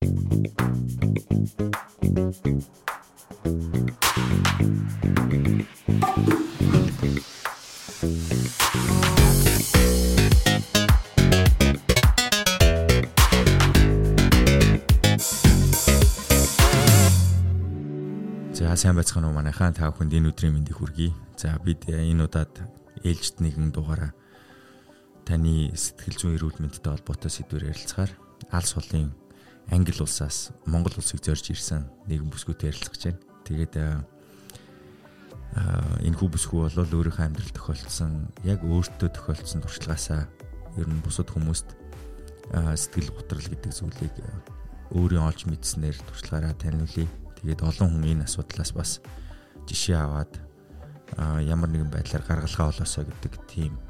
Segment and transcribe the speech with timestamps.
[0.00, 0.08] За
[18.76, 21.12] сайн байцгаана уу манайхаа та бүхэнд энэ өдрийн мэндийг хүргэе.
[21.36, 22.56] За бид энэ удаад
[23.04, 24.16] ээлжид нэгэн дугаараа
[25.28, 28.16] таны сэтгэл зүйн эрүүл мэндтэй холбоотой сэдвээр ярилцахаар
[28.48, 29.12] алс холын
[29.70, 33.22] англи улсаас Монгол улсыг зорж ирсэн нэгэн бүсгүйтэй ярилцах гэж байна.
[33.46, 33.74] Тэгээд
[36.06, 40.26] энэ хүү бүсгүй бол өөрийнхөө амьдрал тохиолдсон яг өөртөө тохиолдсон туршлагаасаа
[40.78, 41.74] ер нь бусад хүмүүст
[42.50, 44.14] сэтгэл готрол гэдэг зүйлийг
[44.94, 47.06] өөрийн олж мэдснээр туршлагаараа таниулъя
[47.40, 48.90] Тэгээд олон хүн энэ асуудлаас бас
[49.64, 50.28] жишээ аваад
[51.40, 53.80] ямар нэгэн байдлаар гаргалгаа олоосоо гэдэг тийм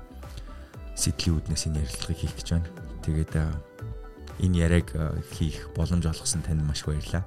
[0.94, 2.70] сэдлийн үүднээс энэ ярилцлагыг хийх гэж байна.
[3.02, 3.32] Тэгээд
[4.40, 4.88] энэ яриаг
[5.36, 7.24] хийх боломж олгосон танд маш баярлалаа.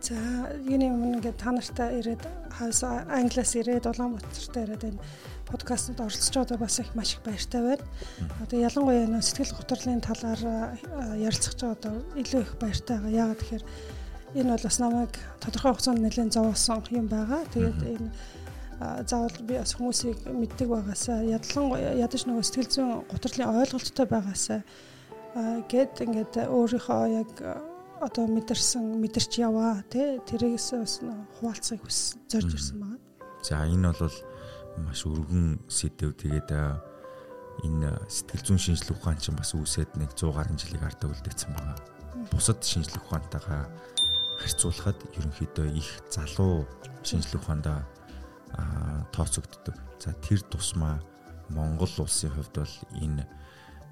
[0.00, 0.16] За
[0.64, 2.24] юуны өмнө ингээд та нартай ирээд
[2.56, 5.00] хаас англиас ирээд Улаанбаатартай ирээд энэ
[5.44, 7.84] подкастт оролцож байгаа бас их маш их баяртай байна.
[8.40, 10.72] Одоо ялангуяа энэ сэтгэл готрлын талаар
[11.20, 13.18] ярилцах гэж одоо илүү их баяртай байгаа.
[13.20, 13.64] Яагаад тэгэхээр
[14.40, 15.12] энэ бол бас намайг
[15.44, 17.44] тодорхой хугацаанд нэлээд зовоосон юм байгаа.
[17.52, 18.08] Тэгээд энэ
[19.04, 24.64] заавал би бас хүмүүсийг мэддэг байгаасаа ядлан ядаж нөгөө сэтгэл зүйн гутралын ойлголттой байгаасаа
[25.34, 27.32] гэд ингээд өөрийнхөө яг
[28.00, 30.94] одоо мэдэрсэн мэдэрч яваа тий тэрээс бас
[31.38, 32.98] хуваалцахыг хүс зорж ирсэн байна.
[33.44, 34.16] За энэ бол
[34.80, 36.50] маш өргөн сэдв тэгээд
[37.62, 41.78] энэ сэтгэл зүйн шинжилгээ ухаан чинь бас үүсээд нэг 100 гаруй жилиг ардаа үлдээсэн байгаа.
[42.32, 43.62] Бусад шинжилгээ ухаантайгаа
[44.40, 46.64] харьцуулахад ерөнхийдөө их залуу
[47.04, 47.84] шинжлэх ухаандаа
[49.12, 49.76] тооцогддог.
[50.00, 51.04] За тэр тусмаа
[51.52, 53.28] Монгол улсын хувьд бол энэ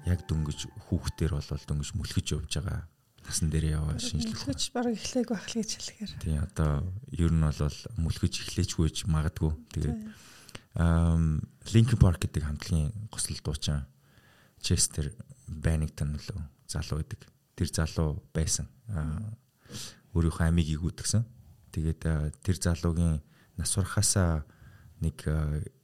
[0.05, 2.87] яг дөнгөж хүүхдээр бол дөнгөж мүлгэж явж байгаа
[3.29, 4.23] насан дээр яваа ухаан.
[4.25, 6.11] Мүлгэж баг эхлэх байх л гэж хэлэхээр.
[6.23, 9.53] Тий одоо ер нь бол мүлгэж эхлэжгүйж магадгүй.
[9.75, 9.99] Тэгээд
[11.69, 13.85] Linkin Park гэдэг хамтлагийн гослол дуучин
[14.63, 15.13] Chester
[15.45, 17.21] Bennington лөө залуу гэдэг.
[17.53, 18.69] Тэр залуу байсан
[20.15, 21.25] өөрийнхөө амийг игүүдгсэн.
[21.75, 22.01] Тэгээд
[22.41, 23.21] тэр залуугийн
[23.59, 24.47] нас урахаасаа
[25.03, 25.21] нэг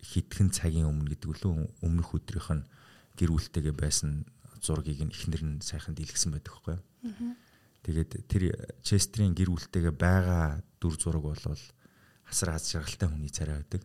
[0.01, 1.51] хитгэн цагийн өмнө гэдэг үлээ
[1.85, 2.63] өмнөх өдрийнх нь
[3.15, 4.27] гэр бүлтэйгээ байсан
[4.61, 6.77] зургийг нь эхнэр нь сайхан дийлгсэн байдаг хгүй.
[7.85, 8.43] Тэгээд тэр
[8.81, 11.45] Честрийн гэр бүлтэйгээ байгаа дүр зураг бол
[12.25, 13.81] асар аз жаргалтай хүний царай байдаг.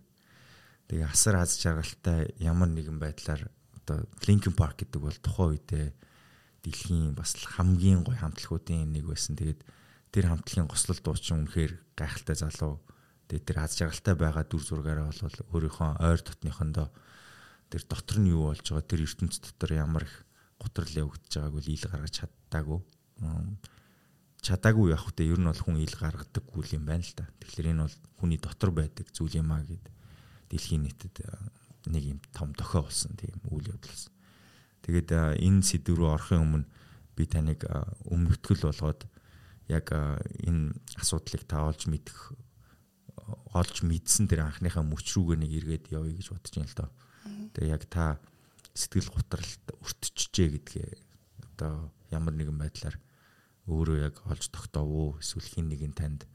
[0.88, 3.46] Тэгээ асар аз жаргалтай ямар нэгэн байдлаар
[3.84, 5.86] одоо Linkin Park гэдэг бол тухайн үедээ
[6.64, 9.36] дэлхийн бас хамгийн гоё хамтлагуудын нэг байсан.
[9.36, 9.60] Тэгээд
[10.12, 12.80] тэр хамтлагийн гослол дуучин үнэхээр гайхалтай залуу.
[13.28, 16.88] Тэгээд тэр аз жаргалтай байгаа дүр зургаараа бол өөрийнхөө ойр дотныхондоо
[17.70, 20.14] тэр дотор нь юу болж байгаа тэр ертөнц дотор ямар их
[20.58, 22.81] гутрал явагдаж байгааг үл ил гаргаж чаддаагүй.
[24.42, 27.25] Чадаагүй явах хөтэ ер нь бол хүн ил гаргадаг үйл юм байна л да.
[27.41, 29.86] Тэгэхээр энэ бол хүний дотор байдаг зүйл юм а гэд
[30.50, 31.16] дэлхийн нийтэд
[31.86, 34.12] нэг юм том дохио болсон тийм үйл явдал болсон.
[34.82, 36.66] Тэгээд энэ сэдв рүү орохын өмнө
[37.16, 37.64] би таныг
[38.08, 39.06] өмнөтгэл болгоод
[39.69, 42.32] яг энэ асуудлыг та олж мэдэх
[43.54, 46.91] олж мэдсэн тэр анхныхаа мөч рүүгээ нэг эргээд явъя гэж бодож байна л доо.
[47.55, 48.19] Тэгээ яг та
[48.75, 50.88] сэтгэл готролд өртчихжээ гэдгээ
[51.55, 52.97] одоо ямар нэгэн байдлаар
[53.66, 56.27] өөрөө яг олж тогтоов уу эсвэл хин нэгэн танд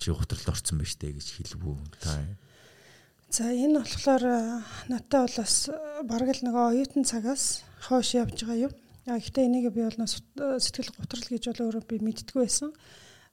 [0.00, 2.12] чи готролд орсон байж тээ гэж хэлв үү та
[3.34, 4.24] За энэ болохоор
[4.86, 5.54] надтай бол бас
[6.06, 8.72] бараг л нэг оюутан цагаас хойш явж байгаа юм.
[9.10, 12.70] Гэхдээ энийг би бол сэтгэл готрол гэж бол өөрөө би мэдтгүй байсан.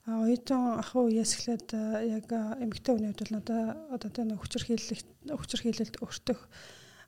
[0.02, 1.68] А оюутан ахын үеэс эхлээд
[2.10, 2.26] яг
[2.58, 3.62] эмэгтэй хүний хувьд бол надаа
[3.94, 6.40] одоо тэ нэг хүчирхийлэлт хүчирхийлэлт өртөх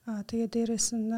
[0.07, 1.11] а тэгээ дээрэс нь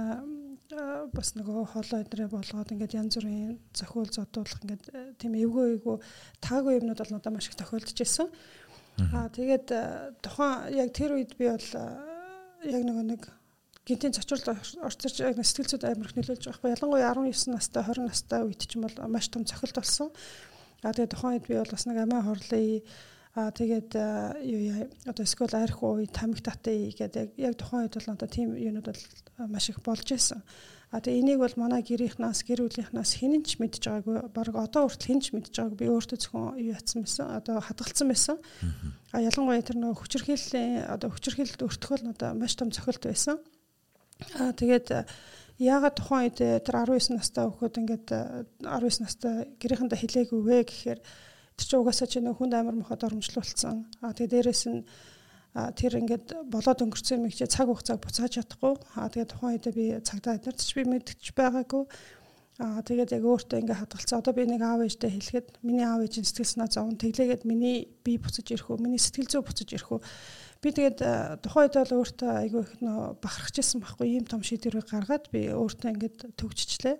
[1.12, 4.84] бас нөгөө хоолой өдрөө болгоод ингээд янз бүрийн зохиол зодуулах ингээд
[5.20, 5.96] тийм эвгүй эвгүй
[6.40, 8.32] таагүй юмнууд бол надад маш их тохиолдож байсан.
[9.12, 9.68] Аа тэгээд
[10.24, 11.70] тухайн яг тэр үед би бол
[12.64, 13.22] яг нөгөө нэг
[13.86, 18.64] гинтийн цочрол орцорч сэтгэл зүйд амар их нөлөөлж байгаа ялангуяа 19 настай 20 настай үед
[18.64, 20.10] ч юм бол маш том цохилт болсон.
[20.86, 22.62] А тэгээд тухайн үед би бол бас нэг амиа хорлоо
[23.36, 23.92] А тэгээд
[24.48, 28.56] юу яа одоо эсвэл арх уу тамиг татаа гэдэг яг тухайн үед бол одоо тийм
[28.56, 29.02] юунууд бол
[29.52, 30.40] маш их болж байсан.
[30.88, 35.08] А тэгээ энийг бол манай гэрийнхнаас гэр бүлийнхнаас хинэн ч мэдж байгаагүй баг одоо хүртэл
[35.12, 38.36] хинэн ч мэдж байгааг би өөртөө зөвхөн юу ятсан байсан одоо хадгалсан байсан.
[39.12, 43.36] А ялангуяа тэр нөгөө хүчирхийллийн одоо хүчирхийлэлд өртгөл одоо маш том цохилт байсан.
[44.40, 45.04] Аа тэгээд
[45.58, 48.08] яагаад тухайн үед э, тэр 19 настай хөхөд ингээд
[48.60, 53.00] 19 э, настай гэрийнхэндээ хэлээгүй вэ гэхээр тэр чинь угаасаа чи нөх хүнд амар мохот
[53.08, 53.88] оромжлуулсан.
[54.04, 54.84] Аа тэгээд дээрэс нь
[55.56, 58.76] тэр ингээд болоод өнгөрцөн мэгчээ цаг хугацааг буцааж чадахгүй.
[59.00, 61.88] Аа тэгээд тухайн үед би цагдаа эднэрч би мэдчих байгаагүй.
[62.60, 64.20] Аа тэгээд яг өөртөө ингээ хадгалцсан.
[64.20, 68.20] Одоо би нэг аав ээжтэй хэлэхэд миний аав ээжийн сэтгэл санаа зовн тэглээгээд миний бие
[68.20, 70.00] буцаж ирэх үү, миний сэтгэл зүй буцаж ирэх үү.
[70.66, 70.98] Би тэгээд
[71.46, 75.94] тухайн үед бол өөртөө айгүй их нөө бахархажсэн байхгүй ийм том шийдвэрийг гаргаад би өөртөө
[75.94, 76.98] ингээд төгжчихлээ.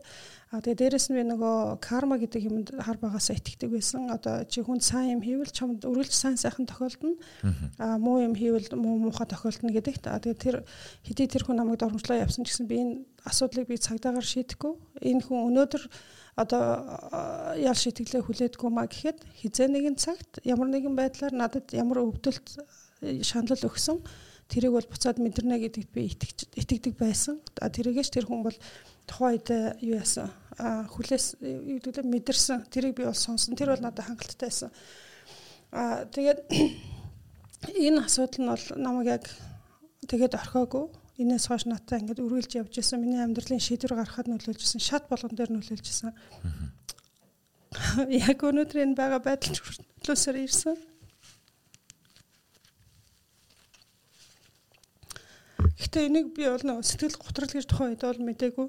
[0.54, 4.06] А тэгээ дээрэс нь би нөгөө карма гэдэг юмд хар багасаа итгэдэг байсан.
[4.14, 7.18] Одоо чи хүн сайн юм хийвэл чамд өргөлж сайн сайхан тохиолдно.
[7.82, 10.14] А муу юм хийвэл муу муухай тохиолдно гэдэгт.
[10.14, 10.56] А тэгээ тэр
[11.02, 14.78] хэдий тэр хүн намайг дормжлоо явсан гэсэн би энэ асуудлыг би цагдаагаар шийдэхгүй.
[15.02, 15.82] Энэ хүн өнөөдөр
[16.38, 16.62] одоо
[17.58, 22.62] ял шийтгэлээ хүлээдгүй маа гэхэд хизээ нэгэн цагт ямар нэгэн байдлаар надад ямар өвдөлт
[23.02, 24.00] шанал өгсөн.
[24.46, 27.42] Тэрийг бол буцаад мэдэрнэ гэдэгт би итгэдэг байсан.
[27.58, 28.56] А тэрийгээс тэр хүн бол
[29.10, 29.48] тухайн үед
[29.82, 30.30] юу яасан?
[30.56, 32.70] Хүлээс юу гэдэг мэдэрсэн.
[32.70, 33.58] Тэрийг би бол сонсон.
[33.58, 34.70] Тэр бол надад хангалттай байсан.
[35.74, 36.46] А тэгээд
[37.90, 39.24] энэ асуудал нь бол намайг яг
[40.06, 40.94] тэгээд орхиогүй.
[41.18, 45.34] Энэс хойш надад ингээд үргэлж явж исэн миний амьдралын шийдвэр гаргахад нөлөөлж исэн шат болгон
[45.34, 46.12] дээр нөлөөлж исэн
[48.28, 50.76] яг өнөөдөр энэ байгаа байдал нөлөөсөр ирсэн
[55.76, 58.68] Гэхдээ энийг би бол сэтгэл готрол гэж тухайн үед бол мдээгүй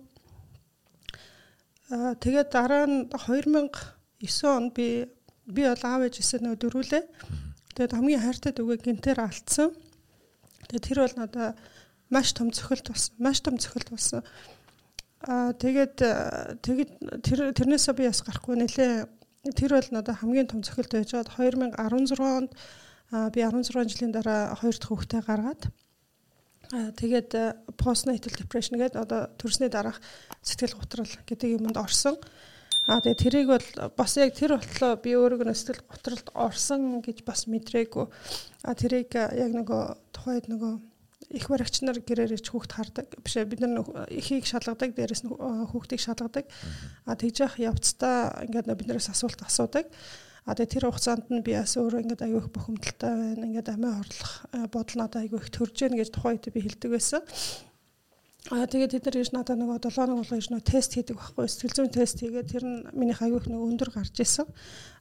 [1.88, 3.72] Аа тэгээд дараа нь 2009
[4.44, 5.08] он би
[5.48, 7.04] би бол аав ээжээсээ нөө дөрүүлээ.
[7.80, 9.72] Тэгээд хамгийн хайртай дүүгээ гинтээр алдсан.
[10.68, 11.56] Тэгээд тэр бол надаа
[12.12, 13.16] маш том цохилт болсон.
[13.24, 14.20] Маш том цохилт болсон.
[15.24, 15.96] Аа тэгээд
[16.60, 16.92] тэгээд
[17.24, 19.08] тэр тэрнээсээ би яс гарахгүй нэлээ
[19.56, 22.52] тэр бол надад хамгийн том цохилт байж байгаад 2016 онд
[23.32, 25.62] би 16 жилийн дараа хоёр дахь хүүхдээ гаргаад
[26.72, 27.32] тэгээд
[27.80, 30.02] postnatal depression гэдэг одоо төрсний дараах
[30.44, 32.20] сэтгэл готрол гэдэг юмд орсон.
[32.88, 37.48] Аа тэгээ тэрийг бол бас яг тэр болтлоо би өөрийгөө сэтгэл готролд орсон гэж бас
[37.48, 38.06] мэдрээгүй.
[38.64, 39.84] Аа тэрийг яг нөгөө
[40.16, 40.74] тухайд нөгөө
[41.36, 43.08] их баригч нар гэрээр ич хүүхд хардаг.
[43.20, 46.48] Биш ээ бид нар эхийг шалгадаг, дээрэс нь хүүхдийг шалгадаг.
[47.04, 49.92] Аа тэгж явах явцдаа ингээд биднээс асуулт асуудаг.
[50.48, 53.44] А тэгээ тэр хугацаанд нь би бас өөрөө ингээд аягүй их бухимдалтай байна.
[53.52, 54.32] Ингээд амиа хорлох
[54.72, 57.22] бодол надад аягүй их төрж гэнэ гэж тухайн үед би хэлдэг байсан.
[58.48, 61.48] А тэгээд тэд нар ирж надад нөгөө 7 хоног болгоо ирж нөгөө тест хийдэг байхгүй
[61.52, 64.48] сэтгэл зүйн тест хийгээд тэр нь минийх аягүй их нөгөө өндөр гарч исэн.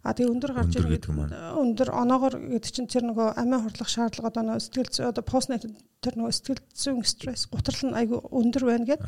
[0.03, 4.43] А тэгээд өндөр гарч ирээд өндөр оноогоор гэдэг чинь тэр нөгөө амиа хорлох шаардлага одоо
[4.51, 9.03] нөгөө сэтгэл одоо постнет тэр нөгөө сэтгэл зүйн стресс гутрал нь аягүй өндөр байна гэд.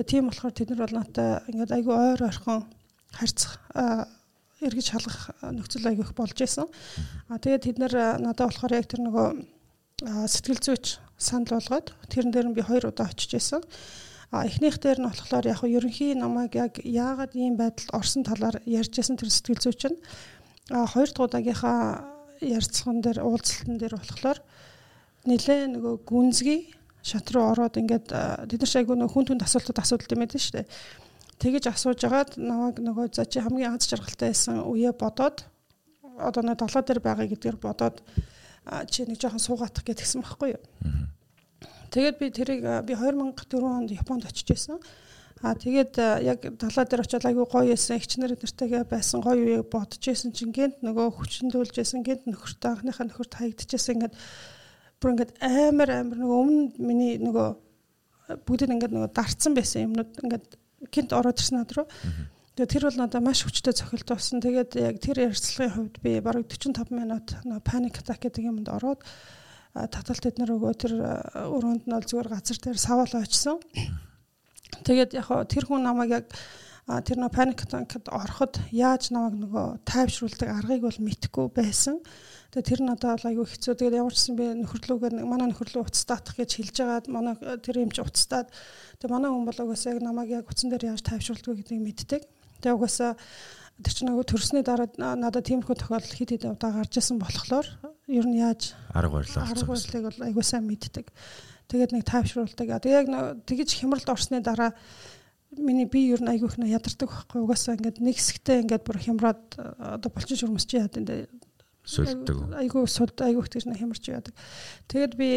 [0.00, 2.64] Тэгээд тийм болохоор тэд нар бол надад ингээд аягүй ойр ойрхон
[3.12, 3.60] харьцах
[4.68, 6.68] эргэж халах нөхцөл аягүйх болж исэн.
[7.28, 9.28] А тэгээд тэд нар надад болохоор яг тэр нөгөө
[10.02, 13.62] сэтгэл зүйч санал болгоод тэрэн дээр нь би хоёр удаа очиж исэн.
[14.34, 18.98] А эхнийх дээр нь болохоор яг ерөнхий намайг яг яагаад ийм байдалд орсон талаар ярьж
[18.98, 19.98] исэн тэр сэтгэл зүйч нь
[20.74, 22.08] а хоёр дахь удаагийнхаа
[22.40, 24.38] ярьцхан дээр уулзалтан дээр болохоор
[25.28, 26.74] нэлээ нөгөө гүнзгий
[27.04, 28.08] шат руу ороод ингээд
[28.48, 30.66] тэд нар шайгуу нөгөө хүн түнд асуултууд асуудал юм байдаг шүү дээ
[31.44, 35.44] тэгэж асууж агаад намайг нөгөө за чи хамгийн аз жаргалтай байсан үе бодоод
[36.16, 38.00] одоо нэг долоо дээр байгаа гэдгээр бодоод
[38.88, 40.62] чи нэг жоохон суугаатах гэдгсэн байхгүй юу.
[41.92, 44.80] Тэгээд би тэрийг би 2004 онд Японд очиж байсан.
[45.44, 48.00] А тэгээд яг далаа дээр очиод айгүй гоё байсан.
[48.00, 52.00] Игчнэр нэртэйгээ байсан гоё үеийг бодож байсан чинь гэнт нөгөө хүчндүүлж байсан.
[52.00, 54.00] Гэнт нөхөртөө анхныхаа нөхөрт хаягдчихсан.
[54.00, 54.16] Ингээд
[54.96, 57.48] бүр ингээд амар амар нөгөө өмнө миний нөгөө
[58.48, 61.86] бүгд ингээд нөгөө дарцсан байсан юмнууд ингээд гинт ороод ирсэн над руу.
[62.54, 64.38] Тэгээ тэр бол надад маш хүчтэй цохилт болсон.
[64.38, 67.34] Тэгээд яг тэр ярилцлагын хувьд би бараг 45 минут
[67.66, 69.02] паник атак гэдэг юмд ороод
[69.74, 70.94] таталт эднэр өгөө тэр
[71.50, 73.58] өрөөнд нь бол зүгээр газар дээр савал очсон.
[74.86, 76.26] Тэгээд яг тэр хүн намайг яг
[76.86, 81.98] тэр нөө паник атакад ороход яаж намайг нөгөө тайвшруулдаг аргыг бол мэдэхгүй байсан.
[82.54, 83.74] Тэгээ тэр надад бол айгүй хэцүү.
[83.74, 87.90] Тэгээд ямар ч гэсэн би нөхөрлөөгээ манай нөхөрлөө уцтаатах гэж хэлж агаад манай тэр юм
[87.90, 88.46] чи уцтаад
[89.02, 92.22] тэгээ манай хүн бол угаасаа яг намайг яг утсан дээр яаж тайвшруулдаг гэдгийг мэддэг.
[92.62, 93.18] Тэгээ угаасаа
[93.82, 94.86] тэр чинь нөгөө төрсний дараа
[95.18, 97.66] надад тиймэрхүү тохиолдол хэд хэд удаа гарч исэн болохоор
[98.06, 101.10] ер нь яаж арга барилаа арга барилыг бол айгүй сайн мэддэг.
[101.74, 102.70] Тэгээд нэг тайвшруулдаг.
[102.70, 103.08] Тэгээ яг
[103.50, 104.78] тэгэж хямралд орсны дараа
[105.58, 109.42] миний би ер нь айгүй их ядардаг байхгүй угаасаа ингээд нэг хэсэгтээ ингээд бүр хямраад
[109.58, 111.26] одоо болчин шүрмэс чи яа энэ
[111.84, 112.36] сулдаг.
[112.58, 114.34] Айгүй сул айгүй тэгж нэг хямарч яадаг.
[114.88, 115.28] Тэгэд би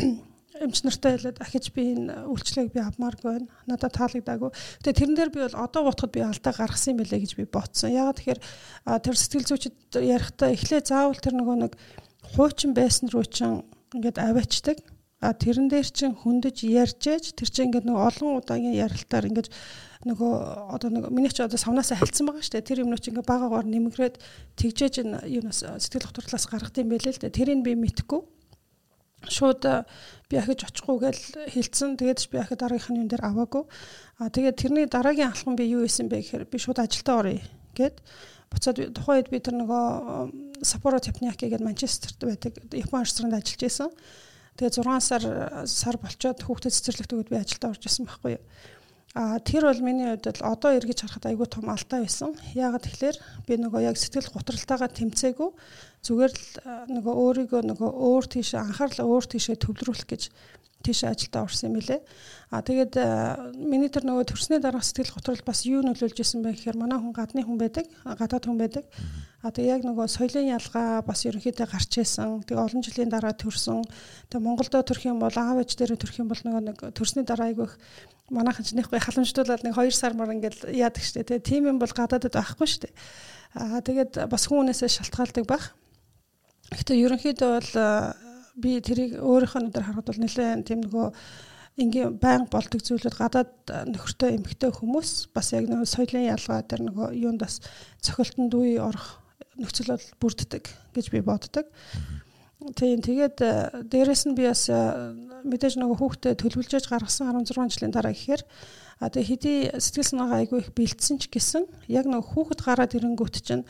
[0.64, 3.48] эмч нартай хэлээд ахиж би энэ үйлчлэгийг би авмааргүй байна.
[3.70, 4.50] Надад таалагдаагүй.
[4.82, 7.94] Тэгээ тэрэн дээр би бол одоо гутахад би алдаа гаргасан юм байлээ гэж би бодсон.
[7.94, 8.40] Ягаад тэгэхээр
[9.04, 11.72] тэр сэтгэл зүйчд ярихдаа эхлээ заавал тэр нөгөө нэг
[12.34, 13.64] хуучин байсан руу чин
[13.94, 14.78] ингээд аваачдаг.
[15.20, 17.04] А тэрэн дээр чин хөндөж ярьж
[17.36, 19.48] тэр чин ингээд нөгөө олон удаагийн ярилтаар ингээд
[20.08, 20.32] нөгөө
[20.72, 22.68] одоо нэг миний ч одоо савнасаа хальцсан байгаа шүү дээ.
[22.72, 24.16] Тэр юмнууд чинь ингээ багаагаар нэмгрээд
[24.56, 24.94] тэгжээж
[25.28, 27.36] юунаас сэтгэл хөдлөлөөс гаргад юм байлээ л дээ.
[27.36, 28.20] Тэрийг би мэдхгүй.
[29.28, 29.60] шууд
[30.32, 31.22] би ахиж очихгүй гэл
[31.52, 32.00] хэлсэн.
[32.00, 33.68] Тэгээд би ахи дараагийнхын юм дээр аваагүй.
[34.16, 37.44] А тэгээд тэрний дараагийн алхам би юу исэн бэ гэхээр би шууд ажилдаа оръё
[37.76, 38.00] гэд
[38.48, 43.92] буцаад тухайн үед би тэр нөгөө Сапоро Тепняки гэдэг Манчестерт байдаг Япон арсранд ажиллаж байсан.
[44.58, 45.22] Тэгээ 6 сар
[45.68, 48.42] сар болчоод хүүхдэд цэцэрлэгт өгөөд би ажилдаа орж исэн байхгүй юу.
[49.14, 52.30] А тэр бол миний хувьд бол одоо эргэж харахад айгүй том алдаа байсан.
[52.54, 55.50] Яагаад тэгэхээр би нөгөө яг сэтгэл готролтойгоо тэмцээгүй
[56.06, 56.46] зүгээр л
[56.94, 60.22] нөгөө өөрийгөө нөгөө өөр тийш анхаарал өөр тийшээ төвлөрүүлэх гэж
[60.82, 62.00] тийш ажилдаа орсон юм билэ.
[62.50, 62.94] А тэгээд
[63.58, 67.12] миний тэр нөгөө төрсний дараах сэтгэл готрол бас юу нөлөөлж исэн бэ гэхээр манай хүн
[67.12, 68.84] гадны хүн байдаг, гадаад хүн байдаг.
[69.44, 72.40] А тэгээд яг нөгөө соёлын ялгаа бас ерөнхийдөө гарч исэн.
[72.48, 73.84] Тэгээд олон жилийн дараа төрсөн.
[74.32, 77.52] Тэгээд Монголдо төрөх юм бол аав ээж дээрээ төрөх юм бол нөгөө нэг төрсний дараа
[77.52, 77.76] айгүйх
[78.30, 81.38] манайхан ч нэхгүй халамжтуулаад нэг 2 сар мөр ингээл яадаг штэ тий.
[81.42, 82.88] Тим юм бол гадаадд байхгүй штэ.
[83.58, 85.74] Аа тэгээд бас хүмүүнээсээ шалтгаалдаг баг.
[86.70, 87.72] Гэхдээ ерөнхийдөө бол
[88.54, 91.06] би тэрийг өөрийнхөө өдөр харахад бол нэлээд тийм нөгөө
[91.80, 93.52] ингийн байнга болдог зүйлүүд гадаад
[93.90, 97.58] нөхөртэй эмэгтэй хүмүүс бас яг нөгөө соёлын ялгаа дээр нөгөө юунд бас
[98.04, 99.18] цохилтонд үе орох
[99.56, 101.66] нөхцөл бол бүрддэг гэж би боддог.
[102.60, 103.52] Тийм тэгээд э,
[103.88, 104.76] дээрэс нь би бас э,
[105.48, 108.44] мэдээж нөгөө хүүхдэд төлөвлөж гаргасан 16 жилийн дараа гэхээр
[109.00, 113.36] а тэгээ хэдий сэтгэл санаагаа айгүй их бэлдсэн ч гэсэн яг нөгөө хүүхэд гараад ирэнгүүт
[113.40, 113.64] чинь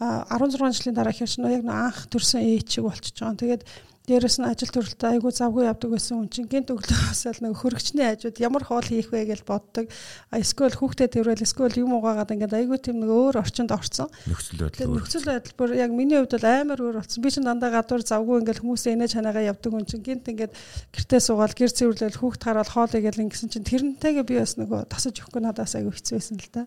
[0.00, 3.36] 16 жилийн дараа ихэр чинь яг нөгөө анх төрсэн ээж чиг болчихж байгаа.
[3.36, 3.62] Тэгээд
[4.02, 8.02] Дээрэс нь ажил төрөлтөө айгүй завгүй явдаг байсан хүн чинь гинт өглөөс л нэг хөргөчний
[8.02, 9.86] хажууд ямар хоол хийх вэ гэж боддог.
[10.34, 14.10] Эсвэл хүүхдэд тэрвэл эсвэл юм уугаад ингээд айгүй тийм нэг өөр орчинд орцсон.
[14.26, 14.98] Нөхцөл байдал өөр.
[15.06, 17.22] Нөхцөл байдал бүр яг миний хувьд бол амар өөр болсон.
[17.22, 20.52] Би чинь дандаа гадуур завгүй ингээд хүмүүсээ инээж чанаагаа явдаг хүн чинь гинт ингээд
[20.98, 25.14] гэртээ суугаад гэр цэвэрлэл хүүхд хараал хоол игээл ингэсэн чинь тэрнтэйгээ би бас нөгөө тасаж
[25.22, 26.66] өгөхгүй надаас айгүй хэцүү байсан л да.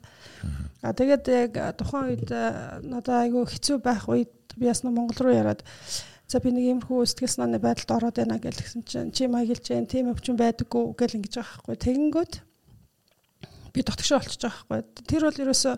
[0.80, 1.52] А тэгээд яг
[1.84, 2.32] тухайн үед
[2.88, 5.68] надад айгүй хэцүү байх үед би бас Монгол руу яраад
[6.26, 10.10] За би нэг иймэрхүү сэтгэл санааны байдалд ороод байна гэсэн чинь чи маягилж जैन тийм
[10.10, 11.76] өвчин байдаггүй гэл ингэж байгаа байхгүй.
[11.86, 12.34] Тэгэнгүүт
[13.70, 15.06] би дотгошоо олчихж байгаа байхгүй.
[15.06, 15.76] Тэр бол ерөөсөө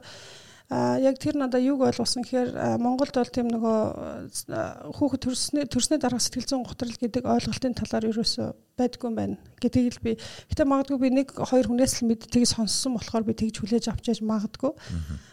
[0.67, 6.19] А яг тэр надаа юг ойлгуулсан гэхээр Монголд бол тийм нөгөө хүүхэд төрснөө төрснөө дараа
[6.19, 10.11] сэтгэл зүйн готрол гэдэг ойлголтын талаар ерөөсөө байдгүй юм байна гэдгийг л би
[10.51, 14.19] гэтээ магадгүй би нэг хоёр хүнээс л мэдтгийг сонссон болохоор би тэгж хүлээж авч яж
[14.27, 14.75] магадгүй.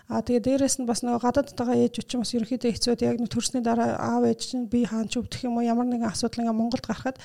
[0.07, 3.63] А тэгээ дээрэс нь бас нөгөө гадаадтайгаа ээж өчм бас ерөөхдөө хэцүүд яг нэг төрсний
[3.67, 6.87] дараа аав ээж чинь би хаан ч өвдөх юм уу ямар нэгэн асуудал ингээ Монголд
[6.87, 7.19] гарахад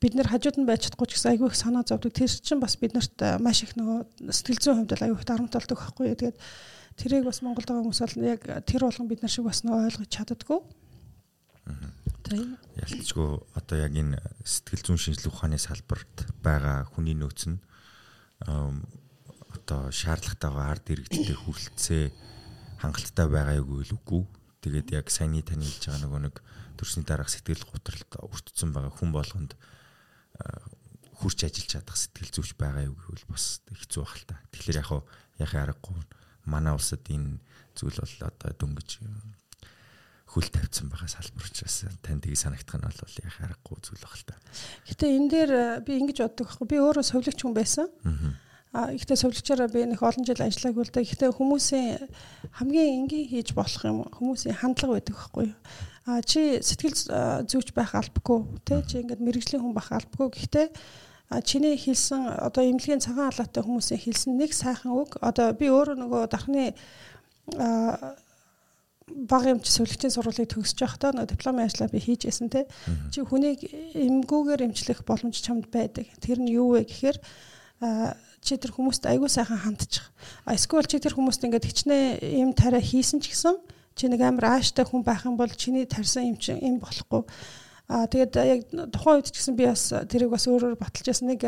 [0.00, 2.16] бид нэр хажууд нь байж чадахгүй ч гэсэн айгүй их санаа зовдөг.
[2.16, 6.16] Тэр чинь бас биднэрт маш их нөгөө сэтгэл зүйн хувьд айгүй их дарамт болдог байхгүй.
[6.16, 6.38] Тэгээд
[7.00, 10.10] тэрийг бас Монголд байгаа хүмүүс бол яг тэр болгон бид нар шиг бас нөө ойлгож
[10.12, 10.60] чаддаггүй.
[12.28, 12.58] Тийм.
[12.76, 17.58] Ялцгүй одоо яг энэ сэтгэл зүйн шинжилгээ ухааны салбарт байгаа хүний нөөц нь
[18.44, 22.04] одоо шаардлагатайгаа ард иргэдтэй хүрэлцээ
[22.84, 24.22] хангалттай байгаа юу үгүй.
[24.60, 26.36] Тэгээд яг саяны таны хэлж байгаа нөгөө нэг
[26.76, 29.56] төрсний дараах сэтгэл готролд өртсөн байгаа хүн болгонд
[31.16, 34.36] хурц ажиллаж чадах сэтгэл зүйч байгаа юу гэвэл бас хэцүү байх л та.
[34.52, 34.90] Тэгэхээр яг
[35.40, 35.96] яхаа аргагүй
[36.50, 37.38] манай улсад энэ
[37.78, 38.90] зүйл бол одоо дөнгөж
[40.30, 44.26] хөл тавьсан байгаа салбар учраас танд тийг санагдах нь бол яг харахгүй зүйл баг л
[44.30, 44.34] та.
[44.86, 45.52] Гэтэ энэ дээр
[45.82, 47.90] би ингэж боддог байхгүй би өөрөө совлогч хүн байсан.
[48.70, 51.02] Аа ихтэй совлогчороо би нэг олон жил ажиллаагүй л да.
[51.02, 52.06] Гэхдээ хүмүүсийн
[52.54, 55.58] хамгийн энгийн хийж болох юм хүмүүсийн хандлага байдаг байхгүй юу?
[56.06, 60.30] А чи сэтгэл зүйч байх албагүй тий чи ингээд мэрэгжлийн хүн байх албагүй.
[60.30, 60.66] Гэхдээ
[61.44, 66.22] чиний хэлсэн одоо имлэгийн цагаан халаатай хүмүүсийн хэлсэн нэг сайхан үг одоо би өөрөө нөгөө
[66.26, 66.74] дархны
[69.30, 72.66] баг эмч сувлагчийн сургуулийг төгсөж байхдаа нөгөө дипломын ажлаа би хийж байсан те
[73.14, 73.62] чи хүнийг
[73.94, 76.10] эмгүүгээр эмчлэх боломж чамд байдаг.
[76.18, 77.18] Тэр нь юу вэ гэхээр
[78.42, 80.10] чи тэр хүмүүст айгүй сайхан хандчих.
[80.46, 83.54] А эсвэл чи тэр хүмүүст ингээд хичнээн юм тариа хийсэн ч гэсэн
[83.94, 87.26] чи нэг амар ааштай хүн байх юм бол чиний тарьсан юм чи юм болохгүй
[87.90, 88.60] Аа тэгээд яг
[88.94, 91.42] тухайн үед ч гэсэн би бас тэрийг бас өөрөөр баталж ясан нэг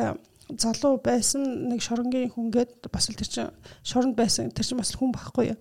[0.58, 3.50] залуу байсан нэг шоронгийн хүнгээд бас л тэр чин
[3.86, 5.58] шоронд байсан тэр чин бас хүн байхгүй юу.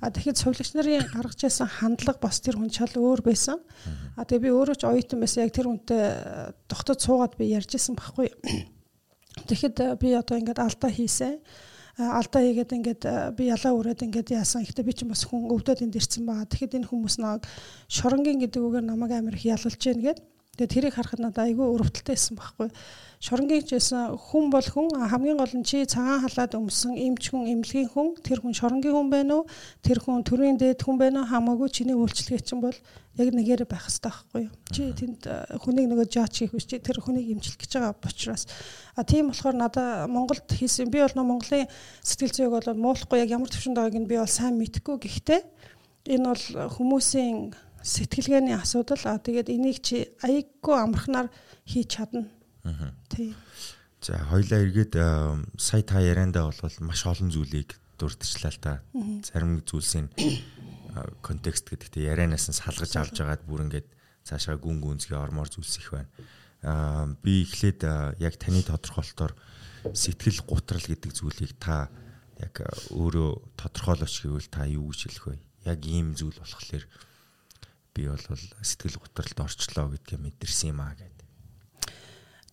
[0.00, 3.58] А тэгэхэд совлогч нарын гаргаж ясан хандлага бас тэр хүн чал өөр байсан.
[4.16, 6.02] А тэгээ би өөрөө ч оюутан байсан яг тэр хүнтэй
[6.70, 8.38] тогтод суугаад би ярьж исэн байхгүй юу.
[9.50, 11.42] Тэгэхэд би одоо ингээд алдаа хийсэн
[11.98, 13.02] алдаа хийгээд ингээд
[13.34, 14.62] би ялаа өрөөд ингээд яасан.
[14.62, 16.46] Гэхдээ би ч бас хүн өвдөд энд ирсэн байгаа.
[16.46, 17.42] Тэгэхэд энэ хүмүүс нэг
[17.90, 20.18] шоронгийн гэдэг үгээр намайг амар их ялалж гин гээд
[20.56, 22.68] тэгээд тэрийг харахад надад айгүй өрөвдөлтэй байсан байхгүй.
[23.20, 27.52] Шоронгийн ч байсан хүн бол хүн хамгийн гол нь чи цагаан халаад өмсөн эмч хүн
[27.52, 29.48] эмнэлгийн хүн тэр хүн шоронгийн хүн байна уу?
[29.84, 31.28] Тэр хүн төрийн дээд хүн байна уу?
[31.28, 32.72] Хамаагүй чиний үйлчлэгээ чинь бол
[33.20, 34.54] яг нэгээрээ байх хэрэгтэй байхгүй юу?
[34.72, 35.22] Чи тэнд
[35.60, 38.48] хүнийг нөгөө жаач хийх биш чи тэр хүнийг эмчлэх гэж байгаа учраас
[38.96, 41.68] а тийм болохоор надаа Монголд хийсэн би бол Монголын
[42.00, 45.40] сэтгэл зүйг бол муулахгүй яг ямар төвшөнд байгааг нь би бол сайн мэдэхгүй гэхдээ
[46.08, 51.28] энэ бол хүмүүсийн сэтгэлгээний асуудал аа тэгээд энийг чи аяггүй амархнаар
[51.64, 52.28] хийж чадна.
[52.64, 52.92] Аа.
[53.08, 53.34] Тийм.
[54.00, 54.94] За хоёлаа эргээд
[55.56, 58.72] сая та яриандаа бол маш олон зүйлийг дурдчихлаа л та.
[59.24, 60.08] Зарим зүйлсийн
[61.20, 63.88] контекст гэдэгтээ ярианаас нь салгаж авч байгаад бүр ингээд
[64.24, 66.10] цаашаа гүн гүнзгий ормоор зүйлс их байна.
[66.64, 67.84] Аа би эхлээд
[68.20, 69.32] яг таны тодорхойлолтоор
[69.96, 71.88] сэтгэл гутрал гэдэг зүйлийг та
[72.40, 72.60] яг
[72.92, 75.36] өөрөө тодорхойлооч гэвэл та юу гэж хэлэх вэ?
[75.64, 76.84] Яг ийм зүйл болохоор
[77.94, 78.26] би бол
[78.62, 81.28] сэтгэл гутралд орчлоо гэдгээ мэдэрсэн юм аа гэдэг.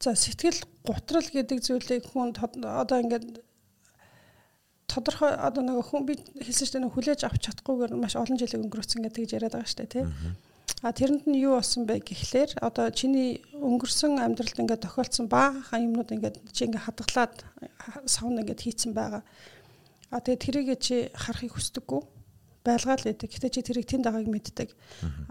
[0.02, 3.42] За сэтгэл гутрал гэдэг зүйлийг хүн одоо ингээд
[4.88, 9.22] тодорхой одоо нэг хүн би хэлсэн чинь хүлээж авч чадахгүйгээр маш олон жилиг өнгөрөөсөн гэдэг
[9.22, 10.06] гэж яриад байгаа шүү дээ тий.
[10.86, 16.14] А тэрэнд нь юу болсон бэ гэхлээр одоо чиний өнгөрсөн амьдралд ингээд тохиолдсон баахан юмнууд
[16.14, 17.34] ингээд чи ингээд хадгалаад
[18.06, 19.26] савн ингээд хийцэн байгаа.
[20.14, 22.02] А тэгээд тэрийг чи харахыг хүсдэггүй
[22.68, 23.30] байлгаал байдаг.
[23.32, 24.70] Гэтэ чи тэрийг тэнд байгааг мэддэг.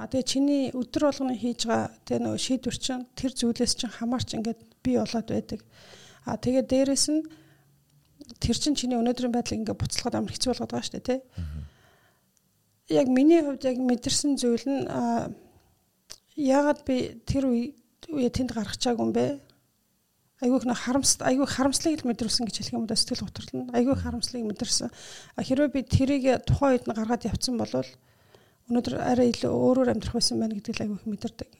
[0.00, 4.28] А тэгээ чиний өдөр болгоно хийж байгаа тэгээ нөгөө шийдвэр чинь тэр зүйлээс чинь хамаарч
[4.34, 5.60] ингээд бий болоод байдаг.
[6.24, 7.22] А тэгээ дээрэс нь
[8.40, 11.20] тэр чинь чиний өнөөдрийн байдлыг ингээд буцалгаад амар хэцүү болгоод байгаа шүү дээ, тий.
[12.90, 14.82] Яг миний хувьд яг мэдэрсэн зүйл нь
[16.36, 19.45] яагаад би тэр үе тэнд гарах чаагүй юм бэ?
[20.44, 23.96] Айгүйх нэг харамс айгүй харамслыг л мэдрүүлсэн гэж хэлэх юм да сэтгэл готрол нь айгүй
[23.96, 24.92] харамслыг мэдэрсэн.
[25.40, 27.72] Хэрвээ би тэрийг тухайн үед нь гаргаад явцсан бол
[28.68, 31.50] өнөөдөр арай илүү өөрөөр амьдрах байсан байна гэдгийг айгүйх мэдэрдэг.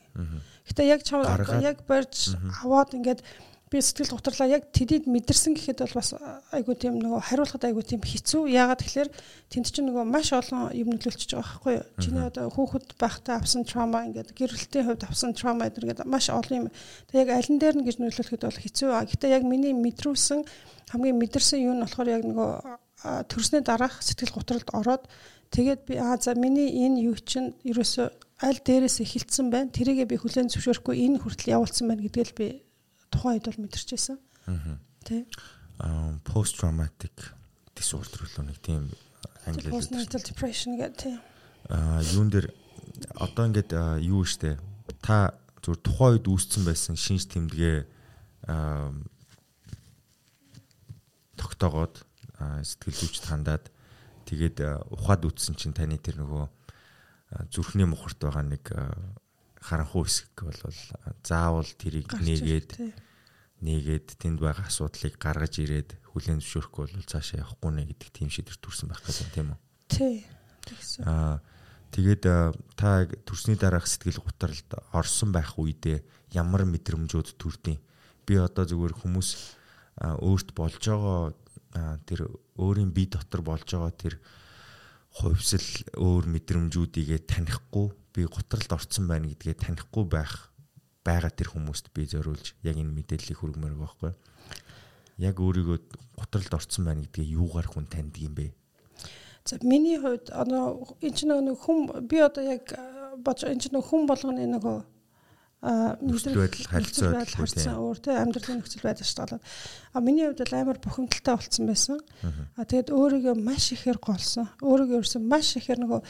[0.68, 1.25] Гэтэ яг чам
[1.62, 3.25] яг барьж аваад ингээд
[3.67, 6.15] би сэтгэл готрлаа яг тэдийд мэдэрсэн гэхэд бол бас
[6.55, 8.47] айгүй тийм нөгөө хариулахад айгүй тийм хэцүү.
[8.47, 9.11] Яагаад тэгэхээр
[9.51, 11.87] тэнд чинь нөгөө маш олон юм нөлөөлчихөж байгаа байхгүй юу?
[11.99, 16.71] Чиний одоо хүүхэд байхдаа авсан траума ингээд гэрэлтийн хувьд авсан траума гэдэг маш олон юм.
[17.11, 18.89] Тэг яг ален дээр нь гэж нөлөөлөхөд бол хэцүү.
[19.11, 20.47] Гэтэ яг миний мэдрүүлсэн
[20.95, 22.51] хамгийн мэдэрсэн юу нь болохоор яг нөгөө
[23.03, 25.11] төрснөө дараах сэтгэл готролд ороод
[25.51, 28.07] тэгээд би аа за миний энэ юу чинь ерөөсөө
[28.47, 29.75] аль дээрээс эхэлсэн байна.
[29.75, 32.47] Тэрийгээ би хүлээн зөвшөөрөхгүй энэ хүртэл явуулсан байна гэдгээл би
[33.11, 34.19] тухайн үед бол мэдэрч байсан.
[34.47, 34.79] Аа.
[35.05, 35.25] Тэ.
[35.83, 37.33] Аа post traumatic
[37.77, 38.91] disorder л нэг тийм
[39.47, 41.19] англиар postnatal depression гэдэг тийм.
[41.71, 42.51] Аа юун дээр
[43.19, 43.73] одоо ингээд
[44.03, 44.57] юу штэ
[45.03, 47.87] та зүгээр тухайн үед үүссэн байсан шинж тэмдэгэ
[48.49, 48.91] аа
[51.37, 52.02] тогтоогоод
[52.39, 53.65] сэтгэл зүйчд хандаад
[54.26, 54.57] тэгээд
[54.93, 56.45] ухаад үтсэн чинь таны тэр нөгөө
[57.52, 58.65] зүрхний мухарт байгаа нэг
[59.61, 60.61] харанхуй хэсэг бол
[61.26, 62.71] заавал тэрийг нээгээд
[63.64, 68.58] нээгээд тэнд байгаа асуудлыг гаргаж ирээд хүлээн зөвшөөрөхгүй бол цаашаа явахгүй нэ гэдэг тийм шийдвэр
[68.60, 69.58] төрсэн байх гэсэн тийм үү?
[69.88, 70.16] Тий.
[71.04, 71.40] Аа
[71.95, 72.25] тэгээд
[72.76, 76.04] та төрсний дараах сэтгэл гутралд орсон байх үедээ
[76.36, 77.80] ямар мэдрэмжүүд төрдیں۔
[78.28, 79.28] Би одоо зүгээр хүмүүс
[79.97, 81.32] өөрт болж байгаа
[82.04, 82.28] тэр
[82.60, 84.21] өөрийн бие дотор болж байгаа тэр
[85.16, 90.52] хувьсэл өөр мэдрэмжүүдийг танихгүй би гутралд орцсон байна гэдгээ танихгүй байх
[91.06, 94.12] байгаа тэр хүмүүст би зориулж яг энэ мэдээллийг хүргэмээр байхгүй.
[95.23, 95.78] Яг өөрийгөө
[96.19, 98.50] гутралд орцсон байна гэдгээ юугаар хүн таньдаг юм бэ?
[99.47, 101.78] За миний хувьд одоо энэ ч нэг хүм
[102.10, 102.66] би одоо яг
[103.23, 104.78] бож энэ ч нэг хүм болгоны нөгөө
[105.66, 109.42] нөхцөл байдал харилцаа өөр тэ амьдралын нөхцөл байдал шалтгаалаад
[109.95, 111.99] а миний хувьд бол амар бухимдалтай болцсон байсан.
[112.54, 114.47] А тэгээд өөрийгөө маш ихээр голсон.
[114.60, 116.00] Өөрийгөө ерөөсөн маш ихээр нөгөө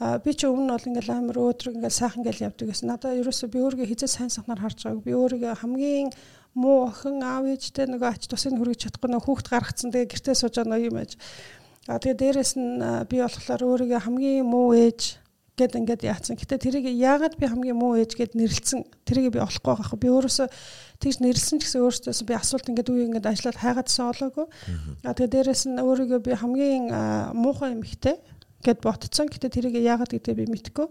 [0.00, 2.90] би ч өмнө бол ингээл амар өөдрөг ингээл сайхан ингээл явдаг гэсэн.
[2.90, 5.06] Надаа ерөөсөө би өөрийгөө хизээ сайн сайхнаар харж байгааг.
[5.06, 6.10] Би өөрийгөө хамгийн
[6.58, 10.54] муу охин аав ээжтэй нөгөө ач тусыг хүргэж чадахгүй нөгөө хүүхд гаргацсан тэгээ гэртээ сууж
[10.58, 11.12] байгаа юм ээж.
[11.86, 15.22] А тэгээ дээрэс нь би болохоор өөрийгөө хамгийн муу ээж
[15.54, 16.34] гэд ингээд яатсан.
[16.34, 19.98] Гэтэ тэрийг яагаад би хамгийн муу ээж гэд нэрлэлсэн тэрийг би олохгүй байгаа.
[20.02, 20.48] Би өөрөөсөө
[20.98, 24.46] тэгж нэрлсэн ч гэсэн өөрөөсөө би асуулт ингээд үе ингээд ажиллаад хайгаадсан олоогүй.
[25.06, 26.90] А тэгээ дээрэс нь өөрийгөө би хамгийн
[27.38, 28.18] муухай юм ихтэй
[28.64, 29.28] гэд ботцсон.
[29.28, 30.88] Гэтэ тэрийг яагаад гэдэг би мэдэхгүй.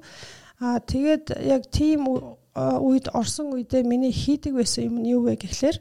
[0.61, 5.77] Аа тэгээд яг тийм үед орсон үедээ миний хийдэг байсан юм нь юу вэ гэхлээр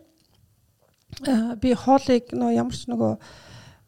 [1.60, 3.12] би хоолыг нөө ямар ч нөгөө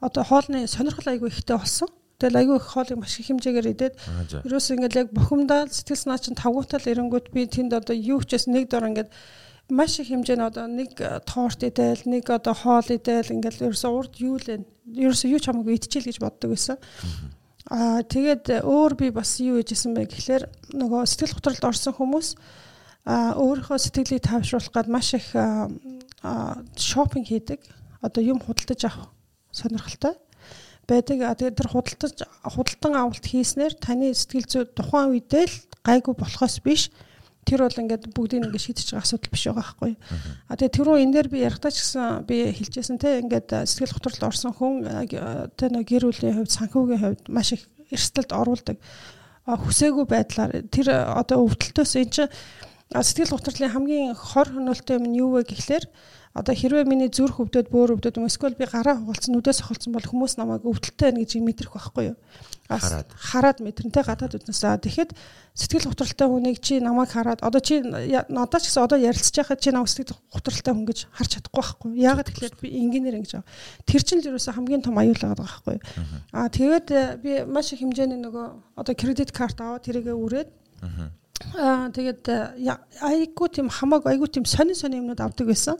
[0.04, 1.88] одоо хоолны сонирхол айгүй ихтэй болсон.
[2.20, 3.94] Тэгэл айгүй их хоолыг маш их хэмжээгээр идээд
[4.44, 8.54] ерөөс ингээд яг бухимдаад сэтгэл санаа чинь тавгуутал ирэнгүүт би тэнд одоо юу ч гэсэн
[8.54, 9.10] нэг дор ингээд
[9.72, 14.36] маш их хэмжээний одоо нэг торт идээл нэг одоо хоол идээл ингээд ерөөсөө урд юу
[14.36, 14.60] лээ
[14.94, 16.76] ерөөсөө юу ч хамаагүй идчихэл гэж боддог байсан.
[17.64, 20.44] Аа тэгээд өөр би бас юу хийжсэн бэ гэхлээр
[20.77, 22.29] нөгөө сэтгэл готролд орсон хүмүүс
[23.09, 25.33] аа өөрийнхөө сэтгэлийг тайвшруулах гад маш их
[26.77, 27.64] шопинг хийдэг.
[28.05, 29.09] Одоо юм худалдаж авах
[29.48, 30.12] сонирхолтой
[30.85, 31.40] байдаг.
[31.40, 35.57] Тэгээд тэр худалдаж худалдан авалт хийснээр таны сэтгэл зүй тухайн үедээ л
[35.88, 36.92] гайгүй болохоос биш
[37.44, 39.92] тэр бол ингээд бүгдийг ингээд шийдэж байгаа асуудал биш байгаа байхгүй.
[40.48, 44.22] А тэгээ тэрөө энэ дээр би ярихдаа ч гэсэн би хэлчихсэн те ингээд сэтгэл готролд
[44.24, 44.74] орсон хүн
[45.54, 48.76] тэ нэг гэр бүлийн хувьд санхүүгийн хувьд маш их эрсдэлд оруулдаг.
[49.44, 52.33] хүсээгүй байдлаар тэр одоо өвдөлтөөс эн чинь
[52.92, 55.85] сэтгэл готрлын хамгийн хор хөнөөлтөй юм нь юу вэ гэхлээр
[56.34, 60.34] одоо хэрвээ миний зүрх өвдөд бөөр өвдөд эсвэл би гараа хугалцсан нүдээс хохолцсон бол хүмүүс
[60.34, 62.18] намайг өвдөлттэй байна гэж мэдрэх байхгүй юу?
[62.64, 63.06] Хараад.
[63.14, 65.10] хараад мэдрэнтэй гадаад үзнэсээ тэгэхэд
[65.54, 69.70] сэтгэл готролтой хүнийг чи намайг хараад одоо чи надад ч гэсэн одоо ярилцж байхад чи
[69.70, 73.52] намайг сэтгэл готролтой хүн гэж харж чадахгүй байхгүй яагаад тэгэхээр би инженеэр ингэж байгаа.
[73.84, 75.76] Тэр чинь л ерөөсө хамгийн том аюул байгаа байхгүй
[76.32, 80.48] аа тэгээд э, би маш их хэмжээний нөгөө одоо кредит карт аваад тэрийгэ үрээд.
[81.60, 85.76] Аа тэгээд э, айгуу тийм хамааг айгуу тийм сонин сонин юмнууд авдаг байсан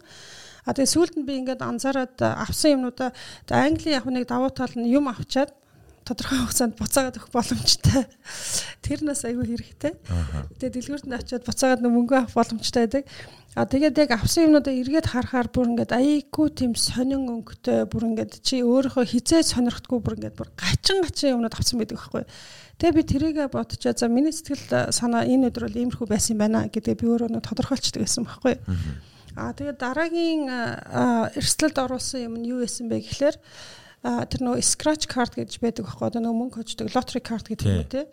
[0.65, 3.13] А тэгээ сүүлд нь би ингээд анзаараад авсан юмнуудаа
[3.53, 5.53] Англи яг нэг давуу тал нь юм авчаад
[6.05, 8.05] тодорхой хугацаанд буцаагаад өгөх боломжтой.
[8.85, 9.93] Тэр нас айгүй хэрэгтэй.
[10.61, 13.05] Тэгээ дэлгүүрт нь очиод буцаагаад мөнгө авах боломжтой байдаг.
[13.57, 18.43] А тэгээд яг авсан юмнуудаа эргээд харахаар бүр ингээд аяйггүй тийм сонин өнгөтэй бүр ингээд
[18.45, 22.25] чи өөрийнхөө хизээ сонирхдаггүй бүр ингээд бүр гачин гачин юмнууд авсан байдаг байхгүй.
[22.83, 26.67] Тэгээ би тэрийгэ бодчоо за миний сэтгэл санаа энэ өдөр бол иймэрхүү байсан юм байна
[26.67, 28.59] гэдэг би өөрөө тодорхойлцдог байсан байхгүй.
[29.35, 30.47] Аа тэгээд дараагийн
[31.35, 33.37] эрсдэлд оруулсан юм нь юу байсан бэ гэхлээр
[34.05, 37.89] тэр нөгөө scratch card гэж байдаг байхгүй одоо нөгөө мөнгө хождог lottery card гэдэг юм
[37.89, 38.05] тий.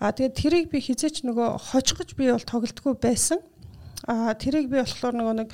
[0.00, 3.38] Аа тэгээд тэрийг би хизээч нөгөө хожгож би бол тоглолтгүй байсан.
[4.08, 5.48] Аа тэрийг би болохоор нөгөө нэг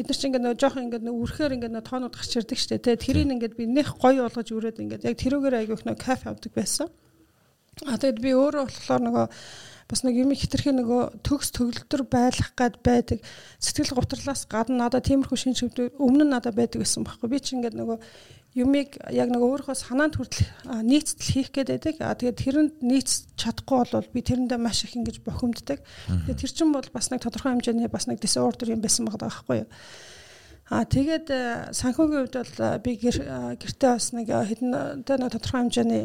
[0.00, 2.94] эдгээр чинь ингээд нөгөө жоох ингээд нөгөө үрхээр ингээд нөгөө тоонууд гарч ирдэг штэ тий.
[2.94, 6.88] Тэрийг ингээд би нэх гоё болгож үрээд ингээд яг тэрүүгээр айгүйх нөгөө кафе авдаг байсан.
[7.82, 9.26] Аа тэгээд би өөрөө болохоор нөгөө
[9.90, 13.20] бас нэг юм хитрхи нөгөө төгс төгөлдөр байлах гад байдаг.
[13.58, 17.28] Сэтгэл гутралаас гадна надад тиймэрхүү шин шивдүүд өмнө нь надад байдаг гэсэн байхгүй.
[17.28, 17.98] Би чи ингээд нөгөө
[18.54, 20.46] юмыг яг нөгөө өөрийнхөө санаанд хүртэл
[20.86, 21.94] нийцтэл хийх гээд байдаг.
[22.00, 26.70] А тэгээд тэрэнд нийц чадахгүй бол би тэрэндээ маш их ингэж бохимддаг тэгээд тэр чин
[26.70, 29.68] бол бас нэг тодорхой хэмжээний бас нэг disorder юм байсан байгаа байхгүй юу?
[30.70, 31.28] А тэгээд
[31.76, 36.04] санхүүгийн хувьд бол би гэртээ бас нэг хэдэн тэ нэг тодорхой хэмжээний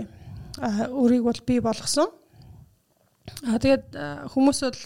[0.57, 2.09] өрийг бол бий болгосон.
[3.45, 3.93] А тэгээд
[4.33, 4.81] хүмүүс бол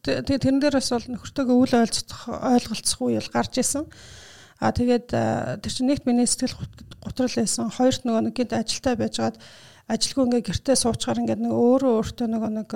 [0.00, 3.84] тэгээд тэрэн дээрээс бол нөхөртөөгөө үл ойлцох ойлголцох үе л гарч исэн.
[4.58, 5.12] А тэгээд
[5.60, 6.56] тэр чинь нэгт миний сэтгэл
[7.04, 7.68] готрол байсан.
[7.68, 9.36] Хоёрт нөгөө нэг гинт ажилтаа байжгаад
[9.92, 12.70] ажилгүй ингээ гэртээ суучгаар ингээ нэг өөрөө өөртөө нөгөө нэг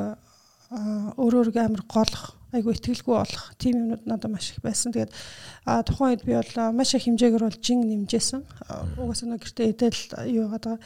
[1.16, 4.92] өөрөө өөргөө амар голох айгу итгэлгүй болох тийм юмнууд надад маш их байсан.
[4.92, 5.12] Тэгээд
[5.88, 8.44] тухайн үед би бол маш их хэмжээгээр бол жин нэмжсэн.
[9.00, 10.76] Угаасаа нөгөө гэртээ идэл юу байгаа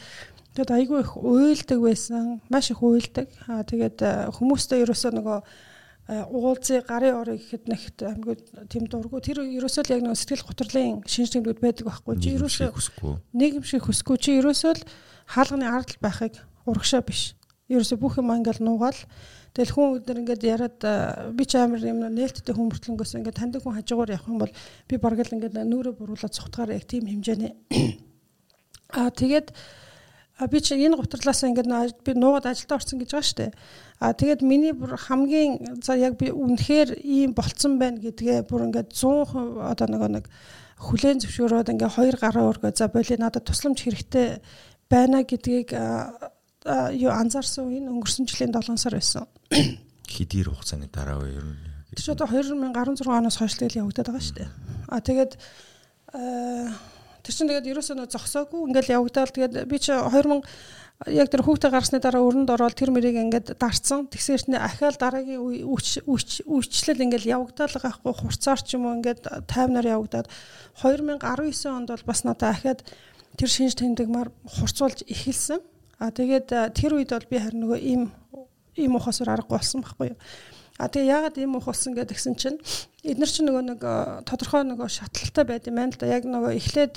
[0.53, 2.41] Тэгэд айгүй их уйлдаг байсан.
[2.49, 3.27] Маш их уйлдаг.
[3.49, 4.05] Аа тэгээд
[4.37, 5.39] хүмүүстэй ерөөсөө нөгөө
[6.03, 8.35] уулзыг гарын орыг гэхэд нэгт амгүй
[8.67, 12.19] тийм дургу тэр ерөөсөө л яг нэг сэтгэл готрлын шинжлэхүүнүүд байдаг байхгүй.
[12.19, 12.69] Чи ерөөсөө
[13.31, 14.83] нийгэм шиг хүсгүй чи ерөөсөө л
[15.31, 16.37] хаалганы ард байхыг
[16.67, 17.39] урагшаа биш.
[17.71, 18.99] Ерөөсөө бүх юм ингээл нуугаал.
[19.55, 20.79] Тэгэл хүн өдөр ингээд яриад
[21.37, 24.53] би ч амар юм нээлттэй хүн мөртлөнгөөс ингээд таньдаг хүн хажуугаар явах юм бол
[24.89, 27.53] би бараг л ингээд нүрэ буруулаад цухтгаар яг тийм хэмжээний
[28.97, 29.53] аа тэгээд
[30.39, 33.53] А би чи энэ гутрлаасаа ингээд би нуугаад ажилдаа орсон гэж байгаа штэ.
[34.01, 38.97] А тэгээд миний бүр хамгийн за яг би үнэхээр ийм болцсон байна гэдгээ бүр ингээд
[38.97, 40.25] 100% одоо нөгөө нэг
[40.81, 44.41] хүлэн зөвшөөрөөд ингээд хоёр гараа өргөө за боли надад тусламж хэрэгтэй
[44.89, 49.29] байна гэдгийг юу анзаарсан үе өнгөрсөн жилийн 7 сар байсан.
[50.09, 51.61] Хэдийр хугацааны дараа уу ер нь.
[51.93, 54.49] Тэр чинь одоо 2016 оноос хойш л явагдаад байгаа штэ.
[54.89, 55.37] А тэгээд
[57.23, 60.43] Тэр чинь тэгээд ерөөсөө нөө зогсоогүй ингээл явагдаад тэгээд би чи 2000
[61.07, 64.07] яг тэр хүүхдээ гарсны дараа өрөнд ороод тэр мөрийг ингээд дарцсан.
[64.07, 69.99] Тэгсэрч нэ ахаал дараагийн үйлчлэл ингээд явагдаад байгаа хгүй хурцаар ч юм уу ингээд таймнаар
[69.99, 70.27] явагдаад
[70.79, 71.23] 2019
[71.71, 72.79] онд бол бас надад ахаад
[73.35, 75.59] тэр шинж тэмдэгмаар хурцуулж эхэлсэн.
[75.99, 78.03] А тэгээд тэр үед бол би харин нөгөө ийм
[78.77, 80.19] ийм ухасаар аргагүй болсон байхгүй юу.
[80.81, 82.57] А тэгээ яагаад ийм ух болсон гэдэг гисэн чинь
[83.05, 83.81] эдгээр чинь нөгөө нэг
[84.25, 86.09] тодорхой нөгөө шатлалтай байд юм байна л да.
[86.09, 86.95] Яг нөгөө эхлээд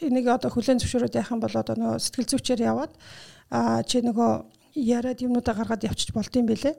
[0.00, 2.92] энийг одоо хүлэн зөвшөөрөөд яах юм бол одоо нөгөө сэтгэл зүйчээр яваад
[3.52, 4.30] а чи нөгөө
[4.80, 6.72] яриад юмнуудаа гаргаад явчих болд юм бэлээ.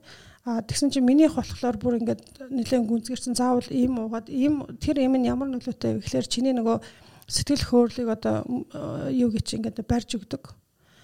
[0.49, 5.21] А тэгсэн чинь минийх болохоор бүр ингээд нэлээд гүнзгэрсэн заавал ийм уугаад ийм тэр юм
[5.21, 6.81] нь ямар нөлөөтэй вэ гэхээр чиний нөгөө
[7.29, 8.41] сэтгэл хөөрлийг одоо
[9.13, 10.57] юу гэж ингээд барьж өгдөг.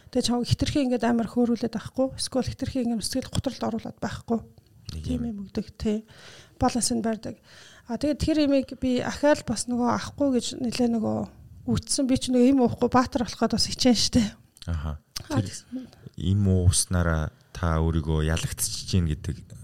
[0.09, 2.17] Тэгээ чам хитрхи ингээд амар хөөрүүлээд байхгүй.
[2.17, 4.41] Эсвэл хитрхи ингээд сэтгэл готролд оруулаад байхгүй
[4.91, 5.37] тийм юм.
[5.45, 6.05] өгдөг тий.
[6.59, 7.37] Баланс нь барьдаг.
[7.87, 11.17] А тэгээд тэр имийг би ахаал бас нөгөө ахгүй гэж нэлээ нөгөө
[11.69, 12.05] үтсэн.
[12.09, 14.23] Би ч нөгөө им уухгүй баатар болоход бас хичээн штэ.
[14.67, 14.97] Аха.
[16.17, 19.59] Им ууснараа та өөрийгөө ялагдчихж гин гэдэг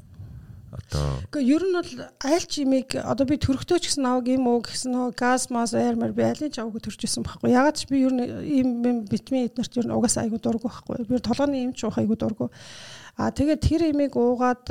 [0.75, 1.91] одоо Гэхдээ ер нь бол
[2.23, 5.71] аль ч имийг одоо би төрөхтэй ч гэсэн аваг юм уу гэсэн нөгөө газ мас
[5.71, 7.55] аирмар би аль ч аваг төрчихсэн байхгүй.
[7.55, 11.07] Ягаад ч би ер нь им витамин эднэрт ер нь угаасаа айгу дургу байхгүй.
[11.07, 12.51] Би толгойн им ч уух айгу дургу.
[13.15, 14.67] А тэгээд тэр имийг уугаад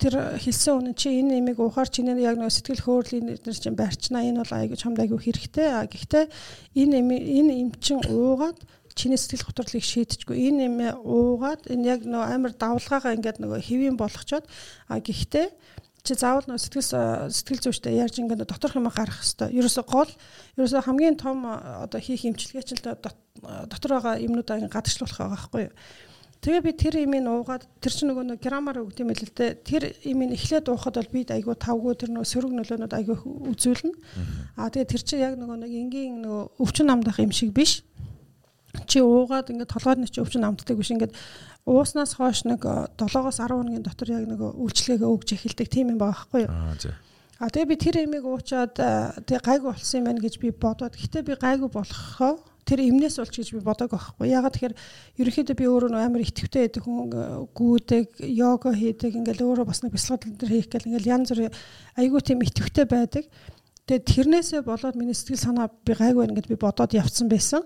[0.00, 4.24] тэр хэлсэн үнэн чи энэ имийг ухаар чиний яг нэг сэтгэл хөөрлийн эдгээр чинь барьчнаа
[4.24, 6.24] энэ бол аягүй чамд аягүй хэрэгтэй а гэхдээ
[6.72, 8.56] энэ энэ им чин уугаад
[8.96, 14.00] чиний сэтгэл готрлыг шийдэжгүй энэ юм уугаад энэ яг нөө амар давлгаагаа ингээд нөгөө хэвийн
[14.00, 14.48] болгочоод
[14.88, 15.52] а гэхдээ
[16.06, 19.58] чи заавал нөө сэтгэл сэтгэл зүйчтэй ярьж ингээд доторх юм гарах хэвээр.
[19.58, 20.10] Ерөөсө гол
[20.56, 25.74] ерөөсө хамгийн том одоо хийх имчилгээ чинь дотор байгаа юмнуудаа ингээд гадагшлуулах байгаа байхгүй юу?
[26.44, 29.60] Тэгээ би тэр имийг уугаад тэр чинь нөгөө нэг граммар өгд юм л л дээ.
[29.66, 33.16] Тэр имийг эхлээд уухад бол бид айгүй тавгүй тэр нөгөө сөрөг нөлөөнүүд айгүй
[33.50, 33.92] үзүүлнэ.
[34.60, 37.82] Аа тэгээ тэр чинь яг нөгөө нэг энгийн нөгөө өвчин намдах юм шиг биш.
[38.86, 41.16] Чи уугаад ингээд толгойд нь чи өвчин намддаг биш ингээд
[41.66, 46.14] ууснаас хойш нэг 7-оос 10 хоногийн дотор яг нөгөө үйлчлэгээ өгж эхэлдэг тийм юм байгаа
[46.14, 46.52] байхгүй юу?
[46.52, 46.94] Аа зэ.
[47.42, 51.22] А тэгээ би тэр имийг уучаад тэгээ гайгүй болсон юм байна гэж би бодоод гэтээ
[51.26, 54.26] би гайгүй болохоо тэр эмнээс болж гэж би бодог байхгүй.
[54.26, 54.74] Ягаад тэгэхээр
[55.22, 56.98] ерөнхийдөө би өөрөө амар итгэвтэй байдаг хүн
[57.54, 61.54] гүйдэг, йога хийдэг, ингээл өөрөө бас нэг бясалгал дээр хийх гэл ингээл янз бүр
[61.94, 63.24] айгүй тийм итгэвтэй байдаг.
[63.86, 67.62] Тэгээд тэрнээсээ болоод миний сэтгэл санаа би гайгүй байна гэд би бодоод явцсан байсан.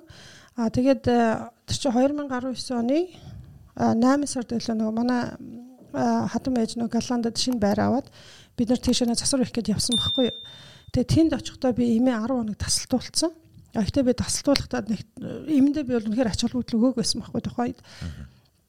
[0.60, 3.08] Аа тэгээд тэр чинь 2019 оны
[3.80, 5.32] 8 сард илүү нөгөө манай
[5.92, 8.12] хатам ээж нөгөө Голландд шинэ байр аваад
[8.52, 10.36] бид нар тийшээ засвар их гээд явсан байхгүй юу.
[10.92, 13.32] Тэгээд тэнд очихдоо би эмээ 10 хоног тасалтуулсан.
[13.70, 15.00] Гэхдээ би тасалдуулахдаа нэг
[15.46, 17.78] эмэндээ би бол үнэхээр ач холбогдол өгөөг байсан байхгүй тухайд.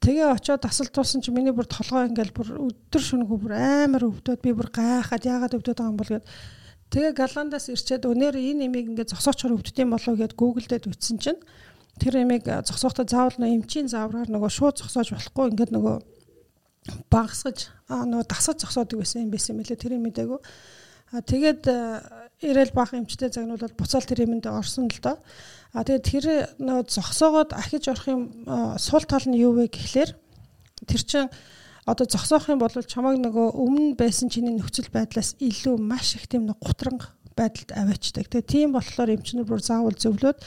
[0.02, 4.54] Тэгээ очиод тасалдуулсан чи миний бүр толгой ингээл бүр өдөр шөнөгүй бүр амар өвдөд би
[4.54, 6.26] бүр гайхаад яагаад өвдөд байгаа юм бол гэд.
[6.94, 11.40] Тэгээ галандаас ирчээд өнөр энэ эмийг ингээд зогсоочор өвддөм болов гэд гуглдээд үтсэн чинь.
[11.98, 15.96] Тэр эмийг зогсоохтой заавал нөө эмчийн заавраар нөгөө шууд зогсоож болохгүй ингээд нөгөө
[17.10, 20.40] багсгаж нөгөө дасаж зогсоодог байсан юм байсан мөлий тэр юм мэдээгүй
[21.12, 21.68] А тэгээд
[22.40, 25.20] ирээл баах эмчтэй загнуулаад буцаал тэр юмд орсон л доо.
[25.76, 28.22] А тэгээд тэр нөө зогсоогоод ахиж орох юм
[28.80, 30.16] сул тал нь юу вэ гэхлээр
[30.88, 31.28] тэр чин
[31.84, 36.48] одоо зогсоох юм бол чамайг нөгөө өмнө байсан чиний нөхцөл байдлаас илүү маш их тийм
[36.48, 38.28] нэг гутранг байдалд аваачдаг.
[38.32, 40.38] Тэгээ тийм болохоор эмчнэр бүр заавал зөвлөөд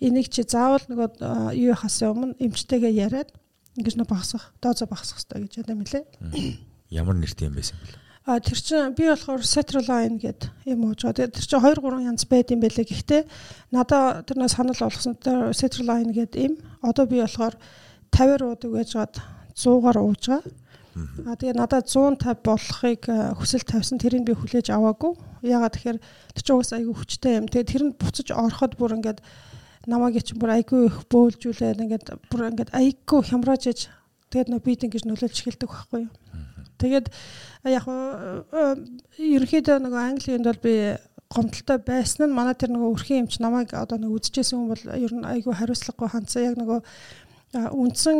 [0.00, 3.30] энийг чи заавал нөгөө юу хасаа өмнө эмчтэйгээ яриад
[3.78, 6.04] ингэж нэг багсах, доозо багсах хэрэгтэй гэж ядаа мөлий.
[6.90, 8.07] Ямар нэртэй юм байсан бэ?
[8.28, 11.32] А тэр чинь би болохоор Cetraline гэд юм ууж байгаа.
[11.32, 12.84] Тэр чинь 2 3 янз байд юм байлээ.
[12.84, 13.22] Гэхдээ
[13.72, 16.60] надаа тэрнээ санал болгосон тэр Cetraline гэд юм.
[16.84, 17.56] Одоо би болохоор
[18.12, 19.16] 50-аар уудаг гэж гад
[19.56, 20.44] 100-аар ууж байгаа.
[21.24, 23.02] А тэгээ надад 150 болохыг
[23.40, 23.96] хүсэл тавьсан.
[23.96, 25.16] Тэрийг би хүлээж аваагүй.
[25.48, 25.98] Ягаад тэгэхээр
[26.36, 27.48] тэр чинь угс айгүй хүчтэй юм.
[27.48, 29.24] Тэгээ тэр нь буцаж ороход бүр ингээд
[29.88, 33.88] намайг чинь бүр айгүй их бөөлжүүлээд ингээд бүр ингээд айгүй хямрааж иж
[34.28, 36.12] тэгээд нөө бид ингэж нөлөөлж эхэлдэг байхгүй юу.
[36.78, 37.06] Тэгээд
[37.68, 37.84] яг
[39.18, 40.74] ерөнхийдөө нөгөө английн бол би
[41.28, 45.12] гомдолтой байсан нь манай тэр нөгөө өрхийн эмч намайг одоо нэг үзчихсэн хүн бол ер
[45.12, 46.46] нь айгүй хариуцлагагүй хандсан.
[46.48, 46.80] Яг нөгөө
[47.52, 48.18] үндсэн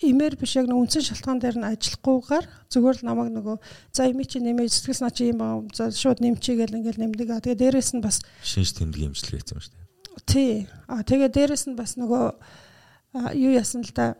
[0.00, 3.56] имээр биш яг нэг үндсэн шалтгаан дээр нь ажиллахгүйгээр зүгээр л намайг нөгөө
[3.92, 7.44] за ими чи нэмээ сэтгэл санаа чи юм баа за шууд нэмчихгээл ингээл нэмдэг а
[7.44, 10.24] тэгээ дээрэс нь бас шинж тэмдэг имчилгээ хийсэн юм шүү дээ.
[10.26, 10.54] Тий.
[10.88, 12.24] А тэгээ дээрэс нь бас нөгөө
[13.36, 14.16] юу яасан л да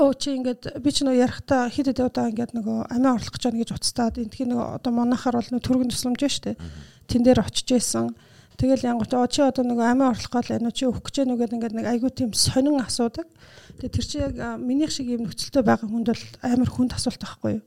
[0.00, 3.42] Оо чи ингээд би ч нөө ярахтаа хэд хэд удаа ингээд нөгөө амиа орлох гэж
[3.44, 6.56] байна гэж уцтаад энтхий нөгөө одоо монахаар бол нөгөө түргэн тусламж штэ.
[7.04, 8.16] Тэн дээр очиж исэн.
[8.56, 11.76] Тэгэл янгот оо чи одоо нөгөө амиа орлох гал энэ чи өөх гэж нүгээд ингээд
[11.76, 13.28] нэг айгуу тийм сонин асуудаг.
[13.76, 17.60] Тэгээ тэр чи яг минийх шиг юм нөхцөлтэй байгаа хүнд бол амар хүнд асуулт байхгүй
[17.60, 17.64] юу.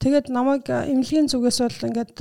[0.00, 2.16] Тэгээд намайг эмнэлгийн зүгээс бол ингээд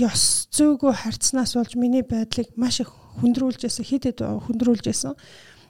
[0.00, 5.12] ёс зүйгүй харьцнаас болж миний байдлыг маш их хүндрүүлжсэн хэд хэд хүндрүүлжсэн.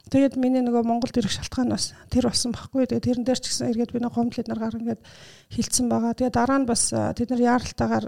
[0.07, 2.87] Тэгээд миний нөгөө Монголд ирэх шалтгаан бас тэр болсон байхгүй.
[2.87, 5.03] Тэгээд тэрэн дээр ч гэсэн эргээд би нэг гомдол эднэр гар ингээд
[5.51, 6.15] хилцсэн байгаа.
[6.15, 8.07] Тэгээд дараа нь бас тэд нар яаралтайгаар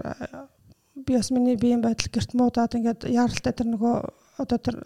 [0.95, 3.95] би бас миний биеийн байдал гэрт муудаад ингээд яаралтай тэр нөгөө
[4.39, 4.79] одоо тэр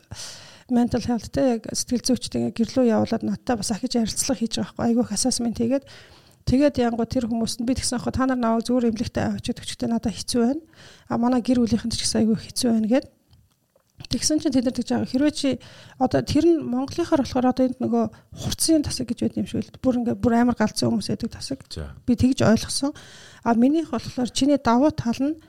[0.74, 4.86] mental health тэ яг сэтгэл зүйчтэй гэрлөө явуулаад надтай бас ахиж ярилцлага хийж байгаа байхгүй.
[4.90, 5.86] Айгүйх assessment хийгээд
[6.44, 9.88] Тэгээд янгу тэр хүмүүст нь би тэгсэн хаа та нар наваа зүгээр эмнэлэгтэй авчиж өчтөө
[9.88, 10.64] надад хэцүү байна.
[11.08, 13.06] А манай гэр бүлийнхэнд ч гэсэн айгүй хэцүү байна гэд.
[14.10, 15.12] Тэгсэн чинь тэд нар тэгж байгаа.
[15.12, 15.50] Хэрвээ чи
[16.00, 18.04] одоо тэр нь Монголынхаар болохоор одоо энд нөгөө
[18.36, 21.60] хурцын тасаг гэж байд юм шиг л бүр ингээ бүр амар галзуу хүмүүс байдаг тасаг.
[22.06, 22.92] Би тэгж ойлгосон.
[23.44, 25.40] А минийх болохоор чиний давуу тал нь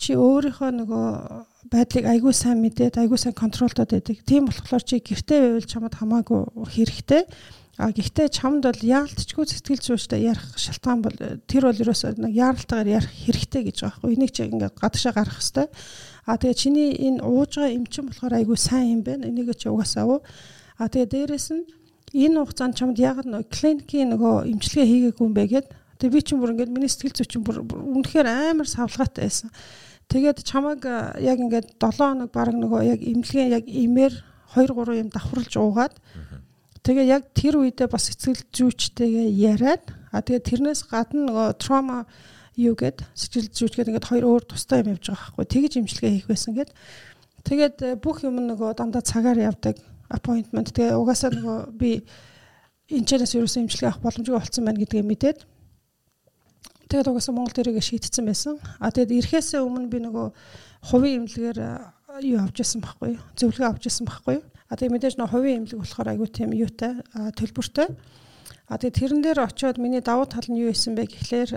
[0.00, 1.06] чи өөрийнхөө нөгөө
[1.68, 4.16] байдлыг айгүй сайн мэдээд айгүй сайн контролдод байдаг.
[4.24, 6.40] Тийм болохоор чи гэртээ байвал чамд хамаагүй
[6.72, 7.28] хэрэгтэй.
[7.80, 11.16] А гэхдээ чамд бол яалтчгүй сэтгэл зүйчтэй ярих шалтгаан бол
[11.48, 14.16] тэр бол ерөөсөө нэг яаралтайгаар ярих хэрэгтэй гэж байгаа байхгүй.
[14.16, 15.68] Энийг чи ингээд гадагшаа гарах хэрэгтэй.
[16.26, 19.28] А тэгээ чиний энэ ууж байгаа эмчин болохоор айгүй сайн юм байна.
[19.28, 20.20] Энийг чи угаасаа уу.
[20.76, 21.64] А тэгээ дээрэс нь
[22.14, 25.66] энэ хугацаанд чамд яг нэг клиникийн нөгөө эмчилгээ хийгээгүй юм бэ гэд.
[26.00, 29.50] Тэгээ би чинь бүр ингээд миний сэтгэл зүйч бүр үнэхээр амар савлгаатай байсан.
[30.10, 30.82] Тэгээд чамайг
[31.22, 34.14] яг ингээд 7 хоног баг нөгөө яг эмнэлгээ яг имээр
[34.58, 35.94] 2 3 юм давхарлаж уугаад
[36.82, 42.10] тэгээ яг тэр үедээ бас сэтгэл зүйчтэйгээ яриад а тэгээ тэрнээс гадна нөгөө траума
[42.56, 46.28] юу гэд сэтгэл зүйчгээд ингээд хоёр өөр тустай юм явж байгаа байхгүй тэгж имчилгээ хийх
[46.30, 46.70] байсан гэд
[47.46, 49.78] тэгээд э, бүх юм нөгөө дандаа цагаар явдаг
[50.10, 52.02] appointment тэгээ угаасаа нөгөө би
[52.90, 55.38] энэ чанаас ерөөсөө имчилгээ авах боломжгүй болсон байна гэдгээ мэдээд
[56.90, 58.58] тэгээд угаасаа Монгол дээрээ шийдтсэн байсан.
[58.82, 60.26] А тэгээд ирэхээсээ өмнө би нөгөө
[60.90, 61.58] хувийн имлэгээр
[62.26, 63.14] юу авч ирсэн байхгүй?
[63.38, 64.42] Зөвлөгөө авч ирсэн байхгүй?
[64.42, 66.98] А тэгээд мэдээж нөгөө хувийн имлэг болохоор айгүй тийм юутай
[67.38, 67.88] төлбөртэй.
[68.66, 71.50] А тэгээд тэрэн дээр очиод миний давуу тал нь юу исэн бэ гэхлээр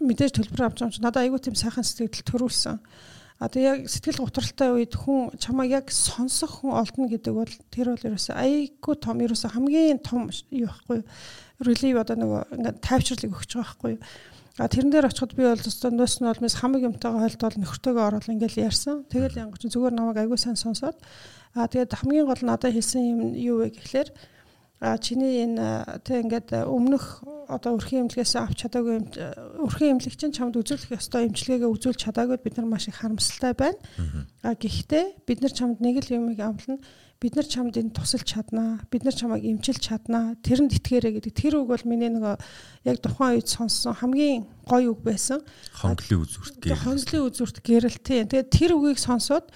[0.00, 2.76] мэдээж төлбөр авч байгаа юм чи надад айгүй тийм сайхан сэтгэл төрүүлсэн.
[3.40, 7.96] А тэгээ яг сэтгэл готролтой үед хүн чамайг яг сонсох хүн олдно гэдэг бол тэр
[7.96, 11.08] бол ерөөсөө айгүй том ерөөсөө хамгийн том юу байхгүй юу?
[11.64, 14.02] Релив одоо нөгөө ингээд тайвшрлыг өгч байгаа байхгүй юу?
[14.60, 18.28] А тэрэн дээр очиход би бол зөндөөс нь бол мэс хамаг юмтайгаа хойлтол нөхөртөөгөө ороод
[18.28, 19.08] ингээл ярьсан.
[19.08, 21.00] Тэгэл янгоч зүгээр намайг айгүй сайн сонсоод
[21.56, 24.20] а тэгээд хамгийн гол надад хэлсэн юм юу вэ гэхлээр а
[24.80, 27.20] чиний энэ тэг ингээд өмнөх
[27.52, 28.96] одоо өрхийн эмнэлгээс авч чадаагүй
[29.60, 33.76] өрхийн эмнэлэг чинь чамд үзүүлэх ёстой эмчилгээгээ үзүүлж чадаагүй бид нар маш их харамсалтай байна.
[34.40, 36.80] А гэхдээ бид нар чамд нэг л юмыг амлана.
[37.20, 38.80] Бид нар чамд энэ тусалж чаднаа.
[38.88, 40.40] Бид нар чамайг эмчилж чаднаа.
[40.40, 41.36] Тэрэнд итгээрэй гэдэг.
[41.36, 42.40] Тэр үг бол миний нөгөө
[42.88, 45.44] яг тухайн үед сонссон хамгийн гоё үг байсан.
[45.76, 46.80] Хонглын үзүүрт гэрэл.
[46.80, 48.24] Хонглын үзүүрт гэрэл тийм.
[48.24, 49.52] Тэгээд тэр үгийг сонсоод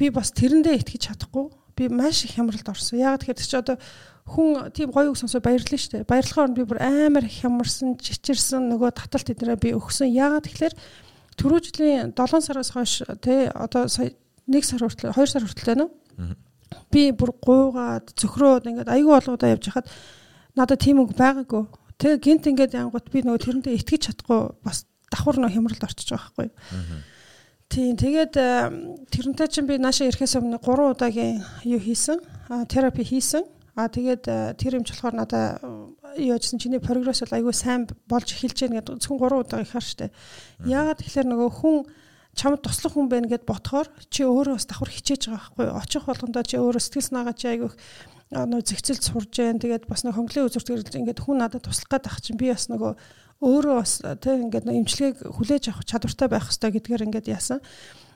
[0.00, 1.52] би бас тэрэндээ итгэж чадахгүй.
[1.76, 3.04] Би маш их хямралд орсон.
[3.04, 3.76] Яг тэгэхээр чи одоо
[4.24, 6.08] хүн тийм гоё үг сонсоо баярлалаа шүү дээ.
[6.08, 10.08] Баярлахаар би бүр амар хямарсан, чичирсэн нөгөө таталт эднэрээ би өгсөн.
[10.08, 10.74] Яагаад тэгэхээр
[11.36, 14.16] түрүү жилийн 7 сараас хойш тий одоо сая
[14.48, 15.92] 1 сар хүртэл 2 сар хүртэл байна уу?
[16.88, 19.92] Би бүр гуугаад цөхрөөд ингээд аягүй болгоодаа явж хахад
[20.56, 21.68] надад тийм үг байгаагүй.
[22.00, 26.32] Тэгээ гинт ингээд янгут би нөгөө тэрэндээ итгэж чадахгүй бас давхар нөө хямралд орчиж байгаа
[26.32, 26.48] байхгүй.
[27.68, 28.34] Тийм тэгээд
[29.10, 32.18] тэрнтэй чинь би наашаа ирэхээс өмнө 3 удаагийн юу хийсэн?
[32.68, 33.42] терапи хийсэн.
[33.74, 35.58] А тэгээд э, тэр юмч болохоор надаа
[36.14, 39.82] юу яжсан чиний прогресс бол айгүй сайн болж эхэлж байна гэдэг зөвхөн 3 удаа ихаар
[39.82, 40.14] штэ.
[40.62, 41.76] Яагаад тэгэхээр нөгөө хүн
[42.38, 45.66] чамд туслах хүн байна гэд ботхоор чи өөрөө бас давхар хичээж байгаа байхгүй?
[45.74, 47.70] Очих болгондоо чи өөрөө сэтгэл санаагаа чи айгүй
[48.30, 52.18] нөө зэгцэлд сурж जैन тэгээд бас нэг хонглын үзүрт ингээд хүн надад туслах гээд ах
[52.22, 52.92] чинь би бас нөгөө
[53.42, 57.60] өөрөө бас тэг ингээд эмчилгээг хүлээж авах чадвартай байх хэрэгтэй гэдгээр ингээд яасан.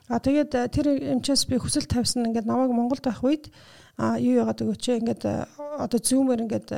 [0.09, 0.87] А тэгээд э, тэр
[1.19, 3.53] эмчээс би хүсэл тавьсан ингээд намайг Монголд байх үед
[3.99, 6.69] а юу яагаад өгөөч ингээд одоо зүүмээр ингээд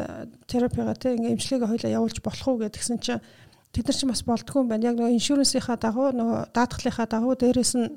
[0.50, 3.22] терапига те ингээд эмчилгээгээ хоёлаа явуулж болох уу гэдгсэн чинь
[3.70, 4.90] тэд нар ч бас болдгүй юм байна.
[4.90, 7.88] Яг нөгөө иншүрэнсийнхаа дагуу нөгөө даатгалынхаа дагуу дээрэс нь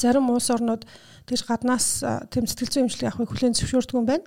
[0.00, 0.88] зарим улс орнууд
[1.28, 2.00] тэр гаднаас
[2.32, 4.24] тэм сэтгэл зүйн эмчилгээ авахыг хүлээн зөвшөөрдөг юм байна.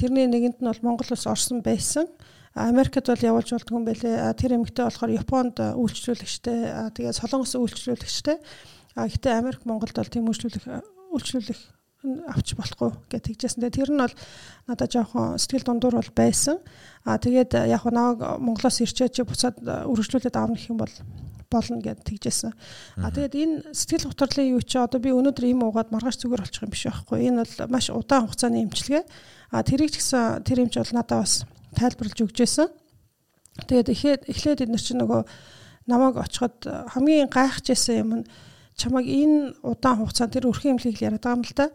[0.00, 2.08] Тэрний нэгэнд нь бол Монгол улс орсон байсан.
[2.56, 4.32] Америкт бол явуулж болдгүй юм байлээ.
[4.40, 8.40] Тэр эмэгтэй болохоор Японд үйлчлүүлэгчтэй, тэгээд Солонгос үйлчлүүлэгчтэй.
[8.96, 10.64] Гэхдээ Америк Монголд бол тийм үйлчлүүлэх
[11.12, 11.75] үйлчлүүлэх
[12.30, 13.60] авч болохгүй гэж тэгжсэн.
[13.66, 14.14] Тэгээ тэр нь бол
[14.70, 16.62] надад жоохон сэтгэл дундуур бол байсан.
[17.04, 20.94] Аа тэгээд яг нэг Монголоос ирчээд чи буцаад үргэлжлүүлээд аавна гэх юм бол
[21.50, 22.52] болно гэд тэгжсэн.
[23.02, 26.62] А тэгээд энэ сэтгэл готрлын юу чи одоо би өнөөдөр ийм уугаад маргааш зүгээр болчих
[26.62, 27.18] юм биш байхгүй.
[27.26, 29.04] Энэ бол маш удаан хугацааны эмчилгээ.
[29.50, 31.46] А тэрийг ч гэсэн тэр эмч бол надад бас
[31.78, 32.68] тайлбарлаж өгчээсэн.
[33.66, 35.22] Тэгээд эхлээд эхлээд эдгээр чинь нөгөө
[35.86, 38.24] намайг очиход хамгийн гайхажсэн юм нь
[38.76, 41.66] чамайг энэ удаан хугацаанд тэр өрхийн эмнэлгийг яриад байгаа юм л да.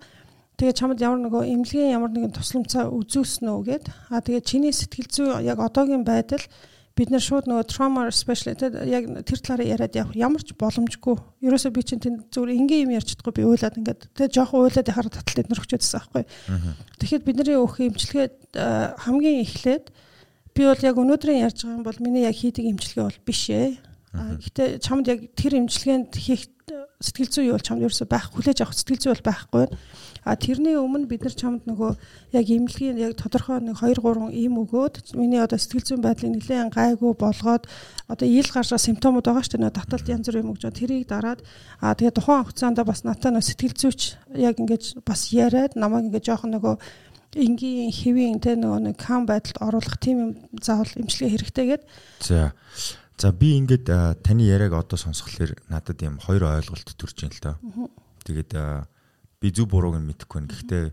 [0.62, 3.86] Тэгээ чамд ямар нөгөө эмнэлгийн ямар нэгэн тусламжаа үзүүлсэн үү гэд.
[4.14, 6.46] А тэгээ чиний сэтгэл зүй яг одоогийн байдал
[6.94, 11.18] бид нар шууд нөгөө trauma specialist яг тэр талаараа яриад явах ямар ч боломжгүй.
[11.42, 14.92] Ерөөсөө би чинь тэнд зүгээр энгийн юм ярьж чадахгүй би уйлаад ингээд тэгээ жоохон уйлаад
[14.92, 16.24] яхаар таталт эднэр өгчөөдсөн байхгүй.
[17.02, 18.28] Тэгэхэд бидний өөх эмчилгээ
[19.02, 19.86] хамгийн эхлээд
[20.54, 23.82] би бол яг өнөөдрийн ярьж байгаа юм бол миний яг хийдэг эмчилгээ бол биш ээ.
[24.14, 26.54] Гэтэ чамд яг тэр эмчилгээнд хийх
[27.02, 29.66] сэтгэл зүй юу бол чамд ерөөсөө байх хүлээж авах сэтгэл зүй бол байхгүй.
[30.22, 31.92] А тэрний өмнө бид нар чамд нөгөө
[32.38, 36.74] яг имлэгийн яг тодорхой нэг 2 3 ийм өгөөд миний одоо сэтгэл зүйн байдлыг нэлээд
[36.78, 37.66] гайгүй болгоод
[38.06, 39.74] одоо ил гарчаа симптомууд байгаа шүү дээ.
[39.74, 41.42] Таталт янз бүр юм өгч тэрийг дараад
[41.82, 44.02] а тэгээ тухайн хугацаанд бас натаа нөгөө сэтгэл зүйч
[44.38, 46.76] яг ингэж бас яриад намайг ингэж жоохон нөгөө
[47.42, 50.32] энгийн хэвийн тэ нөгөө нэг кам байдалд оруулах тийм юм
[50.62, 51.84] заавал имчилгээ хэрэгтэй гээд
[52.22, 52.54] за
[53.22, 53.86] За би ингээд
[54.26, 57.54] таны яриаг одоо сонсхолоор надад юм хоёр ойлголт төрж байна л да.
[58.26, 58.52] Тэгээд
[59.42, 60.54] би зөв бурууг нь мэдэхгүй байна.
[60.54, 60.86] Гэхдээ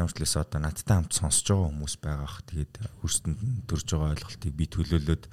[0.00, 2.40] ямар ч л өсө одоо надтай хамт сонсож байгаа хүмүүс байгаа ах.
[2.48, 5.24] Тэгээд өөрсдөнд нь төрж байгаа ойлголтыг би төлөөлөөд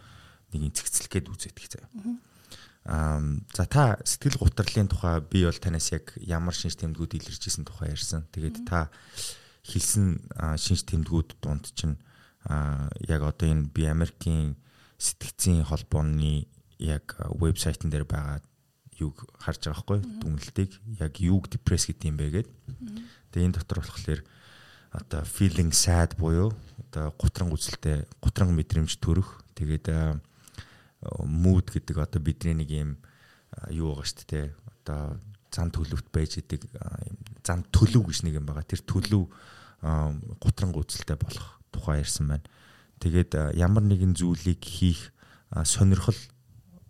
[0.51, 1.87] нэг инцэгцлэх гээд үзээд их заяа.
[2.87, 3.19] Аа
[3.55, 7.95] за та сэтгэл гутралын тухай би бол танаас яг ямар шинж тэмдгүүд илэрч исэн тухай
[7.95, 8.27] ярьсан.
[8.31, 8.91] Тэгээд та
[9.63, 10.27] хэлсэн
[10.59, 11.99] шинж тэмдгүүд дунд чинь
[12.47, 14.55] яг одоо энэ би Америкийн
[14.95, 16.47] сэтгцийн холбооны
[16.79, 18.39] яг вебсайтн дээр байгаа
[18.97, 22.55] юг харж байгаа хгүй дүнэлтийг яг юг депресс гэдэг юм бэ гэдэг.
[23.31, 24.21] Тэгээ энэ дотор болохоор
[24.91, 26.53] одоо feeling sad буюу
[26.89, 30.17] одоо гутран үзэлтэй гутран мэдрэмж төрөх тэгээд
[31.21, 32.91] mood гэдэг одоо бидний нэг юм
[33.69, 34.45] юу байгаа шүү дээ
[34.81, 35.19] одоо
[35.53, 36.65] зан төлөвт байж идэг
[37.45, 38.65] зан төлөв гэж нэг юм байгаа.
[38.65, 39.29] Тэр төлөв
[40.41, 42.45] гутранг үзэлтэй болох тухай ярьсан байна.
[42.99, 45.13] Тэгээд ямар нэгэн зүйлийг хийх
[45.53, 46.17] сонирхол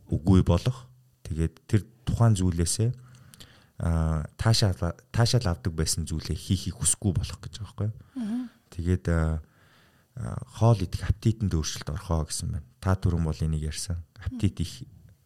[0.10, 0.88] үгүй болох.
[1.28, 1.82] Тэгээд тэр
[2.18, 2.89] тухайн зүйлээсээ
[3.78, 8.49] таашаал таашаал авдаг байсан зүйлээ хийхийг хүсэхгүй болох гэж байгаа байхгүй.
[8.74, 9.05] Тэгээд
[10.57, 12.65] хоол идэх аппетитэнд өөрчлөлт орхоо гэсэн байна.
[12.82, 14.01] Та түрүүн бол энийг ярьсан.
[14.18, 14.74] Аппетит их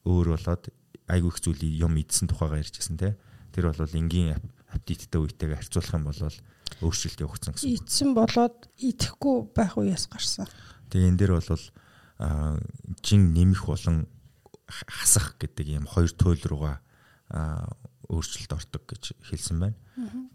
[0.04, 0.68] өөр болоод
[1.08, 3.16] айгүй их зүйл юм идсэн тухайгаа ярьжсэн те.
[3.56, 4.36] Тэр бол энгийн
[4.68, 6.20] аппетиттэй үетэйгээ харьцуулах юм бол
[6.84, 7.72] өөрчлөлт явагдсан гэсэн.
[7.72, 10.52] Идсэн болоод идэхгүй байх үеэс гарсан.
[10.92, 11.64] Тэгээ энэ дээр бол
[13.00, 14.12] жин нэмэх болон
[14.72, 16.82] хасах гэдэг ийм хоёр туйл руугаа
[18.10, 19.78] өөрчлөлт ортог гэж хэлсэн байна.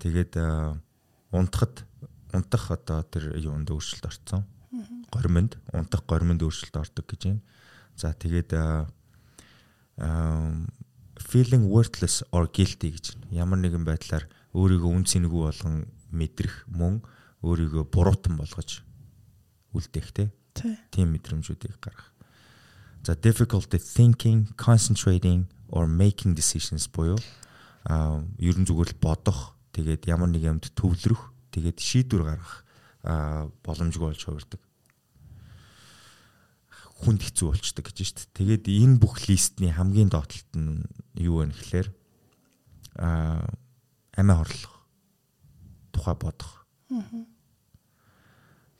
[0.01, 0.37] Тэгээд
[1.33, 1.85] унтахад
[2.33, 4.45] унтах одоо тэр юунд өөрчлөлт орцсон.
[5.13, 7.43] Горимонд унтах горимонд өөрчлөлт ордог гэж байна.
[7.97, 8.53] За тэгээд
[11.17, 17.01] feeling worthless or guilty гэж ямар нэгэн байдлаар өөрийгөө үн цэнэгүй болгон мэдрэх мөн
[17.41, 18.85] өөрийгөө буруутан болгож
[19.73, 20.13] үлдээх.
[20.93, 22.16] Тийм мэдрэмжүүдийг гаргах.
[23.07, 27.15] За difficulty thinking, concentrating or making decisions буюу
[27.87, 32.67] а ерөн зүгээр л бодох тэгээд ямар нэг юмд төвлөрөх тэгээд шийдвэр гаргах
[33.63, 34.59] боломжгүй болж хувирдаг.
[37.07, 38.35] Хүнд хэцүү болчдөг гэж шүү дээ.
[38.43, 40.83] Тэгээд энэ бүх листний хамгийн доотлолт нь
[41.15, 41.89] юу вэ гэхээр
[42.99, 43.47] а
[44.19, 44.75] амиа хорлох
[45.95, 46.67] тухай бодох.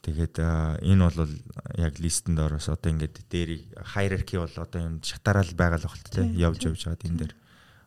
[0.07, 1.27] Тэгээд энэ бол
[1.75, 3.51] яг листэнд ороос одоо ингээд дээр
[3.83, 7.35] хайрарки бол одоо юм шатараал байгаа л багт те явж явж хаад энэ дээр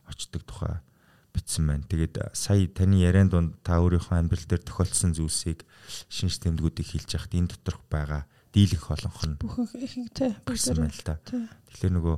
[0.03, 0.83] очдог тухай
[1.31, 1.87] бичсэн байна.
[1.87, 5.63] Тэгээд сая таны ярианд донд та өөрийнхөө амьдрал дээр тохиолдсон зүйлсийг
[6.11, 10.91] шинж тэмдгүүдийг хэлж яхад энэ доторх байгаа дийлэнх олонх нь бүх их тий бичсэн байна
[10.91, 11.23] л да.
[11.23, 12.17] Тэгэхээр нөгөө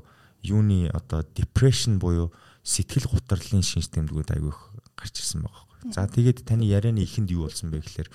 [0.49, 2.33] юуны одоо depression буюу
[2.65, 4.59] сэтгэл гутралын шинж тэмдгүүд айгүйх
[4.97, 5.65] гарч ирсэн байгаа.
[5.93, 8.09] За тэгээд таны ярианы ихэнд юу болсон бэ гэхээр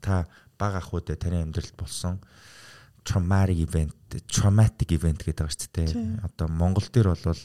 [0.00, 0.28] та
[0.58, 2.20] бага ахуйд таны амьдралд болсон
[3.08, 3.94] traumatic event,
[4.28, 5.90] traumatic event гэдэг байгаа шүү дээ.
[6.28, 7.40] Одоо Монгол дээр бол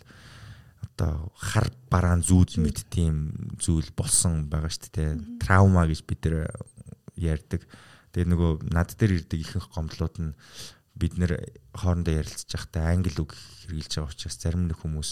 [0.84, 3.32] одоо хар бараан зүүд мэд тийм
[3.64, 5.12] зүйл болсон байгаа шүү дээ.
[5.40, 6.52] Траума гэж бид нэр
[7.16, 7.64] ярьдаг.
[8.12, 10.36] Тэгээ нөгөө над дээр ирдэг ихэнх гомдлууд нь
[11.00, 11.40] бид нэр
[11.74, 15.10] хоорондоо ярилцж байхдаа англи үг хэрэгжилж байгаа учраас зарим нэг хүмүүс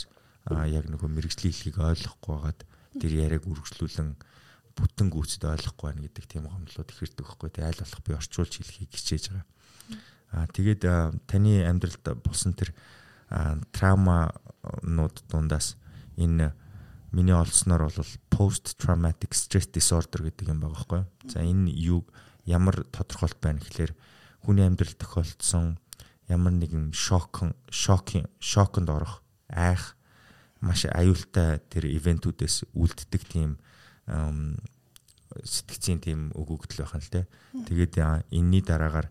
[0.70, 2.62] яг нөгөө мэрэгжлийн хэлхийг ойлгохгүй байгаад
[3.02, 4.10] тэр яриаг үргэлжлүүлэн
[4.82, 7.49] бүтэн гүйцэд ойлгохгүй байна гэдэг тийм гомдлууд их ирдэг байхгүй.
[7.53, 9.45] Тэгээ аль болох би орчуулж хэлхийг хичээж байгаа.
[10.32, 10.82] Аа тэгээд
[11.29, 12.73] таны амьдралд болсон тэр
[13.71, 15.77] трауманууд дундаас
[16.17, 16.53] энэ
[17.11, 21.01] миний олдсноор бол post traumatic stress disorder гэдэг юм байгаа байхгүй.
[21.32, 22.07] За энэ юу
[22.45, 23.93] ямар тодорхойлт байна гэхэлэр
[24.41, 25.77] хүний амьдрал тохиолдсон
[26.27, 29.21] ямар нэгэн шок шокын шоконд орох
[29.51, 29.99] айх
[30.63, 33.59] маш аюултай тэр ивентүүдээс үлддэг тийм
[34.12, 37.22] сэтгцийн тийм өгөгдөл байх нь л те.
[37.68, 37.95] Тэгээд
[38.36, 39.07] энэний дараагаар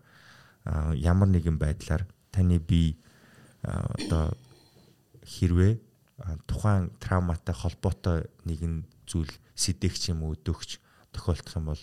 [0.95, 2.97] ямар нэгэн байдлаар таны бие
[3.65, 4.37] одоо
[5.25, 5.81] хэрвээ
[6.45, 10.77] тухайн травматай холбоотой нэгэн зүйл сэдэгч юм уу өдөөгч
[11.13, 11.81] тохиолдох юм бол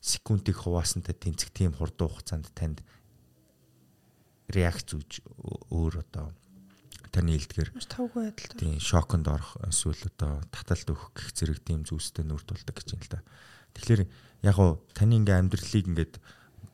[0.00, 2.78] секундыг хуваасантай тэнцэх тийм хурдан хугацаанд танд
[4.48, 5.10] реакц үүж
[5.72, 6.30] өөр одоо
[7.14, 8.58] таны илдгэр тавгүй байдал.
[8.58, 13.02] Тийм шоконд орох эсвэл одоо таталт өгөх гэх зэрэг тийм зүйлстэй нүрд болдог гэж юм
[13.06, 13.22] л да.
[13.78, 14.02] Тэгэхээр
[14.42, 16.14] яг уу таны ингээ амьдралыг ингээд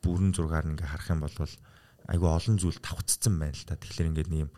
[0.01, 1.37] бүрэн зургаар ингээ харах юм бол
[2.09, 3.77] айгүй олон зүйл тавцсан байна л да.
[3.77, 4.49] Тэгэхээр ингээд нэм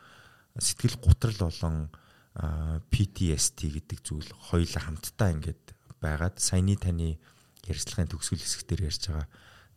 [0.56, 1.92] сэтгэл гутрал болон
[2.34, 5.64] PTSD гэдэг зүйл хоёулаа хамтдаа ингээд
[6.02, 7.22] байгаад саяны таны
[7.70, 9.28] ярьцлагын төгсгөл хэсгээр ярьж байгаа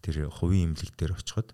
[0.00, 1.52] тэр хувийн имлэг дээр очиход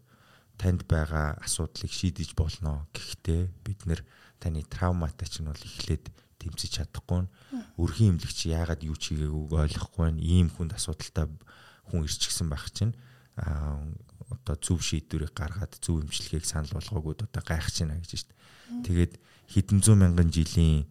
[0.61, 2.87] танд байгаа асуудлыг шийдэж болно.
[2.95, 4.01] Гэхдээ бид нэр
[4.43, 6.11] таны травматай чинь бол эхлээд
[6.43, 7.31] тэмцэж чадахгүй.
[7.79, 10.19] Өрхийн имлэгч яагаад юу ч хийгээгүйг ойлгохгүй байна.
[10.19, 11.31] Ийм хүнд асуудалтай
[11.87, 12.99] хүн ирчихсэн байх чинь
[13.39, 13.79] аа
[14.33, 18.83] одоо зөв шийдвэрийг гаргаад зөв эмчилгээг санал болгоогүйд одоо гайхаж байна гэж байна.
[18.83, 19.13] Тэгээд
[19.53, 20.89] хэдэн зуун мянган жилийн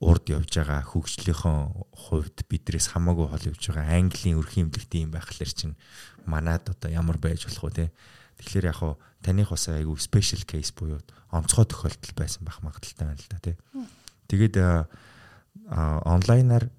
[0.00, 1.58] урд явж байгаа хөгжлийнхөө
[1.92, 5.74] хувьд бидрээс хамаагүй хол явж байгаа Английн өрхийн эмнэлэгтийн юм байхлаар чинь
[6.24, 7.86] манад одоо ямар байж болох вэ те.
[8.40, 13.20] Тэгэхээр яг хуу таних бас айгүй special case буюу онцгой тохиолдол байсан байх магадaltaй байна
[13.20, 13.56] л да те.
[14.32, 14.56] Тэгээд
[15.68, 16.70] онлайнаар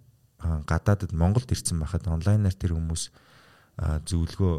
[0.41, 3.13] гадаадд Монголд ирсэн байхад онлайнаар тэр хүмүүс
[3.77, 4.53] зөвлөгөө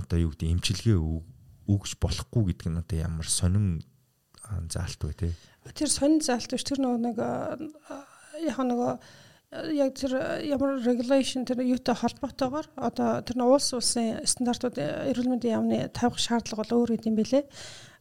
[0.00, 0.96] одоо юу гэдэг эмчилгээ
[1.68, 3.84] өгж болохгүй гэдэг нь одоо ямар сонин
[4.72, 5.28] заалт вэ те.
[5.76, 7.16] Тэр сонин заалт биш тэр нөгөө нэг
[8.48, 8.92] яг нөгөө
[9.74, 15.78] яг тэр ямар regulation тэр юутай холбоотойгоор одоо тэр улс улсын стандартууд эрүүл мэндийн яамны
[15.94, 17.44] тавих шаардлага бол өөр юм бэлээ.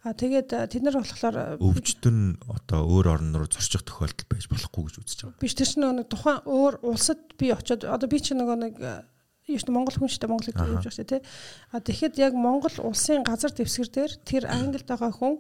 [0.04, 4.96] А тэгээд тэд нар болохоор өвчтөн одоо өөр орн руу зорчих тохиолдол байж болохгүй гэж
[5.00, 5.40] үзэж байгаа.
[5.40, 8.76] Биш тэр чинь нөгөө тухайн өөр улсад би очиод одоо би чинь нөгөө нэг
[9.48, 11.22] юу ч Монгол хүн дээ Монголыг явж байгаа дээ тий.
[11.72, 15.40] А тэгэхэд яг Монгол улсын газар дэвсгэр дээр тэр Англид байгаа хүн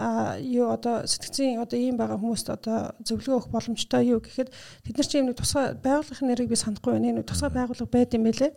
[0.00, 4.96] а юу одоо сэтгцийн одоо ийм байгаа хүмүүст одоо зөвлөгөө өгөх боломжтой юу гэхэд тэд
[4.96, 7.20] нар чинь юм тусгай байгууллагын нэрийг би санахгүй байна.
[7.20, 8.56] Энэ тусгай байгууллага байд юм байлээ.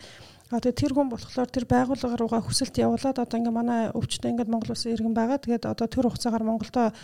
[0.56, 4.48] А тэгээ тэр хүн болохоор тэр байгууллага руугаа хүсэлт явуулаад одоо ингээ манай өвчтөд ингээ
[4.48, 5.44] Монгол улсын иргэн байгаа.
[5.44, 6.96] Тэгээд одоо тэр хугацаагаар Монголдо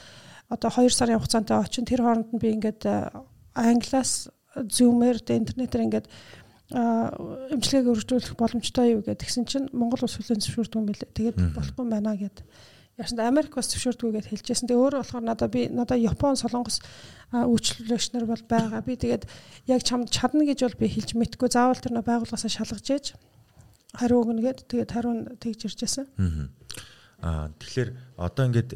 [0.47, 2.87] одоо 2 сарын хугацаантай очин тэр хооронд нь би ингээд
[3.59, 6.07] англиас зумээр интернетээр ингээд
[6.69, 9.19] эмчилгээг өргөжүүлэх боломжтой юу гэдэг.
[9.19, 11.09] Тэгсэн чинь Монгол улс хүлэн зөвшөөрдөг юм билээ.
[11.17, 12.45] Тэгээд болохгүй байна гэд.
[12.99, 14.67] Яасан Америк бас зөвшөөрдгүйгээд хэлжсэн.
[14.67, 16.83] Тэгээ өөрөө болохоор надад би надад Япон солонгос
[17.31, 18.83] үйлчлүүлэгч нар бол байгаа.
[18.83, 19.23] Би тэгээд
[19.71, 21.47] яг чамд чадна гэж бол би хэлж мэдгүй.
[21.47, 23.05] Заавал тэр байгууллагаасаа шалгаж ээж
[23.95, 26.11] хариу өгнө гэд тэгээд хариу нь тэгж иржсэн.
[27.23, 27.89] Аа тэгэхээр
[28.19, 28.75] одоо ингээд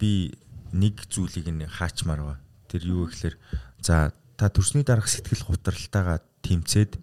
[0.00, 0.32] би
[0.72, 2.34] нэг зүйлийг нь хаачмаар ба.
[2.72, 3.36] Тэр юу гэхээр
[3.84, 6.96] за та төрсний дараах сэтгэл гутралтайгаа тэмцээд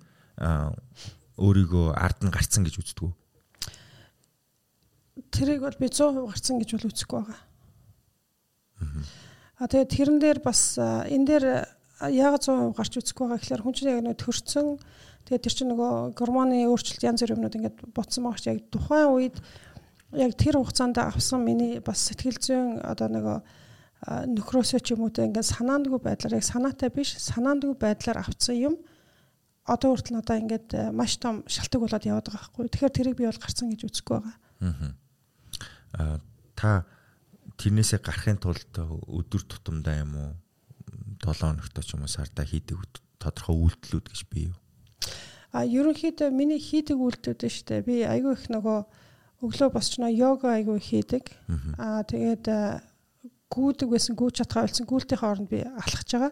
[1.37, 3.13] өөрийгөө ард нь гарцсан гэж үздэг үү?
[5.35, 7.41] Тэрийг бол би 100% гарсан гэж бол үзэхгүй байгаа.
[9.59, 11.45] А тэгээд тэрэн дээр бас энэ дээр
[12.11, 14.67] яг 100% гарч үзэхгүй байгаа гэхээр хүн чинь яг нэг төрцөн
[15.27, 19.15] тэгээд тэр чинь нөгөө гормоны өөрчлөлт янз бүрийн юмнууд ингээд ботсон байгаа ч яг тухайн
[19.15, 19.37] үед
[20.11, 23.37] яг тэр хугацаанд авсан миний бас сэтгэл зүйн одоо нөгөө
[24.35, 28.75] нөхрөөсөө ч юм уу те ингээд санаандгүй байдлаар яг санаатай биш санаандгүй байдлаар авсан юм
[29.63, 32.69] одоо хүртэл надаа ингээд маш том шалтгаан болоод яваад байгаа байхгүй.
[32.69, 34.35] Тэгэхээр тэрийг би бол гарсан гэж үзэхгүй байгаа.
[34.61, 35.04] Аа
[36.55, 36.85] та
[37.59, 40.31] тэрнээсээ гарахын тулд өдөр тутамдаа юм уу
[41.23, 42.79] 7 хоногт ч юм уу сарда хийдэг
[43.19, 44.57] тодорхой үйлдэлүүд гэж бий юу?
[45.55, 47.87] А ерөнхийдөө миний хийдэг үйлдэлүүд нь шүү дээ.
[47.87, 48.79] Би айгүй их нөгөө
[49.45, 51.31] өглөө босчноо йога айгүй хийдэг.
[51.79, 52.45] Аа тэгээд
[53.47, 56.31] гүйдэг байсан гүйж чадхаа болсон гүйлтийн хооронд би алхаж байгаа.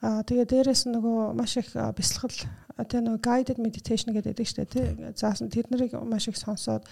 [0.00, 2.40] Аа тэгээд дээрэс нь нөгөө маш их бясалгал
[2.78, 5.12] тэгээ нөгөө guided meditation гэдэг шүү дээ.
[5.18, 6.88] Заасан тэднийг маш их сонсоод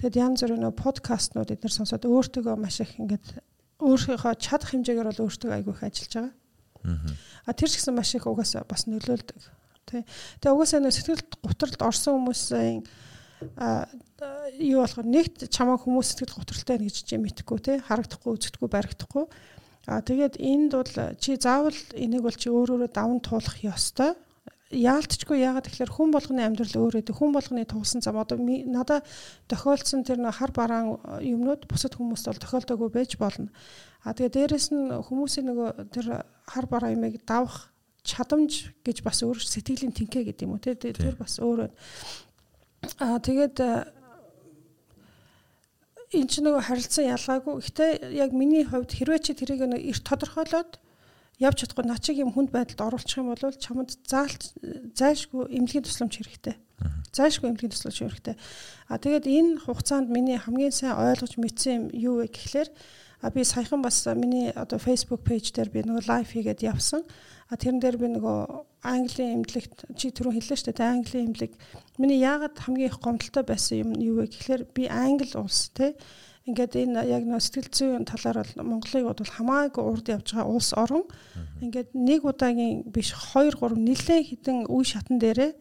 [0.00, 3.44] Тэгэд янз бүрийн нөө подкастнууд эдгээр сонсоод өөртөө маш их ингээд
[3.84, 6.32] өөрийнхөө чадах хэмжээгээр бол өөртөө айгүй их ажиллаж байгаа.
[7.44, 9.36] Аа тэр ч гэсэн маш их угаасаа бас нөлөөлдөг.
[9.84, 10.08] Тэ.
[10.40, 12.80] Тэгээ угаасаа нөө сэтгэлд гутралд орсон хүмүүсийн
[13.56, 13.88] а
[14.56, 19.24] юу болохоор нэгт чамаа хүмүүс сэтгэл готролтой гэж чи мэдхгүй те харагдахгүй үзэгдэхгүй баригдахгүй
[19.88, 24.12] а тэгээд энд бол чи заавал энийг бол чи өөрөөрөө даван туулах ёстой
[24.70, 29.02] яалтчгүй яагаад тэгэхээр хүн болгоны амьдрал өөр өдөө хүн болгоны туулсан зам одоо надад
[29.50, 33.50] тохиолдсон тэр нэг хар бараан юмнууд бусад хүмүүст бол тохиолдоогүй байж болно.
[34.06, 36.06] А тэгээ дээрэс нь хүмүүсийн нөгөө тэр
[36.46, 37.74] хар бараа юмыг давах
[38.06, 41.76] чадамж гэж бас өөр сэтгэлийн тэнхээ гэдэг юм уу тэр бас өөр байна.
[43.02, 43.58] А тэгээд
[46.14, 47.54] энэ ч нөгөө харилцан ялгаагүй.
[47.58, 50.78] Гэтэ яг миний хувьд хэрвээ чи тэрийг нэг эрт тодорхойлоод
[51.40, 54.52] явж чадахгүй наа чиг юм хүнд байдалд оруулах юм бол чамд заалт
[54.92, 56.56] зайлшгүй эмнэлгийн тусламж хэрэгтэй.
[57.16, 58.36] Зайлшгүй эмнэлгийн тусламж хэрэгтэй.
[58.92, 62.68] А тэгээд энэ хугацаанд миний хамгийн сайн ойлгож мэдсэн юм юу вэ гэхлээр
[63.24, 67.04] а би саяхан бас миний одоо Facebook пэйж дээр би нөгөө лайв хийгээд явсан.
[67.48, 70.88] А тэрэн дээр би нөгөө Английн эмнэлэгт чи түрүү хэллээ шүү дээ.
[70.88, 71.52] Английн эмнэлэг
[72.00, 75.96] миний яагаад хамгийн их гомдолтой байсан юм юу вэ гэхлээр би Англи улс те
[76.48, 80.72] Ингээд энэ яг нөө сэтгэл зүйн талаар бол Монголыг бол хамаагүй урд явж байгаа улс
[80.72, 81.04] орон
[81.60, 85.52] ингээд нэг удаагийн биш 2 3 нэлээд хідэн үе шатан дээрээ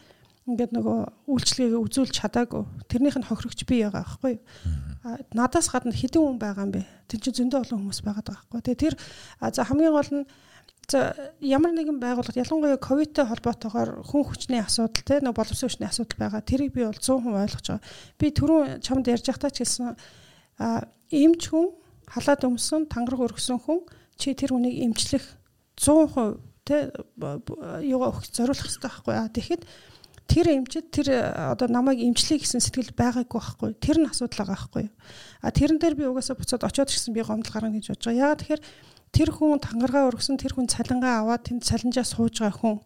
[0.49, 0.99] ингээд нөгөө
[1.29, 2.63] үйлчлэгээ үзүүлж чадаагүй.
[2.89, 4.43] Тэрнийх нь хохирогч би байгаа байхгүй юу?
[5.35, 6.87] Надаас гадна хідэн хүн байгаа юм бэ?
[7.11, 8.59] Тин чинь зөндөө олон хүмүүс байгаа байхгүй.
[8.65, 8.95] Тэгээ тэр
[9.53, 10.25] за хамгийн гол нь
[10.89, 11.13] за
[11.43, 16.41] ямар нэгэн байгууллага ялангуяа ковидтэй холбоотойгоор хүн хүчний асуудал те нөгөө боловсон хүчний асуудал байгаа.
[16.41, 17.85] Тэрийг би бол 100% ойлгож байгаа.
[18.17, 19.93] Би түрүүн чамд ярьж байхдаа ч хэлсэн
[21.09, 21.73] эмч хүн
[22.09, 23.85] халаад өмсөн тангараг өргөсөн хүн
[24.19, 25.23] чи тэр хүнийг эмчлэх
[25.79, 26.93] 100% тэ
[27.87, 29.15] юугаа өгч зориулах хэрэгтэй байхгүй.
[29.15, 29.63] А тэгэхэд
[30.29, 31.07] тэр эмчэд тэр
[31.55, 33.69] одоо намайг эмчлэе гэсэн сэтгэл байгаагүй байхгүй.
[33.81, 34.85] Тэр нь асуудал байгаа байхгүй.
[35.41, 38.21] А тэрэн дээр би угаасаа буцаад очиод гэсэн би гомдол гарна гэж бодож байгаа.
[38.21, 38.61] Яа тэгэхээр
[39.09, 42.77] тэр хүн тангараа өргөсөн тэр хүн цалингаа аваад тэнд цалинжаа сууж байгаа хүн.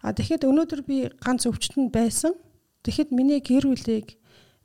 [0.00, 2.32] А тэгэхэд өнөөдөр би ганц өвчтөнд байсан.
[2.80, 4.16] Тэгэхэд миний гэр бүлийг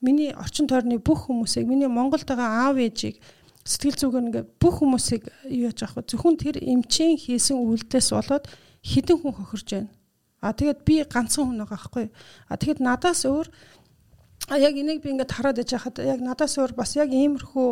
[0.02, 3.22] миний орчин тойрны бүх хүмүүсийг миний Монголд байгаа аав ээжийг
[3.64, 6.10] сэтгэл зүгээр ингээ бүх хүмүүсийг юу яаж авах вэ?
[6.10, 8.45] Зөвхөн тэр эмчийн хийсэн үйлдэлээс болоод
[8.82, 9.91] хідэн хүн хохирж байна.
[10.41, 12.06] А тэгээд би ганцхан хүн байгаа байхгүй.
[12.49, 13.47] А тэгэхэд надаас өөр
[14.49, 17.70] а яг энийг би ингээд хараад иж хахад яг надаас өөр бас яг иймэрхүү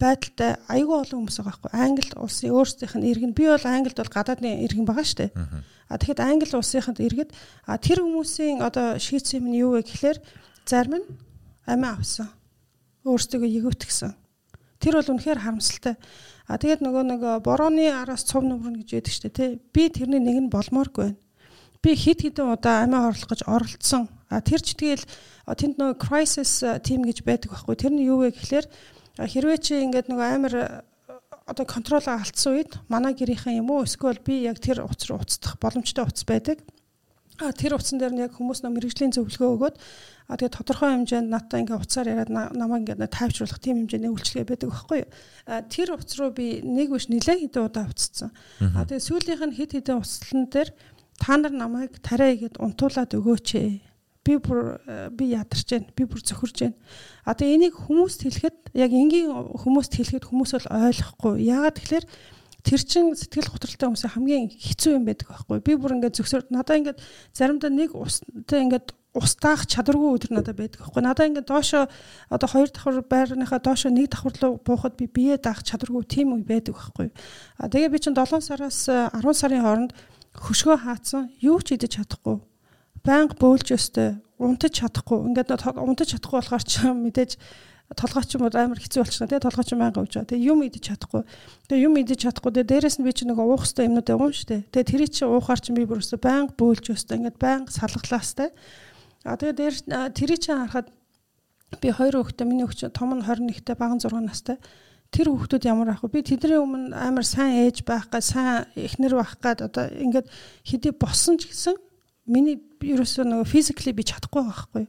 [0.00, 1.72] байдалтай айгүй олон хүмүүс байгаа байхгүй.
[1.76, 5.32] Англи улсын өөрсдийнх нь иргэн би бол Англид бол гадаадны иргэн байгаа шүү дээ.
[5.88, 7.30] А тэгэхэд Англи улсынханд иргэд
[7.68, 10.18] а тэр хүмүүсийн одоо шийдсэн юм нь юу вэ гэхээр
[10.64, 11.06] зарим нь
[11.66, 12.30] амиа авсан.
[13.04, 14.14] Өөрсдөө эгөвтгсөн.
[14.80, 15.94] Тэр бол үнэхээр харамсалтай.
[16.46, 19.50] А тэгээд нөгөө нэг борооны араас цов нөмрөн гэж яддаг штэ тий.
[19.74, 21.20] Би тэрний нэг нь болмооргүй байна.
[21.86, 24.10] би хид хідэн удаа амиа хорлох гэж оролцсон.
[24.26, 25.06] А тэр ч тэгэл
[25.46, 27.78] тэнд нөгөө crisis team гэж байдаг байхгүй.
[27.78, 28.66] Тэр нь юу вэ гэхлээр
[29.22, 30.54] хэрвээ чи ингээд нөгөө амар
[31.46, 35.62] одоо контролоо алдсан үед манай гэрийнхэн юм уу эсвэл би яг тэр утас руу уцдах
[35.62, 36.58] боломжтой утас байдаг.
[37.36, 39.76] А тэр утсан дээр нь яг хүмүүс нөө мэрэгжлийн зөвлөгөө өгөөд
[40.26, 44.70] а тэгээ тодорхой хэмжээнд надтай ингээ уцаар яриад намайг ингээ тайвшруулах тийм хэмжээний үйлчлэгээ байдаг
[44.72, 45.10] байхгүй юу.
[45.44, 48.32] А тэр утас руу би нэг биш нэлээд хэдэн удаа уцсан.
[48.58, 50.68] А тэгээ сүүлийнх нь хэд хэдэн уцлан дээр
[51.20, 53.84] та нар намайг тарай гэд унтуулад өгөөч ээ.
[54.26, 54.80] Би бүр
[55.14, 55.92] би ядарч байна.
[55.94, 56.76] Би бүр зөхөрж байна.
[57.22, 61.46] А тэгээ энийг хүмүүст хэлэхэд яг энгийн хүмүүст хэлэхэд хүмүүс бол ойлгохгүй.
[61.46, 62.06] Яагаад тэгэхээр
[62.66, 65.62] тэр чин сэтгэл готролтой хүмүүсийн хамгийн хэцүү юм байдаг байхгүй.
[65.62, 66.98] Би бүр ингээд зөвсөр надаа ингээд
[67.30, 71.02] заримдаа нэг устай ингээд устаах чадваргүй өдөр надад байдаг байхгүй.
[71.06, 71.86] Надаа ингээд доошо
[72.28, 76.44] одоо хоёр давхар байрныхаа доошо нэг давхар руу буухад би бие даах чадваргүй тийм үе
[76.44, 77.08] байдаг байхгүй.
[77.56, 79.92] А тэгээ би чинь 7 сараас 10 сарын хооронд
[80.34, 82.42] хөшгөө хаацсан юу ч идэж чадахгүй.
[83.06, 85.32] Байнга бөөлж өстэй унтаж чадахгүй.
[85.32, 87.40] Ингээд унтаж чадахгүй болохоор ч мэдээж
[87.94, 90.26] толгойч юм амар хэцүү болчихно тий толгойч байнга ууж байгаа.
[90.26, 91.22] Тэгээ юм идэж чадахгүй.
[91.70, 92.50] Тэгээ юм идэж чадахгүй.
[92.50, 94.62] Тэгээ дээрэс нь би чинь нөгөө уух хэвээр юмнууд явна шүү дээ.
[94.74, 98.50] Тэгээ тэрий чи уухаар чи би бүр өсө байнга бөөлж өстэй ингээд байнга салглаастай.
[99.22, 99.74] А тэгээ дээр
[100.18, 100.90] тэрий чи харахад
[101.78, 104.58] би хоёр хүүхдээ миний хүүхд том нь 21-тэй бага 6 настай.
[105.14, 106.10] Тэр хүүхдүүд ямар ах вэ?
[106.10, 110.26] Би тэдний өмнө амар сайн ээж байх га сайн эхнэр байх гад одоо ингээд
[110.66, 111.78] хэдий болсон ч гэсэн
[112.26, 114.84] миний ерөөсөө нөгөө физикли би чадахгүй байхгүй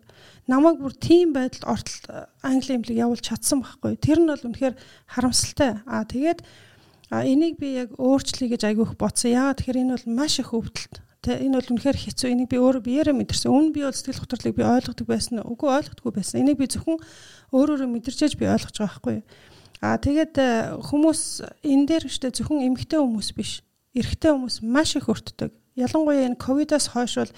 [0.48, 4.00] намайг бүр тийм байдалд ортол англи имлэг явуулж чадсан байхгүй.
[4.00, 4.76] Тэр нь бол үнэхээр
[5.12, 5.84] харамсалтай.
[5.84, 6.42] Аа тэгээд
[7.12, 9.36] энийг би яг өөрчлөе гэж айгүйх бодсон.
[9.36, 11.04] Яагаад тэгэхээр энэ бол маш их өвдөлт.
[11.20, 12.28] Тэ энэ бол үнэхээр хэцүү.
[12.32, 13.52] Энийг би өөрөө биеэрээ мэдэрсэн.
[13.52, 15.44] Өмнө би бол сэтгэл хөдлөлийг би ойлгодог байсан.
[15.44, 16.40] Үгүй ойлгохгүй байсан.
[16.40, 17.00] Энийг би зөвхөн
[17.52, 19.18] өөрөөрөө мэдэрчээж би ойлгож байгаа байхгүй.
[19.84, 20.36] Аа тэгээд
[20.88, 21.22] хүмүүс
[21.68, 23.62] энэ дээр штэ зөвхөн эмгтэй хүмүүс биш.
[23.94, 27.34] Эрэгтэй хүмүүс маш их өртдөг Ялангуяа энэ ковидоос хойш бол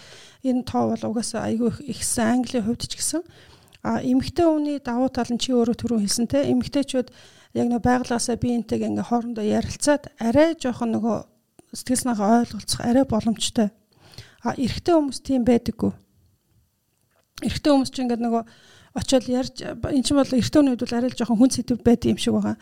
[0.48, 3.22] энэ тоо бол угаасаа айгүй ихсэн Английн хувьд ч гэсэн
[3.84, 7.08] а эмэгтэй хүний давуу тал нь чи өөрөө түрүү хэлсэн те эмэгтэйчүүд
[7.60, 11.18] яг нэг байглаасаа биентэйг ингээ хоорондоо ярилцаад арай жоохон нөгөө
[11.76, 13.70] сэтгэл санаагаа ойлголцох арай боломжтой.
[14.44, 15.92] А эрэгтэй хүмүүс тийм байдаггүй.
[17.44, 18.44] Эрэгтэй хүмүүс чинь ингээ нөгөө
[19.00, 22.20] очиод ярьж эн чинь бол хүний үед бол арай л жоохон хүн сэдв байдаг юм
[22.20, 22.58] шиг байгаа.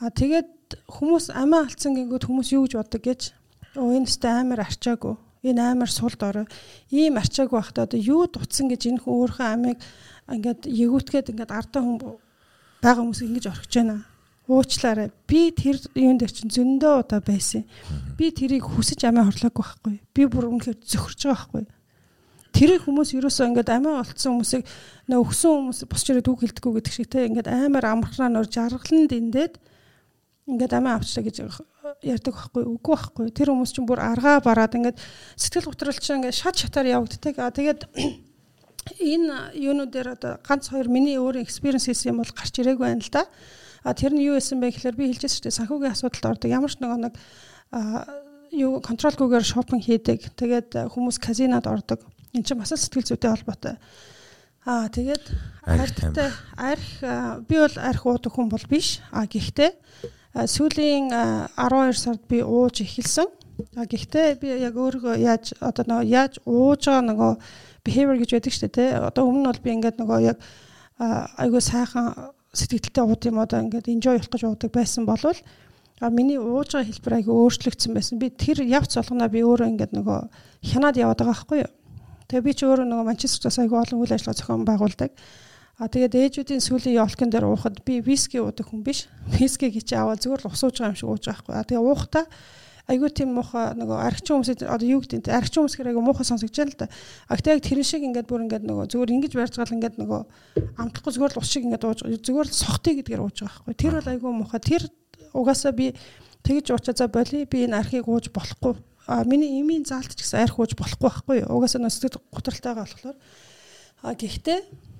[0.00, 3.20] А тэгээд хүмүүс амиа алдсан гингүүд хүмүүс юу гэж боддог гэж
[3.76, 5.16] Оо энэ өстэй амар арчаагүй.
[5.42, 6.46] Энэ амар сул дорой.
[6.92, 9.78] Ийм арчаагүй байхдаа одоо юу дутсан гэж энэ хүн өөрийнхөө амийг
[10.28, 11.96] ингээд ягуутгээд ингээд ардаа хүн
[12.84, 14.04] байгаа хүмүүс ингэж орхиж байна.
[14.46, 15.08] Уучлаарай.
[15.24, 17.64] Би тэр юун дээр чинь зөндөө удаа байсан.
[18.20, 19.96] Би тэрийг хүсэж амиа хорлоогүй байхгүй.
[20.12, 21.64] Би бүр үнэхээр зөхөрж байгаа байхгүй.
[22.52, 24.68] Тэр хүмүүс ерөөсөө ингээд амиа олцсон хүмүүсийг
[25.08, 29.08] нөө өгсөн хүмүүс босч ирээд үг хэлдэггүй гэдэг шиг те ингээд амар амархнаа нөр жаргалан
[29.08, 29.56] дэндээд
[30.46, 31.36] ингээд амиа авчлаа гэж
[32.02, 33.26] ярьдаг байхгүй үгүй байхгүй.
[33.30, 34.98] Тэр хүмүүс чинь бүр аргаа бараад ингээд
[35.38, 37.34] сэтгэл готрол чинь ингээд шат шатаар явагддаг.
[37.38, 37.86] А тэгээд
[38.98, 43.12] энэ юунуудээр одоо ганц хоёр миний өөрийн experience хийсэн юм бол гарч ирээгүй байна л
[43.14, 43.30] да.
[43.86, 45.58] А тэр нь юу байсан бэ гэхээр би шүү дээ.
[45.62, 46.50] Санхүүгийн асуудалд ордог.
[46.50, 47.14] Ямар ч нэг нэг
[48.50, 50.34] юу контролгүйгээр шопинг хийдэг.
[50.38, 52.02] Тэгээд хүмүүс казинод ордог.
[52.34, 53.78] Эн чинь бас сэтгэл зүйтэй холбоотой.
[54.62, 55.24] Аа тэгээд
[55.66, 56.86] архтай арх
[57.50, 59.02] би бол арх уудаг хүн бол биш.
[59.10, 59.74] А гэхдээ
[60.32, 63.28] сүүлийн 12 сард би ууж эхэлсэн.
[63.76, 67.32] Гэхдээ би яг өөрөө яаж одоо нөгөө яаж ууж байгаа нөгөө
[67.84, 68.90] behavior гэж байдаг шүү дээ тий.
[68.96, 70.38] Одоо өмнө нь бол би ингээд нөгөө яг
[71.36, 75.38] айгүй сайхан сэтгэлдээ ууд юм одоо ингээд enjoy болох гэж уудаг байсан болвол
[76.02, 78.18] а миний ууж байгаа хэлбэр айгүй өөрчлөгдсөн байсан.
[78.18, 80.18] Би тэр явц болгоноо би өөрөө ингээд нөгөө
[80.72, 81.70] хянаад яваад байгаа байхгүй юу.
[82.26, 85.10] Тэгээ би ч өөрөө нөгөө Манчестерт айгүй олон үйл ажиллагаа зохион байгуулдаг.
[85.82, 89.10] А тэгээд ээжүүдийн сүүлийн ёлкын дээр уухад би виски уудаг хүн биш.
[89.34, 91.54] Виски гэж аваад зүгээр л усууж байгаа юм шиг ууж байгаа хгүй.
[91.58, 92.24] А тэгээ уухтаа
[92.86, 96.70] айгүй тийм муухай нөгөө архичин хүмүүс одоо юу гэдэг архичин хүмүүс хэрэг муухай сонсогдож байна
[96.70, 96.88] л да.
[97.26, 100.20] А гэтээ яг тэрэн шиг ингээд бүр ингээд нөгөө зүгээр ингэж барьж гал ингээд нөгөө
[100.82, 103.74] амтлахгүй зүгээр л ус шиг ингээд ууж зүгээр л сохтыг гэдгээр ууж байгаа хгүй.
[103.74, 104.60] Тэр бол айгүй муухай.
[104.62, 104.82] Тэр
[105.34, 105.94] угаасаа би
[106.42, 108.78] тэгж уучаа за боли би энэ архийг ууж болохгүй.
[109.06, 111.58] А миний эмийн заалт ч гэсэн арх ууж болохгүй байхгүй юу.
[111.58, 113.18] Угаасаа нөсдөд гутралтайгаа болохоор.
[114.02, 114.91] А гэхдээ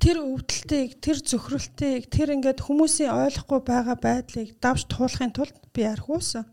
[0.00, 6.48] тэр өвдөлтийг, тэр зөвхрөлтийг, тэр ингээд хүмүүсийн ойлгохгүй байгаа байдлыг давж туулахын тулд би архиусан.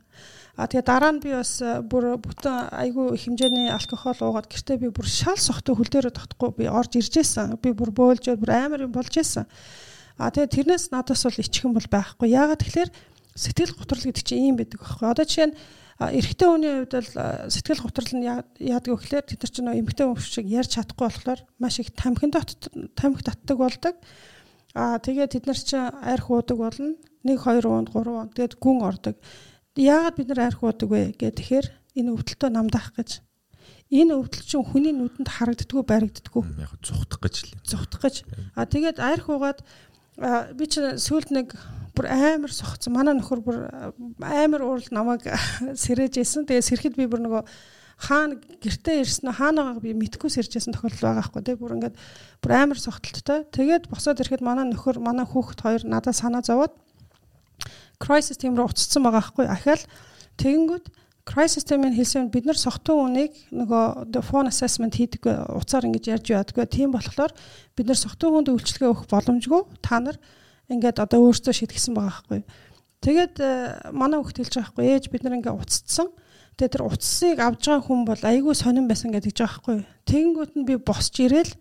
[0.57, 4.89] А тэгээ дараа нь би бас э, бүр бүтэн айгүй хэмжээний алкогол уугаад гэртээ би
[4.89, 7.61] бүр шал сохтой хөл дээрээ тогтохгүй би орж ирж байсан.
[7.61, 9.45] Би бүр бөөлж бүр амар юм болж байсан.
[10.17, 12.33] А тэгээ тэрнээс надаас бол ичхэн бол байхгүй.
[12.33, 12.89] Яагаад тэгэхээр
[13.37, 15.05] сэтгэл готрол гэдэг чинь ийм байдаг байхгүй.
[15.05, 15.57] Одоо жишээ нь
[15.97, 17.11] эрэгтэй хүний хувьд бол
[17.49, 21.05] сэтгэл готрол нь яадаг вэ гэхээр тэд нар ч нөө эмэгтэй хүн шиг ярьж чадахгүй
[21.09, 23.95] болохоор маш их тамхин дот тамхи татдаг болдог.
[24.77, 26.93] Аа тэгээд тэд нар ч арх уудаг болно.
[27.25, 29.17] 1 2 уунд 3 уунд тэгээд гүн ордог.
[29.73, 31.67] Яагаад бид нар арх уудаг вэ гэхээр тэгэхээр
[31.97, 33.25] энэ өвдөлтөө намдаах гэж
[33.87, 36.43] Энэ өвдөл чинь хүний нүдэнд харагддггүй баригддггүй.
[36.59, 37.51] Яг зүхтах гэж л.
[37.63, 38.15] Зүхтах гэж.
[38.51, 39.63] А тэгээд айр хуугаад
[40.59, 41.55] би чинь сүүлд нэг
[41.97, 42.93] бүр амар сохцсон.
[42.93, 43.57] Манай нөхөр бүр
[44.21, 45.25] амар уурал намайг
[45.83, 46.45] сэрэж исэн.
[46.45, 47.41] Тэгээд сэрхэд би бүр нөгөө
[47.97, 51.97] хаана гэртээ ирсэн нь хаанагаа би мэдгүй сэржсэн тохиолдол байгаа хгүй тий бүр ингээд
[52.45, 53.49] бүр амар сохтолттой.
[53.49, 56.77] Тэгээд босоод ирэхэд манай нөхөр манай хүүхэд хоёр надад санаа зовоод
[57.97, 59.81] crisis team руу уцсан байгаа хгүй ахаал
[60.37, 60.85] тэгэнгүүт
[61.25, 65.25] crisis team-ийн хэлсэн бид нар сохтун үнийг нөгөө phone assessment хийдэг
[65.57, 66.69] уцаар ингэж ярьж яддаг.
[66.69, 67.33] Тийм болохоор
[67.73, 70.21] бид нар сохтун хүнд үйлчлэгээ өгөх боломжгүй та нар
[70.67, 72.41] ингээд одоо өөрсдөө шийдгсэн байгаа хгүй.
[73.03, 73.49] Тэгээд э,
[73.93, 76.09] манай хүүхд хэлж байгаа хгүй ээж бид нар ингээд уццсан
[76.57, 79.85] Тэгээ тэр утсыг авж байгаа хүн бол айгүй сонирн байсан гэдэг жаа байхгүй.
[80.09, 81.53] Тэгэнгүүт нь би босч ирээл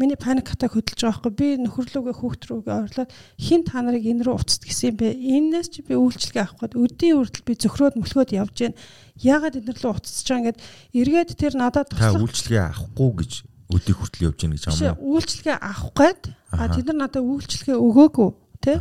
[0.00, 1.36] миний паник атак хөдөлж байгаа байхгүй.
[1.36, 5.12] Би нөхөрлөөгөө хүүхд рүүгээ ойрлоод хин та нарыг энэ рүү уцт гэсэн юм бэ.
[5.12, 8.74] Энээс чи би үйлчлэгээ авах гээд өдийн үрдэл би зөхрөөд мөлхөөд явж гэн.
[9.20, 10.60] Яагаад эднэр лөө уцсаж байгаа ингээд
[10.96, 12.16] эргээд тэр надад туслах.
[12.16, 13.32] Та үйлчлэгээ авахгүй гэж
[13.76, 15.20] өдийг хүртэл явж гэн гэж юм уу?
[15.20, 18.29] Үйлчлэгээ авах гээд а тэд нар надад үйлчлэгээ өгөөгүй
[18.63, 18.77] тий.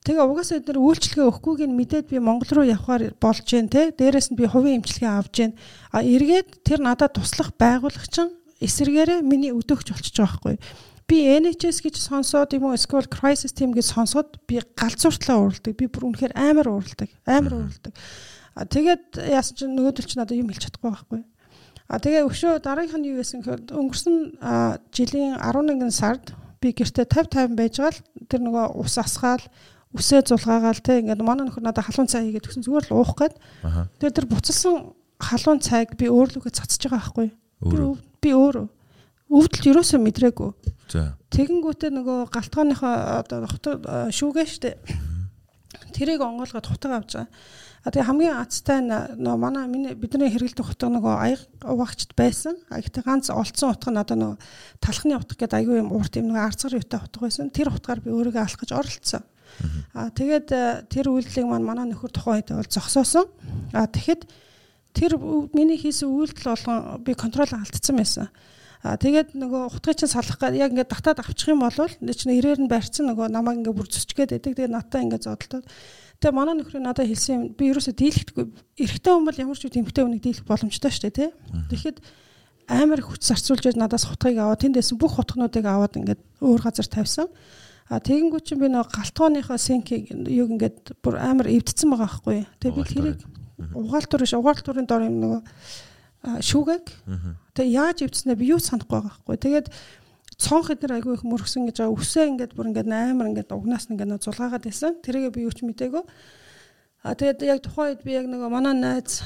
[0.00, 3.92] Тэгээ угаасаа эдгээр үйлчлэгээ өгөхгүйг нь мэдээд би Монгол руу явхаар болж जैन те.
[3.92, 5.52] Дээрээс нь би хувийн эмчилгээ авж जैन.
[5.92, 8.16] А эргээд тэр надад туслах байгуулагч
[8.64, 10.56] эсэргээрээ миний өдөөгч болчихж байгаа байхгүй.
[11.04, 15.76] Би NHS гэж сонсоод юм уу эсвэл crisis team гэж сонсоод би галзууртлаа уурладаг.
[15.76, 17.12] Би бүр үнэхээр амар уурладаг.
[17.28, 17.92] Амар уурладаг.
[18.56, 21.20] А тэгээд яасан чинь нөгөөдөл чинь надад юм хэлж чадахгүй байхгүй.
[21.90, 24.16] А тэгээ өшөө дараагийнх нь юу гэсэн гэхээр өнгөрсөн
[24.94, 26.30] жилийн 11 сард
[26.61, 27.99] би гэртээ 50 50 байж гал
[28.29, 29.43] тэр нөгөө ус асгаал
[29.95, 33.35] үсээ зулгаагаал те ингээд манай нөхөр надад халуун цай хийгээд өгсөн зүгээр л уух гээд.
[33.99, 37.27] Тэгээд тэр буцалсан халуун цайг би өөрлөгөө цацж байгаа байхгүй.
[38.19, 38.67] Би өөрөө
[39.31, 40.51] өвдөлт ерөөсөө мэдрээгүй.
[41.31, 42.93] Тэгэнгүүтээ нөгөө галтгооныхоо
[43.23, 43.47] одоо
[44.11, 44.77] шүүгээ штэ.
[45.95, 47.29] Тэрийг онгоолгоод хутаг авч байгаа.
[47.85, 52.57] А тэгээ хамгийн азтай нөө манай миний бидний хэрэгэлдэг утга нөгөө аяг уваагчд байсан.
[52.73, 54.37] А гэхдээ ганц олцсон утга нь одоо нөгөө
[54.81, 57.53] талхны утга гэдэг аягүй юм урт юм нөгөө арцгар юутай утга байсан.
[57.53, 59.21] Тэр утгаар би өөрийгөө алах гэж оролцсон.
[59.93, 63.29] Аа тэгээд э, тэр үйлдэлийг маань манай нөхөр тухайн үед бол зогсоосон.
[63.69, 64.25] Аа тэгэхэд
[64.97, 65.21] тэр
[65.53, 68.33] миний хийсэн үйлдэл болгон би контрол алдсан байсан.
[68.81, 72.65] Аа тэгээд нөгөө утгыг чинь салах гэдэг яг ингээд татаад авчих юм бол чинь ирээр
[72.65, 74.57] нь барьцсан нөгөө намайг ингээд бүр зүсчгээд байдаг.
[74.57, 75.65] Тэгээд натаа ингээд зодолтоод
[76.19, 78.45] Тэгээ манай нөхрийн надад хэлсэн юм би ерөөсөө дийлэхдэггүй.
[78.79, 81.29] Эрэгтэй хүн бол ямар ч үгүй эмэгтэй хүнийг дийлэх боломжтой шүү дээ, тий.
[81.69, 81.97] Тэгэхэд
[82.67, 87.27] амар хүч зарцуулж надаас хутгийг аваад тэндээс бүх хутгнуудыг аваад ингээд өөр газар тавьсан.
[87.85, 92.37] А тэгэнгүүт чинь би нэг галтгооныхоо синкийг юг ингээд бүр амар эвдсэн байгаа байхгүй.
[92.57, 93.19] Тэгээ би тэрийг
[93.77, 95.41] угаалтур биш угаалтурын дор юм нөгөө
[96.41, 96.85] шүүгэг.
[97.53, 99.37] Тэгээ яаж эвдснээ би юу санахгүй байгаа байхгүй.
[99.37, 99.67] Тэгээд
[100.37, 101.95] цонх эднэр айгүй их мөргсөн гэж байгаа.
[101.95, 104.99] Үсээ ингээд бүр ингээд амар ингээд угнаас ингээд зулгаагаад байсан.
[105.03, 106.03] Тэрийгээ би юу ч мдээгүй.
[107.05, 109.21] А тэгээд яг тухайн үед би яг нөгөө манай найз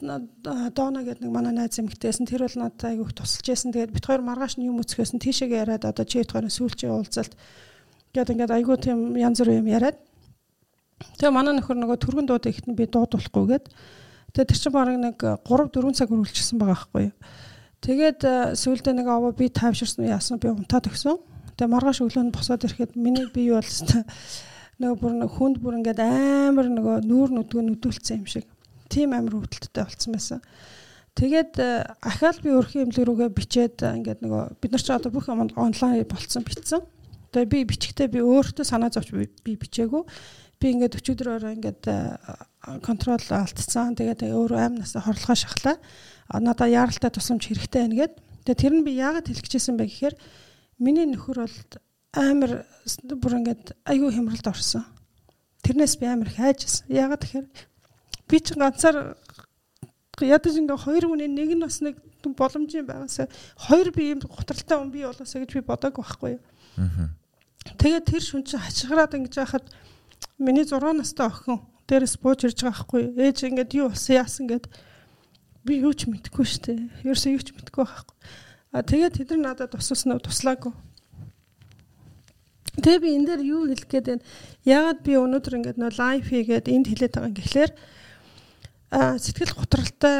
[0.00, 3.76] Дона гэдэг нэг манай найз эмэгтэйсэн тэр бол надад айгүйх тусалж байсан.
[3.76, 7.36] Тэгээд бит хоёр маргааш нь юм өцгөөсөн тийшээгээ яриад одоо чи хоёр сүүлчийн уулзалт
[8.14, 9.98] Гэт ингээд айгүй тийм янз бүр юм яриад.
[11.18, 13.66] Тэгээ манай нөхөр нөгөө түргэн дууд ихт нь би дуудуулахгүйгээд
[14.30, 17.14] тэгээ тэр чинь бараг нэг 3 4 цаг үргэлжилсэн байгаа байхгүй юу.
[17.84, 21.20] Тэгээд э, сүүлдээ нэг аваа би тайвширсан яасан би унтаад өгсөн.
[21.52, 23.72] Тэгээ маргааш өглөө нь босоод ирэхэд миний бие бол
[24.80, 28.48] нөгөө бүр хүнд бүр ингээд амар нөгөө нүүр нүдгөө нүдүүлсэн юм шиг.
[28.88, 30.40] Тийм амар өвдөлттэй болцсон байсан.
[31.12, 35.12] Тэгээд э, ахаал би өрхийн эмнэлэг рүүгээ бичээд э, ингээд нөгөө бид нар ч одоо
[35.12, 36.80] бүх онлайн болцсон битсэн.
[37.36, 40.02] Тэгээ би бичихтэй би өөртөө санаа зовч би бичээгүй.
[40.56, 41.84] Би ингээд өчигдрөөр ингээд
[42.80, 43.92] контрол алдсан.
[43.92, 45.76] Тэгээд өөрөө амнаас хорлогоо шахлаа.
[46.32, 48.14] Надаа яаралтай тусламж хэрэгтэй байна гэд.
[48.44, 50.14] Тэгээд тэр нь би яагаад хэлчихсэн бэ гэхээр
[50.80, 51.58] миний нөхөр бол
[52.14, 52.64] амар
[53.20, 54.84] бүр ингээд айгүй хямралд орсон.
[55.64, 56.88] Тэрнээс би амар хайжсэн.
[56.88, 57.46] Яагаад тэгэхээр
[58.28, 59.16] би ч ганцаар
[60.20, 63.28] ядаж ингээ хоёр хүний нэг нь бас нэг боломжийн байгаасаа
[63.68, 66.42] хоёр би ийм готралтай хүн би болоосаа гэж би бодоагүй байхгүй юу.
[66.78, 67.12] Аа.
[67.80, 69.66] Тэгээд тэр шүн чи хачгараад ингэж яхад
[70.38, 74.64] миний 6 настай охин дээрээс бууж ирж байгаа байхгүй ээж ингээд юу болсон яасан гэд
[75.64, 76.72] би юу ч мэдэхгүй штэ
[77.04, 78.16] ерөөсөө юу ч мэдэхгүй байхгүй
[78.74, 80.72] а тэгээд тэд нар надад тусалсан уу туслаагүй
[82.74, 84.24] Тэгээ би энэ дээр юу хэлэх гээд байна
[84.66, 87.70] яагаад би өнөөдөр ингээд нөө лайв хийгээд энд хэлээд байгаа юм гэхлээр
[88.94, 90.18] сэтгэл готролтой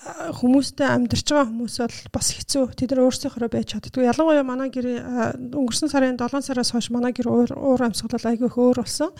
[0.00, 2.72] хүмүүстэй амьдарч байгаа хүмүүс бол бас хэцүү.
[2.72, 4.08] Тэд нар өөрсдийнхөө байж чаддгүй.
[4.08, 5.04] Ялангуяа манай гэр
[5.52, 9.12] өнгөрсөн сарын 7 сараас хойш манай гэр уур амьсгал айгүй их өөр болсон.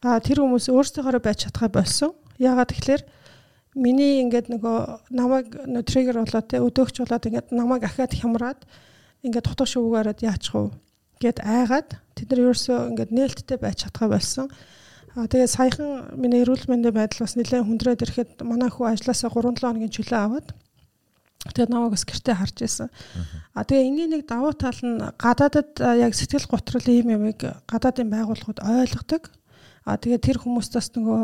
[0.00, 2.16] А тэр хүмүүс өөрсдийнхөө байж чадхаа болсон.
[2.40, 3.02] Яагаад тэгэхээр
[3.76, 5.52] миний ингээд нөгөө намайг
[5.84, 8.60] триггер болоод те өдөөгч болоод ингээд намайг ахаад хямраад
[9.20, 10.72] ингээд дотоо шүүгээрээд яачих вэ
[11.20, 14.48] гэд айгаад тэд нар ерөөсөө ингээд нээлттэй байж чадхаа болсон.
[15.16, 19.64] Аа тэгээ саяхан миний эрүүл мэндийн байдал бас нэлээд хүндрээд ирэхэд манай хүү ажилласаа 3-7
[19.64, 20.48] хоногийн чөлөө аваад
[21.52, 22.88] Тэгээ намайг бас гэртээ харж исэн.
[23.54, 27.38] А тэгээ энэний нэг давуу тал нь гадаадад яг сэтгэл готрол ийм юмыг
[27.70, 29.30] гадаадын байгууллагууд ойлгодог.
[29.86, 31.22] А тэгээ тэр хүмүүст бас нөгөө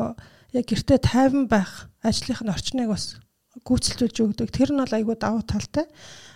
[0.55, 3.17] яг гэртээ тайван байх ажлынх нь орчныг бас
[3.63, 4.49] гүйцэлжүүлж өгдөг.
[4.51, 5.87] Тэр нь бол айгүй давуу талтай.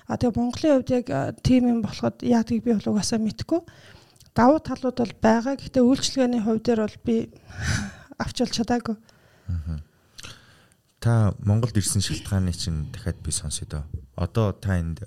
[0.07, 1.07] А тэгээ Монголын хувьд яг
[1.43, 3.61] тийм юм болоход яадгийг би бол угаасаа мэдэхгүй.
[4.37, 5.57] Давуу талууд бол байгаа.
[5.59, 7.17] Гэхдээ үйлчлэгээний хувь дээр бол би
[8.23, 8.97] авч бол чадаагүй.
[11.01, 13.85] Та Монголд ирсэн шалтгааны чинь дахиад би сонсё доо.
[14.15, 15.03] Одоо та энд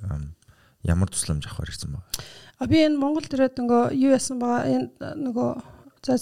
[0.83, 2.03] ямар тусламж авахар ирсэн баг?
[2.59, 5.49] А би энэ Монголд ирээд нөгөө юу яасан байгаа энэ нөгөө
[6.03, 6.19] за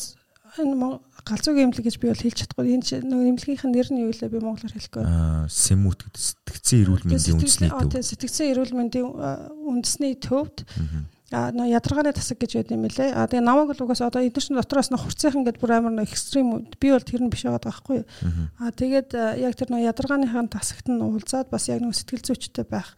[0.63, 2.77] энэ галзуугийн эмнэлэг гэж би бол хэлж чадахгүй.
[2.77, 5.03] Энэ нөгөө эмнэлгийнх нь нэр нь юу вэ би монголоор хэлэхгүй.
[5.03, 8.07] Аа, СЭМ-үүд гэдэг сэтгцэн эрүүл мэндийн үндэсний төв.
[8.07, 9.07] Сэтгцэн эрүүл мэндийн
[9.67, 10.57] үндэсний төвд
[11.27, 13.11] а нөө ядаргааны тасаг гэж байдаг юм лээ.
[13.11, 16.07] А тэгээ намайг л угаас одоо эдгээр чинь дотроос нөх хурцынхан гэдэг бүр амар нөө
[16.07, 18.07] экстрим би бол тэр нь биш байгаа байхгүй.
[18.63, 22.95] А тэгээд яг тэр нөө ядаргааныхан тасагт нь уулзаад бас яг нөө сэтгэл зүйчтэй байх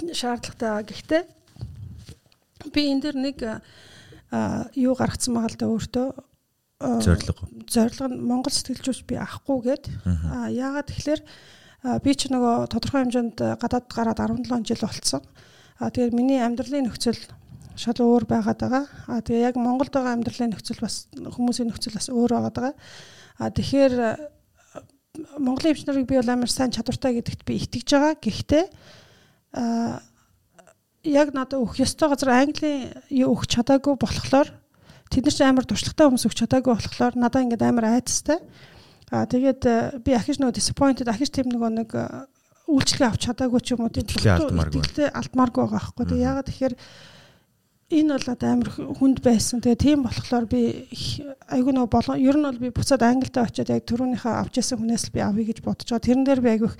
[0.00, 0.88] шаардлагатай.
[0.88, 1.22] Гэхдээ
[2.72, 3.36] би энэ дэр нэг
[4.72, 6.08] юу гаргацсан байгаа л да өөртөө
[6.82, 7.46] зорилго.
[7.70, 9.84] Зорилго нь Монгол сэтгэлжүйч би авахгүйгээд
[10.30, 11.22] а яагаад тэгэхээр
[12.02, 15.22] би ч нөгөө тодорхой хэмжээнд гадаад гараад 17 жил болцсон.
[15.78, 17.18] А тэгээд миний амьдралын нөхцөл
[17.74, 18.84] шал өөр байгаад байгаа.
[19.08, 22.74] А тэгээ яг Монголд байгаа амьдралын нөхцөл бас хүмүүсийн нөхцөл бас өөр байгаад байгаа.
[23.38, 23.94] А тэгэхээр
[25.38, 28.14] Монголын эмч нарыг би бол амар сайн чадвартай гэдэгт би итгэж байгаа.
[28.16, 28.64] Гэхдээ
[29.52, 30.00] а
[31.04, 34.48] яг надад өгөх ёстой газар Английн өгч чадаагүй болохоор
[35.12, 38.40] тэд нар ч амар туршлагатай хүмүүс өгч чадаагүй болохоор надад ингээд амар айцтай.
[39.12, 41.90] А тэгээд би ахиж нөгөө disappointed ахиж тийм нөгөө нэг
[42.72, 46.04] үйлчлэгээ авч чадаагүй ч юм уу тийм итгэлээ алдмааргүй байгаа байхгүй.
[46.08, 46.74] Тэгээ ягаад тэгэхээр
[47.92, 49.60] энэ бол амар хүнд байсан.
[49.60, 50.88] Тэгээ тийм болохоор би
[51.52, 55.12] айгүй нөгөө болон ер нь бол би буцаад англитай очиод яг төрөөнийхөө авч ясан хүнээс
[55.12, 56.06] л би авъя гэж бодож байгаа.
[56.08, 56.70] Тэрэн дээр би айгүй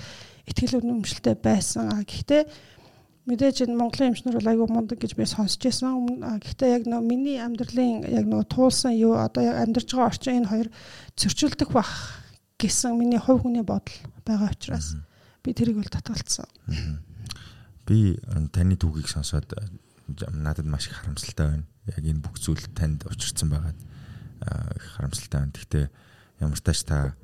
[0.49, 1.93] итгэл үнэмшилтэй байсан.
[2.09, 2.43] Гэхдээ
[3.27, 6.19] мэдээж энэ Монголын эмчнэр бол айгүй мундаг гэж би сонсч байсан.
[6.43, 10.51] Гэхдээ яг нөгөө миний амьдралын яг нөгөө туулсан юу одоо яг амьдарч байгаа орчин энэ
[10.51, 10.69] хоёр
[11.15, 12.19] зөрчилдөх бах
[12.59, 13.95] гэсэн миний хувь хүний бодол
[14.27, 14.99] байгаа учраас.
[15.43, 16.51] Би тэрийг бол татгалцсан.
[17.87, 18.19] Би
[18.51, 19.55] таны түүхийг сонсоод
[20.35, 21.67] надад маш их харамсалтай байна.
[21.87, 23.79] Яг энэ бүх зүйл танд учирсан байгаад
[24.75, 25.55] их харамсалтай байна.
[25.55, 25.87] Гэхдээ
[26.43, 27.15] ямар тач та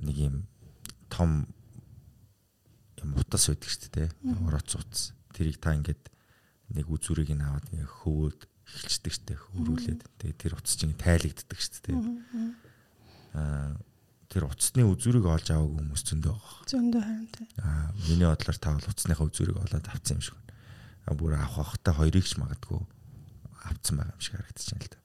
[0.00, 0.36] нэг юм
[1.12, 1.48] том
[3.00, 4.08] юм утас байдаг шүү дээ.
[4.48, 5.12] Ороц утас.
[5.34, 6.02] Тэрийг та ингээд
[6.78, 9.38] нэг үзүрийг нь аваад ингээ хөвөөд эхэлцдэг шүү дээ.
[9.52, 10.02] Хөрүүлээд.
[10.22, 11.98] Тэгээ тэр утас чинь тайлагддаг дээ.
[13.34, 13.76] Аа
[14.30, 16.66] тэр утасны үзүүрийг олж аваагүй хүмүүс зөндөө байгаа.
[16.66, 17.46] Зөндөө харин тий.
[17.62, 20.54] Аа миний бодлоор та бол утасныхаа үзүүрийг олоод авцсан юм шиг байна.
[21.06, 22.80] Аа бүр авах хахта хоёрыг ч магадгүй
[23.68, 24.98] авцсан байгаа юм шиг харагдаж байна л да.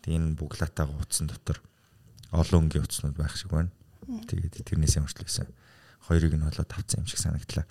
[0.00, 1.58] Тэгээ энэ буглаатайгаа утсан дотор
[2.32, 3.70] олон өнгийн утаснууд байх шиг байна.
[4.06, 5.48] Тэгээд тэрнээс ямарчлээсэн.
[6.08, 7.66] Хоёрыг нь олоод авцсан юм шиг санагдлаа.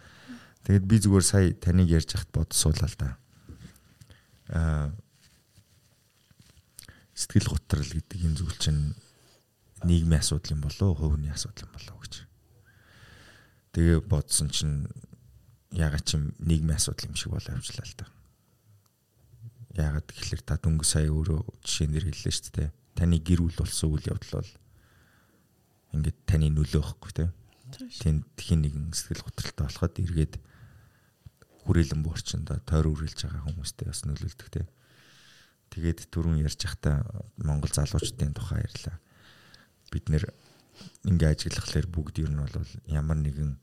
[0.68, 3.10] Тэгэд би зүгээр сая таныг ярьж хахад бодсуулаа л да.
[4.50, 4.92] Аа
[7.20, 8.96] сэтгэл готрал гэдэг энэ зүйл чинь
[9.84, 12.14] нийгмийн асуудал юм болоо, хувийн асуудал юм болоо гэж.
[13.76, 14.88] Тэгээ бодсон чинь
[15.76, 18.08] ягаад ч юм нийгмийн асуудал юм шиг болоо явчлаа л да.
[19.76, 22.70] Ягаад гэхэлэр та дөнгө сая өөрөө жишээн дэр хэллээ шүү дээ.
[22.96, 24.52] Таны гэр бүл болсон үйл явдал бол
[25.92, 27.26] ингээд таны нөлөөхгүй те.
[27.76, 30.34] Тэнд хин нэгэн сэтгэл готролтой болоход эргээд
[31.66, 34.64] хүрээлэн буурчиндаа тойр үргэлж байгаа хүмүүстэй бас нөлөөлдөг те.
[35.70, 37.06] Тэгээд түрүүн ярьж байхдаа
[37.38, 38.98] Монгол залуучдын тухай ярьлаа
[39.92, 40.30] бид нэр
[41.06, 43.58] ингээ ажиглахлаар бүгд ер нь бол ямар нэгэн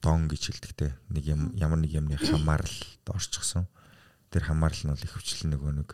[0.00, 3.66] дон гэж хэлдэгтэй нэг юм ямар нэг юмны хамааралд орчихсон.
[4.30, 5.90] Тэр хамаарал нь бол их хвчлэн нөгөө нэг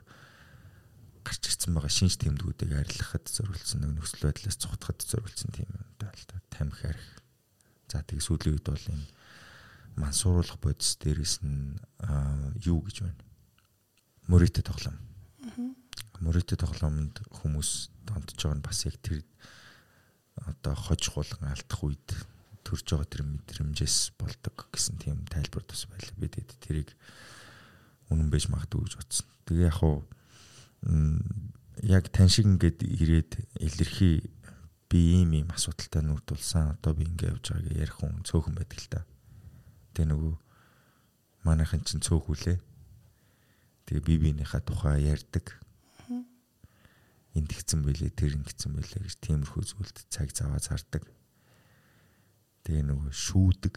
[1.24, 6.12] гарч ирсэн байгаа шинж тэмдгүүдийг арилгахад зориулсан нэг нөхцөл байдлаас цухтахад зориулсан тийм юм даа
[6.12, 6.36] л да.
[6.52, 7.08] Тамхи арх.
[7.88, 9.06] За тэг сүүлийн үед бол энэ
[9.96, 11.76] мансууруулах бодис дээрээс нь
[12.64, 13.22] юу гэж байна?
[14.30, 14.98] Мөрөтө тоглоом.
[16.22, 17.70] Мөрөтө тоглоомд хүмүүс
[18.06, 19.20] донтож байгаа нь бас яг тэр
[20.38, 22.08] одоо хож хулган алдах үед
[22.62, 26.14] төрж байгаа тэр мэдрэмжээс болдог гэсэн тийм тайлбар тус байлаа.
[26.16, 26.90] Би тэгээд тэрийг
[28.08, 29.26] үнэн байж магадгүй гэж бодсон.
[29.44, 30.06] Тэгээ яг хуу
[31.82, 34.30] яг тань шиг ингээд ирээд илэрхий
[34.86, 36.78] би ийм ийм асуудалтай нүрд тулсан.
[36.78, 39.00] Одоо би ингээд явж байгааг ярих хүн цөөхөн байдаг л та.
[39.92, 40.34] Тэгээ нөгөө
[41.44, 42.58] манайхан чинь цөөхүүлээ.
[43.86, 45.62] Тэгээ би биенийхээ тухай ярьдаг
[47.32, 51.08] энд гисэн байлээ тэр ингэсэн байлээ гэж тиймэрхүү зүйлд цаг заваа зардаг.
[52.68, 53.74] Тэгээ нөгөө шүүдэг.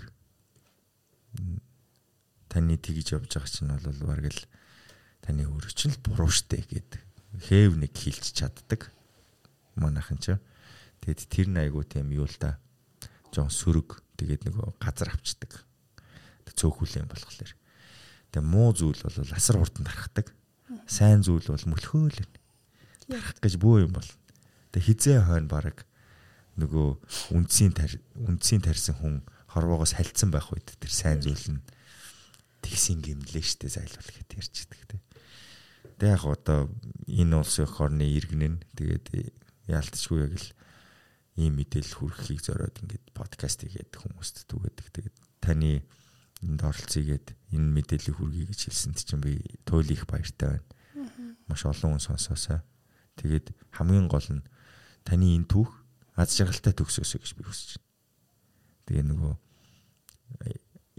[2.51, 4.43] Таны тэгж явж байгаа чинь бол бараг л
[5.23, 6.99] таны өөрөө чинь л буруу штэ гэд
[7.47, 8.91] хээв нэг хилч чаддаг.
[9.79, 10.35] Манайхан ч.
[10.99, 12.59] Тэгэд тэр найгуу тийм юу л да.
[13.31, 15.63] жоон сөрөг тэгээд нөгөө газар авчдаг.
[16.53, 17.51] Цөөхүлэн болохоор.
[18.29, 20.29] Тэгээ муу зүйл бол асар хурдан тархдаг.
[20.85, 22.21] Сайн зүйл бол мөлхөөл.
[23.09, 24.09] Тарах гэж бөө юм бол.
[24.75, 25.87] Тэгээ хизээ хойно баг
[26.61, 27.75] нөгөө үндсийн
[28.15, 29.15] үндсийн тарьсан хүн
[29.51, 31.63] хорвоогоос хальцсан байх үед тэр сайн зүйл нь
[32.63, 34.97] тэгсийн гимлээ штэ зайлуул гэт ярьчихдаг те.
[35.99, 36.71] Тэгээ яг одоо
[37.07, 39.35] энэ улсын хорны иргэн нь тэгээд
[39.67, 40.47] яалтчгүй яг л
[41.35, 44.87] ийм мэдээлэл хүргэхийг зориод ингээд подкаст хийгээд хүмүүст түгээдэг.
[44.91, 45.83] Тэгээд таны
[46.45, 50.69] энд оролцъё гэд энэ мэдээллийг хүргэе гэж хэлсэнд чинь би туйл их баяртай байна.
[51.49, 52.61] Маш олон хүн сонсоосаа.
[53.17, 54.45] Тэгээд хамгийн гол нь
[55.03, 55.71] таны энэ түүх
[56.15, 57.89] аз жаргалтай төгсөөсэй гэж би хүсэж байна.
[58.85, 59.33] Тэгээ нөгөө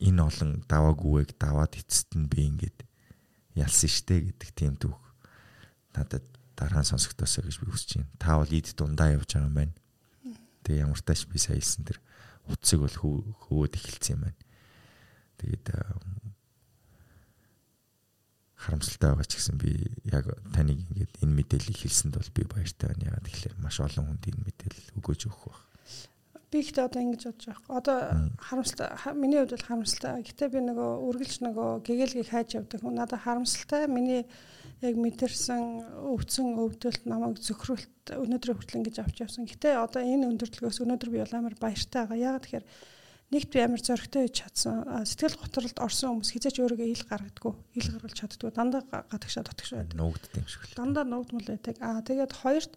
[0.07, 2.85] энэ олон даваагүйг даваад эцэст нь би ингээд
[3.57, 5.01] ялсан штэ гэдэг тийм түүх
[5.97, 8.13] надад дараа нь сонсогдосоо гэж би хүсэж байна.
[8.21, 9.75] Та бол ид дундаа явж байгаа юм байна.
[10.65, 11.99] Тэгээ ямар тааш би саялсан тэр
[12.45, 12.97] утсыг бол
[13.49, 14.39] хөвөөд эхэлсэн юм байна.
[15.41, 15.67] Тэгээд
[18.67, 19.71] харамсалтай байгаа ч гэсэн би
[20.11, 23.07] яг таныг ингээд энэ мэдээллийг хэлсэнд бол би баяртай байна.
[23.15, 25.61] Ягаад тэгэхээр маш олон хүнд энэ мэдээлэл өгөөж өгөх баг.
[26.51, 27.79] Би ихтэй одоо ингэж бодож байгаа.
[27.79, 27.97] Одоо
[28.43, 30.23] харамсалтай миний хувьд бол харамсалтай.
[30.27, 32.95] Гэтэ би нөгөө үргэлж нөгөө гэгээлгийг хайж явдаг хүн.
[32.97, 34.27] Надад харамсалтай миний
[34.83, 35.63] яг мэдэрсэн
[36.11, 39.47] өвцөн өвдөлт намайг зөвхөрөлт өнөөдрийн хүртэл ингэж авч явсан.
[39.47, 42.37] Гэтэ одоо энэ өндөрлөгөөс өнөөдөр би бол амар баяртай байгаа.
[42.37, 42.67] Ягаад тэгэхээр
[43.35, 44.87] нэгт би амар зөрөгтэй хийж чадсан.
[45.03, 47.55] Сэтгэл готролд орсон хүмүүс хизээч өөрийгөө ил гаргадаггүй.
[47.75, 48.51] Ил гаргалж чаддгүй.
[48.55, 49.99] Дандаа гадагшаа дотгошоо байдаг.
[49.99, 50.79] Нуугддаг юм шиг л.
[50.79, 51.75] Дандаа нуугдмал байдаг.
[51.83, 52.73] Аа тэгээд хоёрт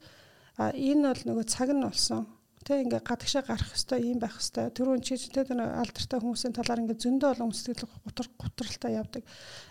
[0.58, 2.26] энэ бол нөгөө цаг нь болсон.
[2.66, 4.74] Тэ ингээ гадагшаа гарах хэвээр юм байх хэвээр.
[4.74, 9.24] Тэрүүн чи тэ алдартай хүмүүсийн талаар ингээ зөндөө олон сэтгэл гутар гутралтай явдаг.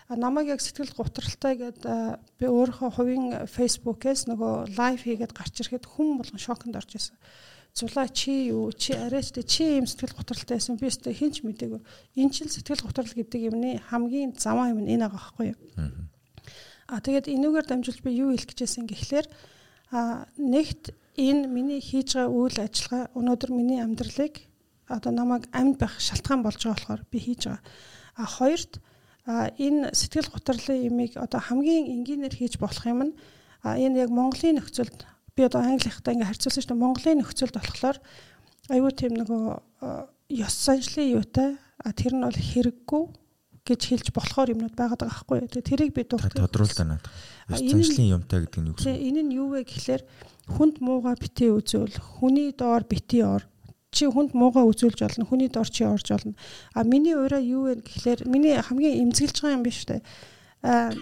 [0.09, 1.85] А намайг яг сэтгэл гутралтай гэд
[2.39, 7.15] би өөрийнхөө хувийн фейсбુકээс нөгөө лайв хийгээд гарч ирэхэд хүн болгон шоконд орж исэн
[7.73, 10.77] зулаа чи юу чи арайч чи юм сэтгэл готролтой байсан.
[10.77, 11.81] Би өстой хинч мдэггүй
[12.17, 15.59] энэ ч сэтгэл готрол гэдэг юмны хамгийн заваа юм энэ байгаа байхгүй юу?
[16.89, 19.27] А тэгээд энүүгээр дамжуулж би юу хэлэх гэжсэн гэхлээр
[19.93, 24.49] а нэгт энэ миний хийж байгаа үйл ажиллагаа өнөөдөр миний амьдралыг
[24.89, 27.61] одоо намайг амьд байх шалтгаан болж байгаа болохоор би хийж байгаа.
[28.17, 28.81] А хоёрт
[29.29, 33.13] а энэ сэтгэл готрлын имийг одоо хамгийн энгийнээр хийж болох юм нь
[33.63, 35.05] энэ яг Монголын нөхцөлд
[35.39, 37.97] би одоо англихтай ингээ харьцуулсан шүү дээ Монголын нөхцөлд болохоор
[38.75, 39.43] аюу тийм нөгөө
[40.43, 43.03] ёс заншлын юутай а тэр нь бол хэрэггүй
[43.69, 45.47] гэж хэлж болохоор юмнууд байгаад байгаа байхгүй.
[45.47, 46.33] Тэгээ тэрийг би дуртай.
[46.33, 47.07] Тодруулдаа надад.
[47.53, 48.93] Ёс заншлын юмтай гэдэг нь юу вэ?
[48.97, 50.01] Энэ нь юу вэ гэхлээр
[50.49, 53.43] хүнд мууга битээ үзүүл, хүний доор битээ ор.
[53.93, 56.33] Чи хүнд мууга үзүүлж болно, хүний доор чи орж болно.
[56.73, 60.01] А миний ураа юу вэ гэхлээр миний хамгийн эмзэглэж байгаа юм биш үү?
[60.65, 60.93] А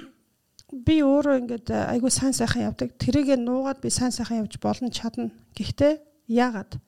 [0.71, 2.91] би өөрөө ингээд э, айгүй сайн сайхан явдаг.
[2.99, 5.31] Тэрийгэ нуугаад би сайн сайхан явж болно чадна.
[5.55, 6.79] Гэхдээ яагаад?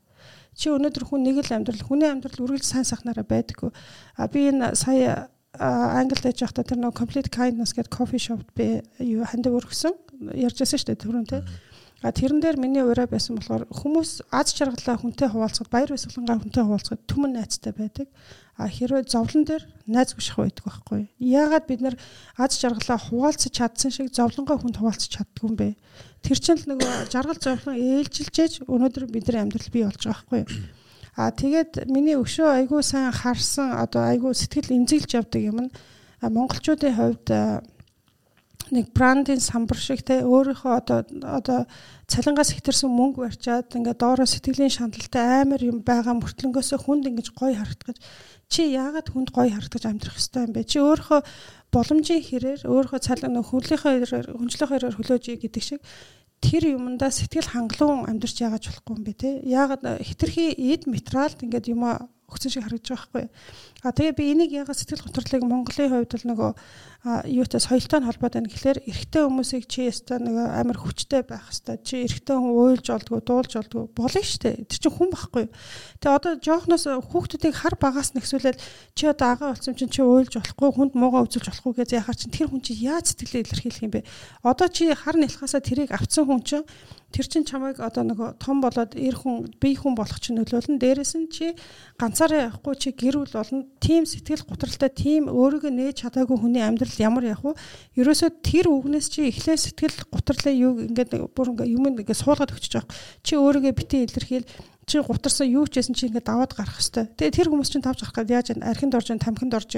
[0.55, 3.71] Чи өнөөдөр хүн нэг л амьдрал, хүний амьдрал үргэлж сайн сайхнаараа байдаггүй.
[4.19, 8.83] А би энэ сая Англид яж байхдаа тэр нэг complete kindness гэдэг coffee shop би
[8.99, 9.95] юу хандаг өргөсөн.
[10.35, 11.39] Ярьж байсан шүү дээ түрүүн те.
[11.39, 11.68] Mm -hmm
[11.99, 16.63] А тэрэн дээр миний ураа байсан болохоор хүмүүс аз жаргалаа хүнтэй хуваалцахад баяр баясгалангаар хүнтэй
[16.63, 18.07] хуваалцахад түмэн найзтай байдаг.
[18.55, 21.11] А хэрвээ зовлон дээр найз гүших байдаг байхгүй.
[21.19, 21.95] Яагаад бид нар
[22.39, 25.75] аз жаргалаа хуваалцаж чадсан шиг зовлонгоо хүнд хуваалцаж чаддгүй юм бэ?
[26.23, 30.43] Тэр чинь л нөгөө жаргал зовлон ээлжилжээж өнөөдөр бидний амьдрал бий болж байгаа байхгүй.
[31.19, 35.71] А тэгээд миний өшөө айгүй сайн харсан одоо айгүй сэтгэл имзэглэж явдаг юм нь
[36.23, 37.27] монголчуудын хувьд
[38.71, 41.59] нэг брандын самбар шиг те өөрийнхөө одоо одоо
[42.05, 47.57] цалингаас хэтэрсэн мөнгө барьчаад ингээ доороо сэтгэлийн шаналлтай амар юм байгаа мөртлөнгөөсөө хүнд ингэж гоё
[47.57, 47.97] харагдаж
[48.49, 50.69] чи яагаад хүнд гоё харагдаж амьдрах хэвээр юм бэ?
[50.69, 51.21] Чи өөрийнхөө
[51.69, 55.81] боломжийн хэрээр өөрийнхөө цалин хөлийнхөө хүнчлэх хэрээр хөлөөж гэдэг шиг
[56.41, 59.29] тэр юмдаа сэтгэл хангалуун амьдарч яагаад болохгүй юм бэ те?
[59.45, 61.85] Яагаад хитрхи эд материалд ингээд юм
[62.29, 63.25] өгсөн шиг харагдаж байгаа байхгүй
[63.83, 66.51] а тэгээ би энийг яагаад сэтгэл готрлыг Монголын хувьд л нөгөө
[67.31, 72.03] юутай соёлтой холбоотой байна гэхэлэр эрэгтэй хүмүүсийг чи яста нэг амар хүчтэй байх хэвээр чи
[72.03, 75.45] эрэгтэй хүн уйлж олдгоо дуулж олдгоо болно шүү дээ тэр чинь хүн байхгүй
[76.03, 78.59] тэгээ одоо жоохноос хүүхдүүдийг хар багаас нэгсүүлээд
[78.99, 82.35] чи одоо агаа болсон чинь чи уйлж болохгүй хүнд муугаа үзүүлж болохгүй гэж яхаар чинь
[82.35, 84.03] тэр хүн чи яаж сэтгэлээ илэрхийлэх юм бэ
[84.43, 86.67] одоо чи хар нэлхаасаа тэрийг авцсан хүн чинь
[87.11, 90.77] тэр чин чамайг одоо нөгөө том болоод эр хүн бие хүн болох чинь нөлөөлнө.
[90.77, 91.57] Дээрээс нь чи
[91.97, 93.65] ганцаараа явахгүй чи гэр бүл болно.
[93.79, 98.03] Тим сэтгэл готролтой тим өөрийгөө нээж чадаагүй хүний амьдрал ямар явах вэ?
[98.03, 102.75] Ерөөсөө тэр үгнээс чи эхлээ сэтгэл готрлоо юу ингээд бүр ингээд юм ингээд суулгаад өгч
[102.75, 102.91] байгаа.
[103.23, 104.47] Чи өөрийгөө битээ илэрхийл
[104.89, 107.13] чи гутарсан юу ч гэсэн чи ингээд даваад гарах хэвээр.
[107.13, 108.65] Тэгээ тэр хүмүүс чинь тавж гарах гээд яаж вэ?
[108.65, 109.71] Архинд орж тамхинд орж.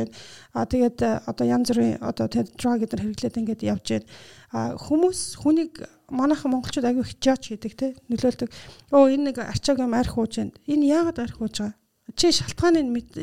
[0.55, 4.07] Аа тэгээд одоо янз бүрийн одоо тэгээд драг гэдэр хэрэглээд ингээд явж байна.
[4.55, 8.49] Аа хүмүүс хүнийг манайхан монголчууд аягүй их жаач хийдэг те нөлөөлдөг.
[8.95, 10.55] Оо энэ нэг арчааг юм арх ууж байна.
[10.63, 11.80] Энэ яагаад арх ууж байгаа?
[12.15, 13.15] Чи шалтгааныг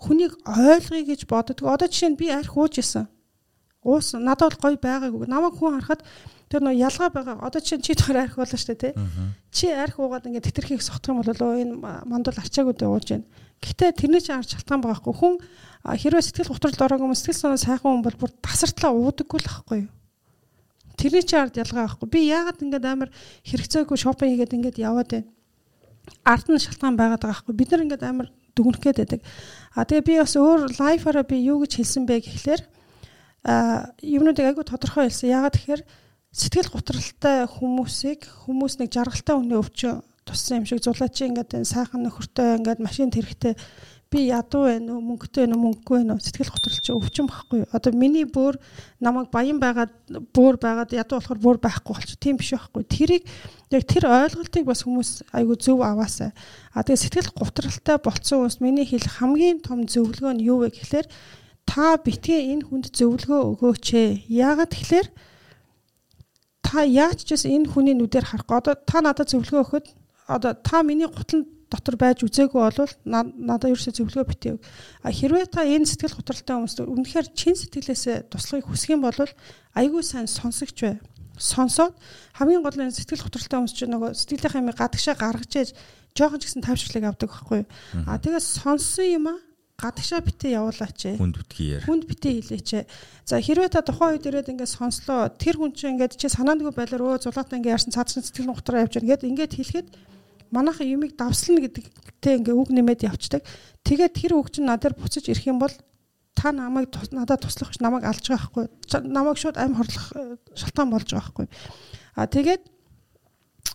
[0.00, 1.62] хүнийг ойлгоё гэж боддог.
[1.68, 3.06] Одоо жишээ нь би арх ууж исэн.
[3.84, 5.26] Уус надад бол гоё байгаагүй.
[5.28, 6.06] Намайг хүн харахад
[6.48, 7.36] тэр нөө ялгаа байгаа.
[7.42, 8.92] Одоо чи чи тэр арх шүү дээ, тий.
[9.50, 11.74] Чи арх уугаад ингээд тэтэрхийг сохтох юм бол энэ
[12.06, 13.26] мандал арчаагүй дээ ууж байна.
[13.62, 15.14] Гэхдээ тэрний чинь арч шалтгаан байгаа хгүй.
[15.18, 15.34] Хүн
[15.82, 19.78] хэрвээ сэтгэл готролд ороогүй юм сэтгэл санаа сайхан хүн бол бүр тасартлаа уудаггүй л байхгүй
[19.86, 19.90] юу?
[20.98, 22.06] Тэрний чинь ард ялгаа байхгүй.
[22.10, 23.10] Би яагаад ингээд амар
[23.46, 25.30] хэрэгцээгүй шопинг хийгээд ингээд яваад байна.
[26.24, 27.54] Ард нь шалтгаан байгаад байгаа байхгүй.
[27.56, 29.20] Бид нар ингээд амар дүгнэх гээд байдаг.
[29.74, 32.62] А тэгээ би бас өөр лайфаараа би юу гэж хэлсэн бэ гэхлээр
[33.46, 35.32] а юмнуудыг айгүй тодорхой хэлсэн.
[35.32, 35.82] Яагаад тэгэхээр
[36.32, 39.94] сэтгэл готролтой хүмүүсийг хүмүүс нэг жаргалтай хүний өвчөө
[40.24, 43.54] туссан юм шиг зулаач ингээд энэ сайхан нөхөртэй ингээд машин тэрхтээ
[44.12, 48.60] би ядуу байна уу мөнгөтэй уу мөнгөгүй уу сэтгэл готролч өвчин байхгүй одоо миний бүр
[49.00, 49.92] намайг баян байгаад
[50.36, 52.20] бүр байгаад ядуу болохоор бүр байхгүй болчих.
[52.20, 52.84] Тийм биш байхгүй.
[52.84, 53.24] Тэрийг
[53.72, 56.36] яг тэр ойлголтыг бас хүмүүс айгүй зөв аваасаа
[56.76, 61.08] а тэгээ сэтгэл готролтой болцсон хүмүүс миний хэл хамгийн том зөвлөгөө нь юу вэ гэхлээр
[61.64, 65.08] та битгий энэ хүнд зөвлөгөө өгөөч ээ яагаад тэгэхээр
[66.60, 68.56] та яаж ч гэсэн энэ хүний нүдээр харахгүй.
[68.60, 69.86] Одоо та надад зөвлөгөө өгөхөд
[70.28, 74.56] одоо та миний гутлан дотор байж үзээгүй болвол надад ерөөсөө зөвлөгөө битээв.
[75.00, 79.16] А хэрвээ та энэ сэтгэл готролтой хүмүүст үнэхээр чин сэтгэлээсээ туслахыг хүсэх юм бол
[79.72, 81.00] айгүй сайн сонсогч бай.
[81.40, 81.96] Сонсоод
[82.36, 85.70] хамгийн гол нь сэтгэл готролтой хүмүүс чинь нөгөө сэтгэлийнхаа юм гадагшаа гаргаж ээж
[86.12, 87.64] жоохон ч гэсэн тавьчлалыг авдаг байхгүй.
[88.04, 89.40] А тэгээс сонссон юм аа
[89.82, 91.18] гадагшаа битээ явуулаач.
[91.18, 91.82] Хүнд битгийэр.
[91.88, 92.84] Хүнд битээ хэлээч ээ.
[93.26, 97.18] За хэрвээ та тухайн үед ирээд ингээд сонслоо тэр хүн чинь ингээд чи санаандгүй байлаар
[97.18, 99.18] өө зулаатай ингээд ярьсан цаадсан сэтгэл готроо явж байгаа.
[99.18, 99.88] Ингээд ингээд хэлэхэд
[100.52, 103.42] манайхан юмыг давслана гэдэгтэй ингээд үг нэмээд явцдаг.
[103.82, 105.72] Тэгээд тэр үг чинь надад буцаж ирэх юм бол
[106.36, 108.66] та намайг надад туслах гэж намайг алж байгаа байхгүй.
[109.08, 111.46] Намайг шууд амь хорлох э, шалтгаан болж байгаа байхгүй.
[112.16, 112.62] А тэгээд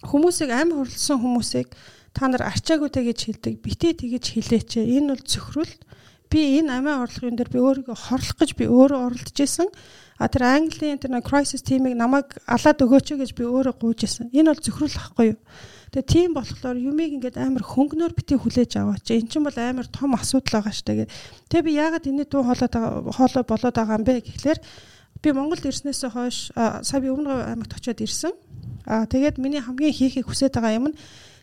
[0.06, 1.74] хүмүүсийг амь хорлсон хүмүүсийг
[2.14, 3.54] та нар арчаагүй тэгэж хэлдэг.
[3.62, 4.72] Битээ тэгэж хэлээч.
[4.86, 5.82] Энэ бол цөхрөлт
[6.30, 9.70] би энэ амиа орлогын дээр би өөрийгөө хорлох гэж би өөрөө оролдож исэн.
[10.18, 14.34] А тэр Английн тэр crisis team-ийг намайг алаад өгөөч гэж би өөрөө гуйж исэн.
[14.34, 15.40] Энэ бол зөвхөрөл ахгүй юу?
[15.92, 19.08] Тэгээ тийм болохоор юмыг ингээд амар хөнгнөөр битгий хүлээж аваач.
[19.12, 21.08] Эн чинь бол амар том асуудал байгаа шүү дээ.
[21.48, 22.70] Тэгээ би яагаад энэ дуу хоолой
[23.16, 24.60] хоолой болоод байгаа юм бэ гэхлээр
[25.24, 28.36] би Монголд ирснээсээ хойш сая би өмнө аймагт очиод ирсэн.
[28.86, 30.98] А тэгээд миний хамгийн хийхийг хүсэж байгаа юм нь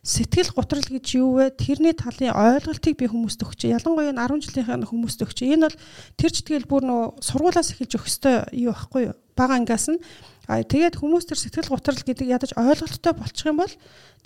[0.04, 1.56] сэтгэл готрол гэж юу вэ?
[1.56, 3.72] Тэрний талын ойлголтыг би хүмүүст өгч.
[3.72, 5.48] Ялангуяа 10 жилийнхаа хүмүүст өгч.
[5.48, 5.76] Энэ бол
[6.20, 9.16] тэр читгэл бүр нөө сургуулаас эхэлж өгөх ёстой юу байхгүй юу?
[9.32, 9.96] Бага ангиас нь
[10.44, 13.74] А тэгээд хүмүүс төр сэтгэл готрол гэдэг ядаж ойлголттой болчих юм бол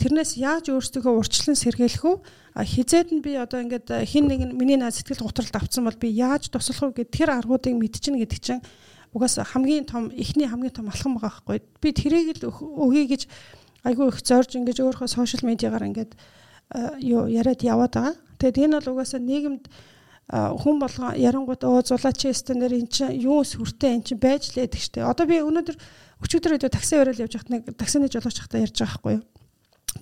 [0.03, 2.19] тэрнээс яаж өөрсдөө урьдчилан сэргийлэх?
[2.59, 6.11] А хизээд нь би одоо ингээд хин нэг миний наад сэтгэл готролд авцсан бол би
[6.11, 8.63] яаж туслах вэ гэд тэр аргуудыг мэдчихнэ гэдэг чинь
[9.15, 11.63] угаас хамгийн том эхний хамгийн том алхам байгаа байхгүй.
[11.79, 13.23] Би тэрийг л өгье гэж
[13.87, 16.13] айгүй их зорж ингэж өөрөө сошиал медиагаар ингээд
[17.01, 18.15] юу яриад яваад байгаа.
[18.43, 19.65] Тэгэд энэ бол угаасаа нийгэмд
[20.29, 24.77] хүн болгоо ярангууд оо зулаач стенээр эн чинь юу сүртэй эн чинь байж л яддаг
[24.77, 25.01] штэ.
[25.01, 25.77] Одоо би өнөөдөр
[26.21, 29.25] өчигдөр өдөө такси өрөөл явж хахад нэг таксины жолооч хахта ярьж байгаа байхгүй юу.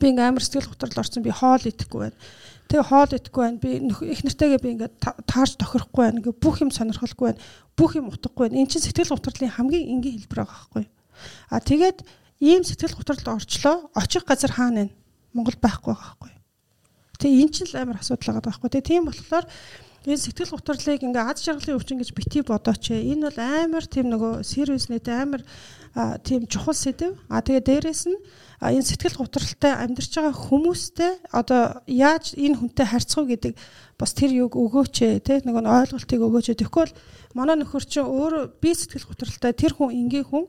[0.03, 2.19] Би ингээм амар сэтгэл готрол орсон би хоол идэхгүй байна.
[2.67, 3.59] Тэгээ хоол идэхгүй байна.
[3.63, 3.71] Би
[4.11, 4.95] их нартайгаа би ингээд
[5.31, 6.19] таарч тохирохгүй байна.
[6.19, 7.41] Ингээ бүх юм сонирхолгүй байна.
[7.79, 8.59] Бүх юм утгагүй байна.
[8.59, 10.93] Эн чинь сэтгэл готрлын хамгийн энгийн хэлбэр байгаа байхгүй юу.
[11.55, 11.99] А тэгээд
[12.43, 14.95] ийм сэтгэл готролд орчлоо очих газар хаана вэ?
[15.33, 16.35] Монгол байхгүй байгаа байхгүй.
[17.23, 18.69] Тэгээ эн чинь л амар асуудал байгаа байхгүй.
[18.75, 19.47] Тэгээ тийм болохоор
[20.07, 22.95] энэ сэтгэл готрлыг ингээ аз жаргалын өвчин гэж бити бодооч.
[22.95, 25.43] Энэ бол амар тийм нөгөө serious нэт амар
[26.23, 27.19] тийм чухал сэдв.
[27.27, 28.19] А тэгээ дээрэс нь
[28.63, 33.53] энэ сэтгэл готролтой амьдарч байгаа хүмүүстэй одоо яаж энэ хүнтэй харьцах вэ гэдэг
[33.99, 36.55] бас тэр юг өгөөч те нөгөө ойлголтыг өгөөч.
[36.55, 36.95] Тэгэхгүй бол
[37.35, 40.47] манай нөхөр чинь өөрөө би сэтгэл готролтой тэр хүн ингийн хүн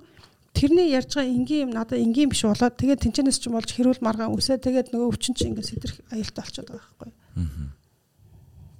[0.53, 4.05] тэрний ярьж байгаа энгийн юм надад энгийн биш болоод тэгээд тэнцэнэс ч юм болж хэрүүл
[4.05, 7.11] маргаан үсээ тэгээд нөгөө өвчин чинь ингээд сэтрэх аюултай болчиход байгаа байхгүй.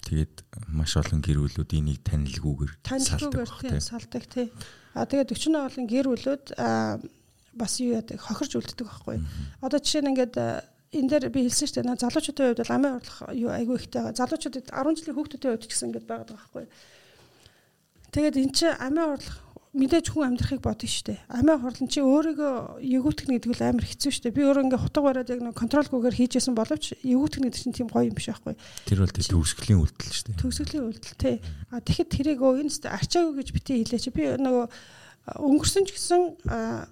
[0.08, 0.36] Тэгээд
[0.72, 4.48] маш олон гэр бүлүүд энийг танилгүйгээр танилгүйгээр тийм салдаг тий.
[4.96, 6.46] А тэгээд 40 олон гэр бүлүүд
[7.60, 9.20] бас юу яадаг хохирж үлддэг байхгүй.
[9.60, 10.36] Одоо жишээ нь ингээд
[10.96, 12.00] энэ дээр би хэлсэн шүү дээ.
[12.00, 14.16] Залуучуудын хувьд бол амын орлох юу айгүй ихтэй байгаа.
[14.16, 16.66] Залуучуудад 10 жилийн хүүхдүүдийн хувьд ч гэсэн ингээд байгаад байгаа байхгүй.
[18.16, 19.38] Тэгээд эн чинь амын орлох
[19.78, 21.20] мэдээж хүн амьдрахыг бодно шүү дээ.
[21.30, 24.38] Амиа хорлон чи өөрийгөө ягуутгах гэдэг нь амар хэцүү шүү дээ.
[24.38, 28.10] Би өөрөө ингээ хутга бараад яг нэг контролгүйгээр хийжсэн боловч ягуутгах гэдэг чинь тийм гоё
[28.10, 28.58] юм биш байхгүй.
[28.90, 30.42] Тэр бол төгсгөлийн үйлдэл шүү дээ.
[30.42, 31.36] Төгсгөлийн үйлдэл тий.
[31.70, 34.66] А тэгэхэд тэрийг өө энэ арчаагүй гэж битээ хэлээ чи би нөгөө
[35.28, 36.22] өнгөрсөн ч гэсэн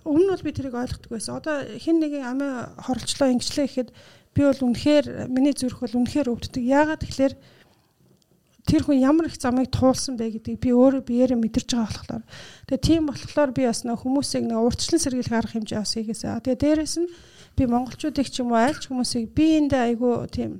[0.03, 1.39] өмнө нь бол би тэрийг ойлгохгүй байсан.
[1.39, 3.89] Одоо хэн нэгэн амиа хорлцлоо ингэчлээ гэхэд
[4.35, 6.59] би бол үнэхээр миний зүрх бол үнэхээр өвддөг.
[6.59, 7.33] Яагаад тэгэхээр
[8.65, 12.23] тэр хүн ямар их замыг туулсан бэ гэдгийг би өөрөө биеэрээ мэдэрч байгаа болохоор
[12.65, 16.41] тэгээ тийм болохоор би бас нөх хүмүүсийг нэг урьдчилан сэргийлэх арга хэмжээ бас хийгээсэ.
[16.41, 17.09] Тэгээ дээрэс нь
[17.53, 20.51] би монголчуудыг ч юм уу айлч хүмүүсийг би эндээ айгүй тийм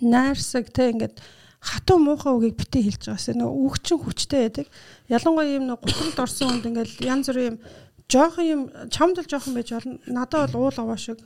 [0.00, 1.20] найрсаг те ингээд
[1.60, 4.66] хатуу муухай үгийг битээ хэлж байгаас нөгөө үг чин хүчтэй байдаг.
[5.12, 7.56] Ялангуяа юм нөгөө гутралд орсон хүнд ингээд янз бүрийн юм
[8.08, 9.98] жоохон юм чамд л жоохон байж болно.
[10.06, 11.20] Надад бол уул аваа шиг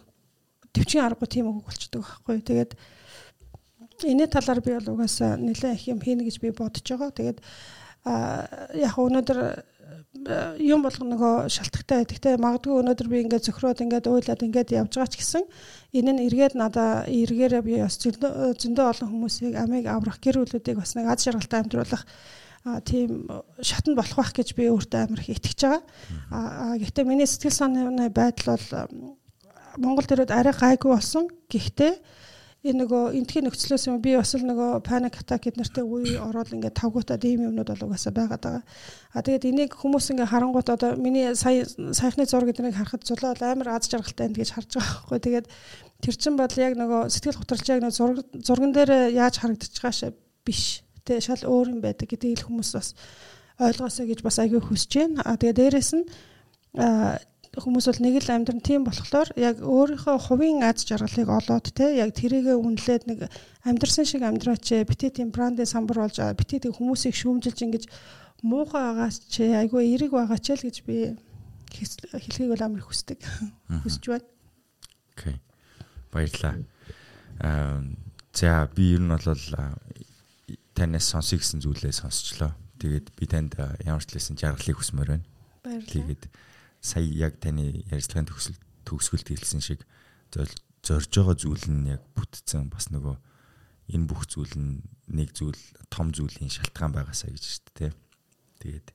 [0.72, 2.40] төвчгийн аргагүй тийм үг болчдөг байхгүй.
[2.40, 2.72] Тэгээд
[4.04, 7.10] энэ талаар би бол угаасаа нэлээд их юм хийнэ гэж би бодож байгаа.
[7.10, 7.38] Тэгээд
[8.80, 9.38] яг өнөөдөр
[10.60, 12.04] юм болгоно нөгөө шалтгатай.
[12.04, 15.44] Гэхдээ магадгүй өнөөдөр би ингээд зөхрөөд ингээд уйлаад ингээд явж байгаа ч гэсэн
[15.96, 20.96] энэ нь эргээд надаа эргээрээ би бас зөндөө олон хүмүүсийг амийг аврах гэр бүлүүдийг бас
[20.96, 22.04] нэг аз жаргалтай амьдруулах
[22.84, 23.28] тийм
[23.60, 26.76] шатнд болох байх гэж би өөртөө амар их итгэж байгаа.
[26.76, 29.16] Гэхдээ миний сэтгэл санааны байдал бол
[29.80, 31.30] Монгол төрөд арай гайгүй болсон.
[31.48, 31.92] Гэхдээ
[32.60, 36.76] энэ нөгөө энтхийн нөхцлөөс юм би бас л нөгөө panic attack гэднэртэй үе ороод ингээд
[36.76, 38.62] тавгуутаад ийм юмнууд бол угаасаа байгаад байгаа.
[39.16, 43.80] А тэгээд энийг хүмүүс ингээд харангуут одоо миний сая саяхны зураг гэднийг харахад зулаа амар
[43.80, 45.18] аз жаргалтай байна гэж харж байгаа байхгүй.
[45.24, 45.46] Тэгээд
[46.04, 50.12] тэр чин бол яг нөгөө сэтгэл готролч яг нөгөө зураг зурган дээр яаж харагдчих gaашаа
[50.44, 52.92] биш те шал өөр юм байдаг гэдгийг хүмүүс бас
[53.56, 55.24] ойлгоосоо гэж бас аягүй хүсэж байна.
[55.24, 56.04] А тэгээ дээрэс нь
[57.60, 62.16] хүмүүс бол нэг л амьдран тийм болохоор яг өөрийнхөө хувийн аз жаргалыг олоод те яг
[62.16, 63.18] тэрийгэ үнэлээд нэг
[63.64, 67.84] амьдрсан шиг амьдраач битээ тийм брандын самбар болж битээ тийм хүмүүсийг шүүмжилж ингэж
[68.42, 71.16] муухай байгаач чи айгүй эерэг байгаач л гэж би
[71.70, 73.20] хэлхийг бол амар хүсдэг
[73.84, 74.26] хүсэж байна.
[75.14, 75.36] Окей.
[76.12, 76.54] Баярлалаа.
[77.40, 77.84] Аа
[78.32, 79.28] за би ер нь бол
[80.74, 82.56] танаас сонсъё гэсэн зүйлээ сонсчлоо.
[82.80, 83.54] Тэгээд би танд
[83.84, 85.26] ямар ч лсэн жаргалыг хүсмээр байна.
[85.60, 85.92] Баярлалаа.
[85.92, 86.22] Тэгээд
[86.80, 88.56] сая яг таны ярилцлагын төгсөл
[88.88, 89.84] төгсгөлд хэлсэн шиг
[90.32, 93.16] зорж байгаа зүйл нь яг бүтцэн бас нөгөө
[93.94, 94.80] энэ бүх зүйл нь
[95.10, 95.58] нэг зүйл
[95.92, 97.92] том зүйлийн шалтгаан байгаасаа гэж шүү дээ.
[98.62, 98.88] Тэгээд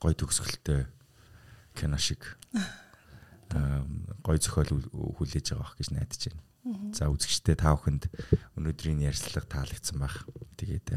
[0.00, 0.88] гой төгсгөлтэй
[1.76, 2.34] кино шиг
[4.24, 6.42] гой зохиол хүлээж байгаа бах гэж найдаж байна.
[6.92, 8.10] За үзэгчтэй та бүхэнд
[8.58, 10.26] өнөөдрийн ярилцлага таалагдсан байх.
[10.58, 10.88] Тэгээд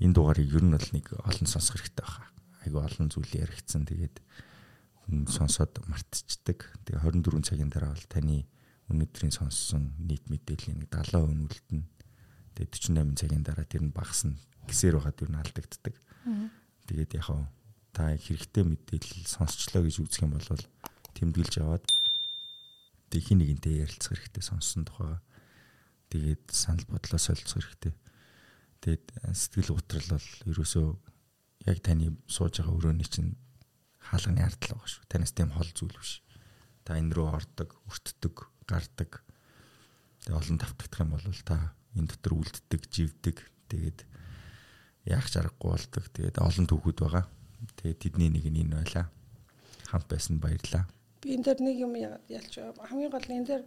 [0.00, 2.28] энэ дугаарыг ер нь бол нэг олон сонсох хэрэгтэй байна.
[2.62, 3.86] Айгу олон зүйл яригдсан.
[3.86, 4.22] Тэгээд
[5.06, 6.70] хүн сонсоод мартчихдаг.
[6.86, 8.46] Тэгээ 24 цагийн дараа бол таны
[8.90, 11.84] өнөөдрийн сонссон нийт мэдээллийн 70% нь үлдэнэ.
[12.54, 15.94] Тэгээ 48 цагийн дараа тэр нь багасна гэсээр байгаад юу н алдагддаг.
[16.86, 17.28] Тэгээд яг
[17.92, 20.48] та хэрэгтэй мэдээлэл сонсчлоо гэж үзэх юм бол
[21.12, 21.84] тэмдэглэж аваад
[23.12, 25.20] тэг хин нэгэнтэй ярилцах хэрэгтэй сонссон тухайга
[26.08, 27.92] тэгээд санал бодлоо солилцох хэрэгтэй.
[28.80, 29.04] Тэгээд
[29.36, 30.86] сэтгэл готрол бол ерөөсөө
[31.66, 33.36] яг таны сууж байгаа өрөөний чинь
[33.98, 35.04] хаалганы ардл байгаа шүү.
[35.08, 36.22] Танаас тийм хол зүйл биш.
[36.84, 38.36] Та энэ рүү ордог, өртдөг,
[38.66, 39.22] гардаг.
[40.26, 43.36] Тэгээ олон давтагдах юм бол та энэ дотор үлддэг, живдэг.
[43.70, 43.98] Тэгээд
[45.06, 46.04] яах чаргагүй болдог.
[46.10, 47.24] Тэгээд олон түүхүүд байгаа.
[47.78, 49.06] Тэгээд тэдний нэг нь энэ байлаа.
[49.90, 50.86] Хамт байсан баярлаа
[51.22, 53.62] би энэ дээр нэг юм ялч хамгийн гол нь энэ дээр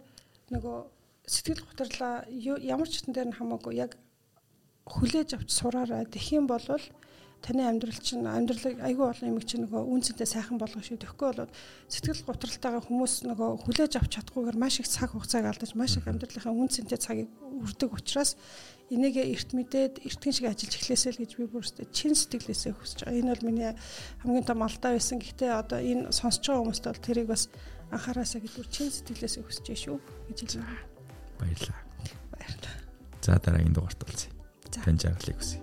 [0.52, 0.76] нөгөө
[1.24, 2.28] сэтгэл готрлаа
[2.60, 3.96] ямар ч хэдэн дээр нь хамаагүй яг
[4.84, 6.04] хүлээж авч сураарай.
[6.04, 6.62] Тэгэх юм бол
[7.42, 10.98] таны амьдрал чинь амьдралыг айгүй олон юм чинь нөгөө үнцэнтэй сайхан болгох шүү.
[10.98, 11.52] Тэгэхгүй бол
[11.86, 16.50] сэтгэл готролтойгоо хүмүүс нөгөө хүлээж авч чадахгүйгээр маш их цаг хугацааг алдаж маш их амьдралынхаа
[16.50, 17.30] үнцэнтэй цагийг
[17.62, 18.34] үрдэг учраас
[18.90, 23.18] энийг эрт мэдээд эртхэн шиг ажиллаж эхлэсэй л гэж би бүрстэ чин сэтгэлээсээ хүсэж байгаа.
[23.18, 23.72] Энэ бол миний
[24.22, 25.18] хамгийн том алдаа байсан.
[25.18, 27.50] Гэхдээ одоо энэ сонсож байгаа хүмүүст бол тэрийг бас
[27.90, 29.98] анхаараасаа гэдгээр чин сэтгэлээсээ хүсэж шүү
[30.30, 30.82] гэж хэлж байна.
[31.38, 31.80] Баярлалаа.
[32.30, 32.74] Баярлалаа.
[33.22, 34.35] За дараагийн дугаарт уулзъя.
[34.84, 35.60] Тань жаргалыг хүсье.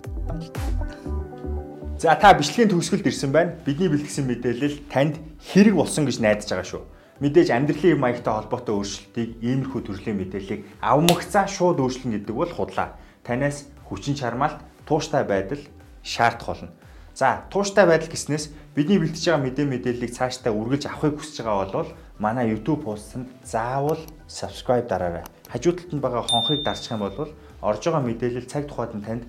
[2.00, 3.56] За та бичлэгийн төгсгөлд ирсэн байна.
[3.66, 6.84] Бидний бэлтгэсэн мэдээлэл танд хэрэг болсон гэж найдаж байгаа шүү.
[7.24, 13.72] Мэдээж амьдралын маягтай холбоотой өөрчлөлтийг иймэрхүү төрлийн мэдээллийг авмагцаа шууд өөрчлөн гэдэг бол худлаа танаас
[13.88, 15.62] хүчин чармаалт, тууштай байдал
[16.04, 16.72] шаардах болно.
[17.16, 21.92] За, тууштай байдал гэснээс бидний бэлтэж байгаа мэдээ мэдээллийг цаашдаа үргэлж авахыг хүсэж байгаа бол
[22.20, 25.24] манай YouTube хуудсанд заавал subscribe дараарай.
[25.48, 27.32] Хажуу талд нь байгаа хонхыг дарчих юм бол
[27.64, 29.24] орж байгаа мэдээлэл цаг тухайд нь танд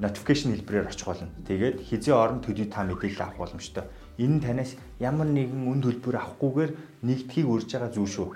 [0.00, 1.28] notification хэлбэрээр очих болно.
[1.44, 3.84] Тэгээд хизээ орон төдий та мэдээлэл авах боломжтой.
[4.16, 6.72] Энэ нь танаас ямар нэгэн үн төлбөр авахгүйгээр
[7.04, 8.28] нэгдхийг урьж байгаа зүйл шүү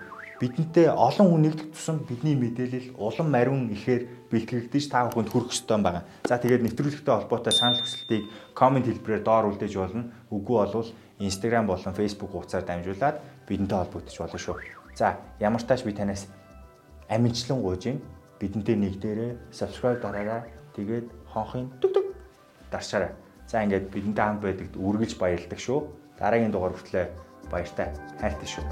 [0.42, 5.78] бидэнтэй олон хүн нэгдэх тусам бидний мэдээлэл улам мариун ихээр бэлтгэгдэж та бүхэнд хүрэх ёстой
[5.78, 6.02] байгаа.
[6.26, 10.10] За тэгээд нэвтрүүлэгтэй холбоотой санал хүсэлтийг комент хэлбэрээр доор үлдээж болно.
[10.34, 10.90] Үгүй болвол
[11.22, 14.56] Instagram болон Facebook хуудасаар дамжуулаад бидэнтэй холбогдож болно шүү.
[14.98, 16.26] За ямар тааш би танаас
[17.06, 18.02] амжилтлан гуйж гин
[18.42, 20.50] бидэнтэй нэгдээрээ subscribe дараарай.
[20.74, 22.06] Тэгээд хонхын дүг дүг
[22.74, 23.14] дарчаарай.
[23.46, 25.86] За ингээд бидэнтэй хамт байдагт үргэлж баярлдаг шүү.
[26.18, 27.08] Дараагийн дугаар хүртлээр
[27.46, 28.66] баяртай хайртай шүү.